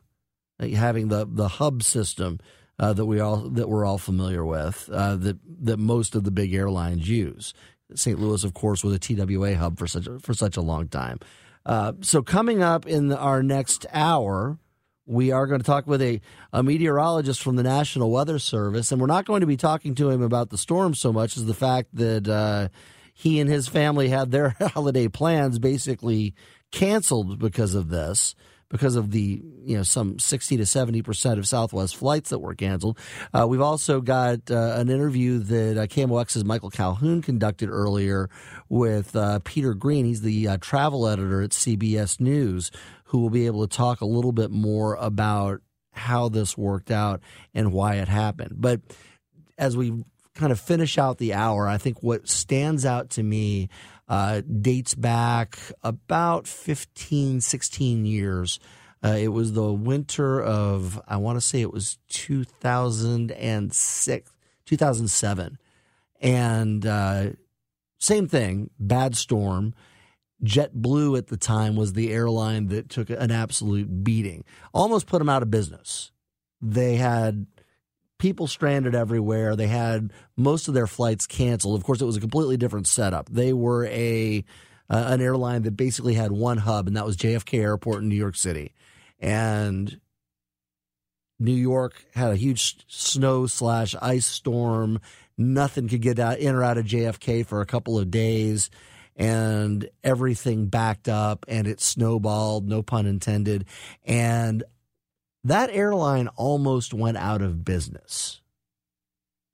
having 0.59 1.09
the 1.09 1.27
the 1.29 1.47
hub 1.47 1.83
system 1.83 2.39
uh, 2.79 2.93
that 2.93 3.05
we 3.05 3.19
all 3.19 3.37
that 3.37 3.69
we're 3.69 3.85
all 3.85 3.97
familiar 3.97 4.45
with 4.45 4.89
uh, 4.91 5.15
that 5.15 5.37
that 5.63 5.77
most 5.77 6.15
of 6.15 6.23
the 6.23 6.31
big 6.31 6.53
airlines 6.53 7.07
use. 7.07 7.53
St. 7.95 8.19
Louis, 8.19 8.43
of 8.43 8.53
course, 8.53 8.83
was 8.83 8.93
a 8.93 8.99
TWA 8.99 9.55
hub 9.55 9.79
for 9.79 9.87
such 9.87 10.07
for 10.21 10.33
such 10.33 10.57
a 10.57 10.61
long 10.61 10.87
time. 10.87 11.19
Uh, 11.65 11.93
so 12.01 12.21
coming 12.21 12.61
up 12.61 12.85
in 12.85 13.11
our 13.11 13.43
next 13.43 13.85
hour, 13.91 14.57
we 15.05 15.31
are 15.31 15.47
going 15.47 15.59
to 15.59 15.65
talk 15.65 15.87
with 15.87 16.01
a, 16.01 16.21
a 16.53 16.63
meteorologist 16.63 17.41
from 17.41 17.55
the 17.55 17.63
National 17.63 18.11
Weather 18.11 18.39
Service, 18.39 18.91
and 18.91 19.01
we're 19.01 19.07
not 19.07 19.25
going 19.25 19.41
to 19.41 19.47
be 19.47 19.57
talking 19.57 19.95
to 19.95 20.09
him 20.09 20.21
about 20.21 20.49
the 20.49 20.57
storm 20.57 20.93
so 20.93 21.11
much 21.11 21.37
as 21.37 21.45
the 21.45 21.53
fact 21.53 21.89
that 21.93 22.27
uh, 22.27 22.67
he 23.13 23.39
and 23.39 23.49
his 23.49 23.67
family 23.67 24.09
had 24.09 24.31
their 24.31 24.49
holiday 24.61 25.07
plans 25.07 25.59
basically 25.59 26.35
canceled 26.71 27.39
because 27.39 27.73
of 27.73 27.89
this 27.89 28.35
because 28.69 28.95
of 28.95 29.11
the 29.11 29.41
you 29.63 29.77
know 29.77 29.83
some 29.83 30.19
60 30.19 30.57
to 30.57 30.65
70 30.65 31.01
percent 31.01 31.39
of 31.39 31.47
southwest 31.47 31.95
flights 31.95 32.29
that 32.29 32.39
were 32.39 32.55
canceled. 32.55 32.97
Uh, 33.33 33.45
we've 33.47 33.61
also 33.61 34.01
got 34.01 34.51
uh, 34.51 34.75
an 34.77 34.89
interview 34.89 35.39
that 35.39 35.77
uh, 35.77 35.87
KMOX's 35.87 36.43
michael 36.43 36.69
calhoun 36.69 37.21
conducted 37.21 37.69
earlier 37.69 38.29
with 38.69 39.15
uh, 39.15 39.39
peter 39.43 39.73
green. 39.73 40.05
He's 40.05 40.21
the 40.21 40.47
uh, 40.47 40.57
travel 40.59 41.07
editor 41.07 41.41
at 41.41 41.51
cbs 41.51 42.19
news 42.19 42.71
who 43.05 43.19
will 43.19 43.29
be 43.29 43.45
able 43.45 43.65
to 43.65 43.75
talk 43.75 44.01
a 44.01 44.05
little 44.05 44.33
bit 44.33 44.51
more 44.51 44.95
about 44.95 45.61
how 45.91 46.29
this 46.29 46.57
worked 46.57 46.91
out 46.91 47.21
and 47.53 47.71
why 47.71 47.95
it 47.95 48.07
happened. 48.07 48.55
But 48.57 48.81
as 49.57 49.75
we 49.75 50.03
kind 50.35 50.51
of 50.51 50.59
finish 50.59 50.99
out 50.99 51.17
the 51.17 51.33
hour 51.33 51.67
i 51.67 51.79
think 51.79 52.03
what 52.03 52.29
stands 52.29 52.85
out 52.85 53.09
to 53.09 53.23
me 53.23 53.69
uh, 54.07 54.41
dates 54.41 54.95
back 54.95 55.59
about 55.83 56.47
15, 56.47 57.41
16 57.41 58.05
years. 58.05 58.59
Uh, 59.03 59.17
it 59.19 59.27
was 59.27 59.53
the 59.53 59.71
winter 59.71 60.41
of, 60.41 60.99
I 61.07 61.17
want 61.17 61.37
to 61.37 61.41
say 61.41 61.61
it 61.61 61.73
was 61.73 61.99
2006, 62.09 64.31
2007. 64.65 65.59
And 66.19 66.85
uh, 66.85 67.29
same 67.99 68.27
thing, 68.27 68.71
bad 68.79 69.15
storm. 69.15 69.73
JetBlue 70.43 71.17
at 71.17 71.27
the 71.27 71.37
time 71.37 71.75
was 71.75 71.93
the 71.93 72.11
airline 72.11 72.67
that 72.67 72.89
took 72.89 73.09
an 73.09 73.31
absolute 73.31 74.03
beating, 74.03 74.43
almost 74.73 75.07
put 75.07 75.19
them 75.19 75.29
out 75.29 75.41
of 75.41 75.49
business. 75.49 76.11
They 76.61 76.95
had 76.95 77.47
people 78.17 78.47
stranded 78.47 78.95
everywhere. 78.95 79.55
They 79.55 79.67
had 79.67 80.11
most 80.35 80.67
of 80.67 80.73
their 80.73 80.87
flights 80.87 81.27
canceled. 81.27 81.79
Of 81.79 81.83
course, 81.85 82.01
it 82.01 82.05
was 82.05 82.17
a 82.17 82.21
completely 82.21 82.57
different 82.57 82.87
setup. 82.87 83.29
They 83.29 83.53
were 83.53 83.85
a 83.85 84.43
uh, 84.89 85.05
an 85.07 85.21
airline 85.21 85.63
that 85.63 85.75
basically 85.75 86.13
had 86.13 86.31
one 86.31 86.57
hub, 86.57 86.87
and 86.87 86.95
that 86.95 87.05
was 87.05 87.17
JFK 87.17 87.59
Airport 87.59 88.03
in 88.03 88.09
New 88.09 88.15
York 88.15 88.35
City. 88.35 88.73
And 89.19 89.99
New 91.39 91.53
York 91.53 92.05
had 92.13 92.31
a 92.31 92.35
huge 92.35 92.77
snow 92.87 93.47
slash 93.47 93.95
ice 94.01 94.25
storm. 94.25 94.99
Nothing 95.37 95.87
could 95.87 96.01
get 96.01 96.19
out, 96.19 96.39
in 96.39 96.55
or 96.55 96.63
out 96.63 96.77
of 96.77 96.85
JFK 96.85 97.45
for 97.45 97.61
a 97.61 97.65
couple 97.65 97.99
of 97.99 98.09
days, 98.09 98.69
and 99.15 99.87
everything 100.03 100.67
backed 100.67 101.09
up, 101.09 101.45
and 101.47 101.67
it 101.67 101.81
snowballed. 101.81 102.67
No 102.67 102.81
pun 102.81 103.05
intended. 103.05 103.65
And 104.05 104.63
that 105.47 105.69
airline 105.71 106.27
almost 106.35 106.93
went 106.93 107.17
out 107.17 107.41
of 107.41 107.63
business 107.63 108.41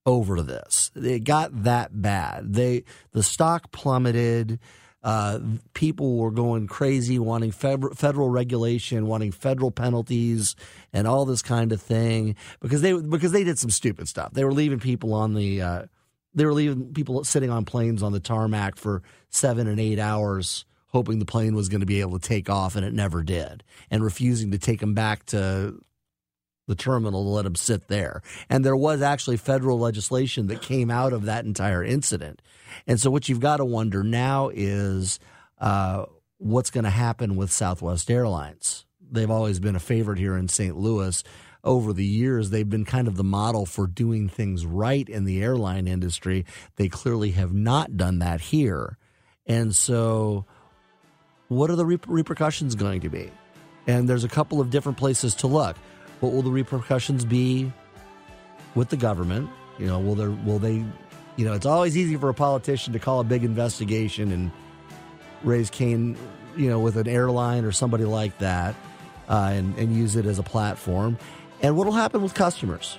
over 0.06 0.42
this. 0.42 0.92
It 0.96 1.24
got 1.24 1.64
that 1.64 2.02
bad. 2.02 2.54
They 2.54 2.84
the 3.12 3.24
stock 3.24 3.72
plummeted. 3.72 4.60
Uh, 5.04 5.40
people 5.74 6.16
were 6.16 6.32
going 6.32 6.66
crazy, 6.66 7.20
wanting 7.20 7.52
federal, 7.52 8.30
regulation, 8.30 9.06
wanting 9.06 9.34
federal 9.34 9.70
penalties, 9.70 10.56
and 10.94 11.08
all 11.08 11.26
this 11.26 11.42
kind 11.42 11.74
of 11.74 11.82
thing 11.82 12.36
because 12.62 12.82
they 12.82 12.94
because 12.94 13.32
they 13.34 13.44
did 13.44 13.60
some 13.60 13.70
stupid 13.70 14.08
stuff. 14.08 14.32
They 14.32 14.46
were 14.46 14.54
leaving 14.54 14.80
people 14.80 15.14
on 15.14 15.34
the 15.34 15.62
uh, 15.62 15.86
they 16.34 16.46
were 16.46 16.54
leaving 16.54 16.94
people 16.94 17.24
sitting 17.24 17.50
on 17.50 17.66
planes 17.66 18.02
on 18.02 18.14
the 18.14 18.20
tarmac 18.20 18.78
for 18.78 19.04
seven 19.30 19.68
and 19.68 19.80
eight 19.80 20.00
hours 20.00 20.66
hoping 20.94 21.20
the 21.20 21.26
plane 21.26 21.56
was 21.56 21.68
going 21.68 21.82
to 21.82 21.86
be 21.88 22.00
able 22.00 22.18
to 22.20 22.28
take 22.28 22.50
off, 22.50 22.76
and 22.76 22.86
it 22.86 22.94
never 22.94 23.24
did, 23.24 23.64
and 23.92 24.04
refusing 24.04 24.52
to 24.52 24.60
take 24.60 24.80
them 24.80 24.94
back 24.94 25.26
to 25.26 25.84
the 26.68 26.76
terminal 26.76 27.24
to 27.24 27.30
let 27.30 27.42
them 27.42 27.56
sit 27.56 27.88
there. 27.88 28.22
And 28.50 28.64
there 28.64 28.76
was 28.76 29.02
actually 29.02 29.38
federal 29.38 29.80
legislation 29.80 30.48
that 30.48 30.62
came 30.62 30.90
out 30.90 31.12
of 31.12 31.26
that 31.26 31.46
entire 31.46 31.84
incident. 31.84 32.42
And 32.88 33.02
so, 33.02 33.12
what 33.12 33.28
you've 33.28 33.40
got 33.40 33.58
to 33.58 33.66
wonder 33.66 34.04
now 34.04 34.50
is 34.54 35.20
uh, 35.60 36.06
what's 36.38 36.70
going 36.70 36.86
to 36.86 36.90
happen 36.90 37.36
with 37.36 37.52
Southwest 37.52 38.10
Airlines. 38.10 38.86
They've 39.12 39.32
always 39.32 39.60
been 39.60 39.76
a 39.76 39.82
favorite 39.82 40.20
here 40.20 40.38
in 40.38 40.48
St. 40.48 40.78
Louis. 40.78 41.24
Over 41.66 41.94
the 41.94 42.06
years, 42.06 42.50
they've 42.50 42.70
been 42.70 42.84
kind 42.84 43.08
of 43.08 43.16
the 43.16 43.24
model 43.24 43.66
for 43.66 43.88
doing 43.88 44.28
things 44.28 44.66
right 44.66 45.08
in 45.08 45.24
the 45.24 45.42
airline 45.42 45.88
industry. 45.88 46.46
They 46.76 46.90
clearly 46.90 47.32
have 47.32 47.54
not 47.54 47.96
done 47.96 48.20
that 48.20 48.42
here. 48.42 48.98
And 49.46 49.74
so, 49.76 50.46
what 51.56 51.70
are 51.70 51.76
the 51.76 51.86
repercussions 51.86 52.76
going 52.76 53.02
to 53.02 53.10
be? 53.10 53.32
And 53.88 54.08
there's 54.08 54.24
a 54.24 54.30
couple 54.30 54.62
of 54.62 54.70
different 54.70 54.98
places 54.98 55.36
to 55.36 55.48
look. 55.48 55.78
What 56.20 56.32
will 56.32 56.42
the 56.42 56.52
repercussions 56.52 57.26
be 57.26 57.72
with 58.76 58.90
the 58.90 58.98
government? 58.98 59.50
You 59.78 59.88
know, 59.88 60.00
will 60.00 60.16
there 60.16 60.32
will 60.32 60.60
they 60.60 60.86
you 61.36 61.46
know, 61.46 61.54
it's 61.54 61.66
always 61.66 61.98
easy 61.98 62.16
for 62.16 62.30
a 62.30 62.34
politician 62.34 62.94
to 62.94 63.00
call 63.00 63.20
a 63.20 63.24
big 63.24 63.44
investigation 63.44 64.32
and 64.32 64.52
raise 65.44 65.70
Cain, 65.70 66.16
you 66.56 66.70
know, 66.70 66.80
with 66.80 66.96
an 66.98 67.08
airline 67.08 67.66
or 67.66 67.72
somebody 67.72 68.06
like 68.06 68.38
that, 68.38 68.76
uh, 69.30 69.50
and, 69.52 69.76
and 69.78 69.96
use 69.96 70.16
it 70.16 70.26
as 70.26 70.38
a 70.38 70.44
platform. 70.44 71.18
And 71.62 71.76
what 71.76 71.86
will 71.86 71.94
happen 71.94 72.22
with 72.22 72.34
customers? 72.34 72.98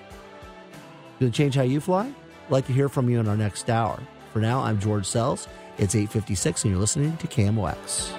To 1.21 1.31
change 1.31 1.55
how 1.55 1.63
you 1.63 1.81
fly? 1.81 2.07
I'd 2.47 2.51
like 2.51 2.67
to 2.67 2.73
hear 2.73 2.89
from 2.89 3.09
you 3.09 3.21
in 3.21 3.29
our 3.29 3.37
next 3.37 3.71
hour. 3.71 4.01
For 4.33 4.41
now, 4.41 4.61
I'm 4.63 4.81
George 4.81 5.07
Sells. 5.07 5.47
It's 5.79 5.95
856 5.95 6.65
and 6.65 6.71
you're 6.73 6.81
listening 6.81 7.17
to 7.19 7.27
KMOX. 7.27 8.13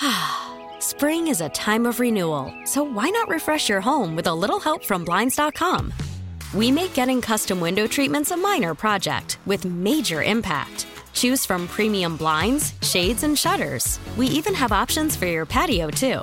Spring 0.82 1.28
is 1.28 1.40
a 1.40 1.48
time 1.50 1.86
of 1.86 2.00
renewal, 2.00 2.52
so 2.64 2.82
why 2.82 3.08
not 3.10 3.28
refresh 3.28 3.68
your 3.68 3.80
home 3.80 4.16
with 4.16 4.26
a 4.26 4.34
little 4.34 4.60
help 4.60 4.84
from 4.84 5.04
Blinds.com? 5.04 5.92
We 6.54 6.70
make 6.70 6.94
getting 6.94 7.20
custom 7.20 7.60
window 7.60 7.86
treatments 7.86 8.30
a 8.30 8.36
minor 8.36 8.74
project 8.74 9.38
with 9.44 9.64
major 9.64 10.22
impact. 10.22 10.86
Choose 11.12 11.44
from 11.44 11.68
premium 11.68 12.16
blinds, 12.16 12.74
shades, 12.80 13.22
and 13.22 13.38
shutters. 13.38 13.98
We 14.16 14.28
even 14.28 14.54
have 14.54 14.72
options 14.72 15.14
for 15.16 15.26
your 15.26 15.44
patio, 15.44 15.90
too. 15.90 16.22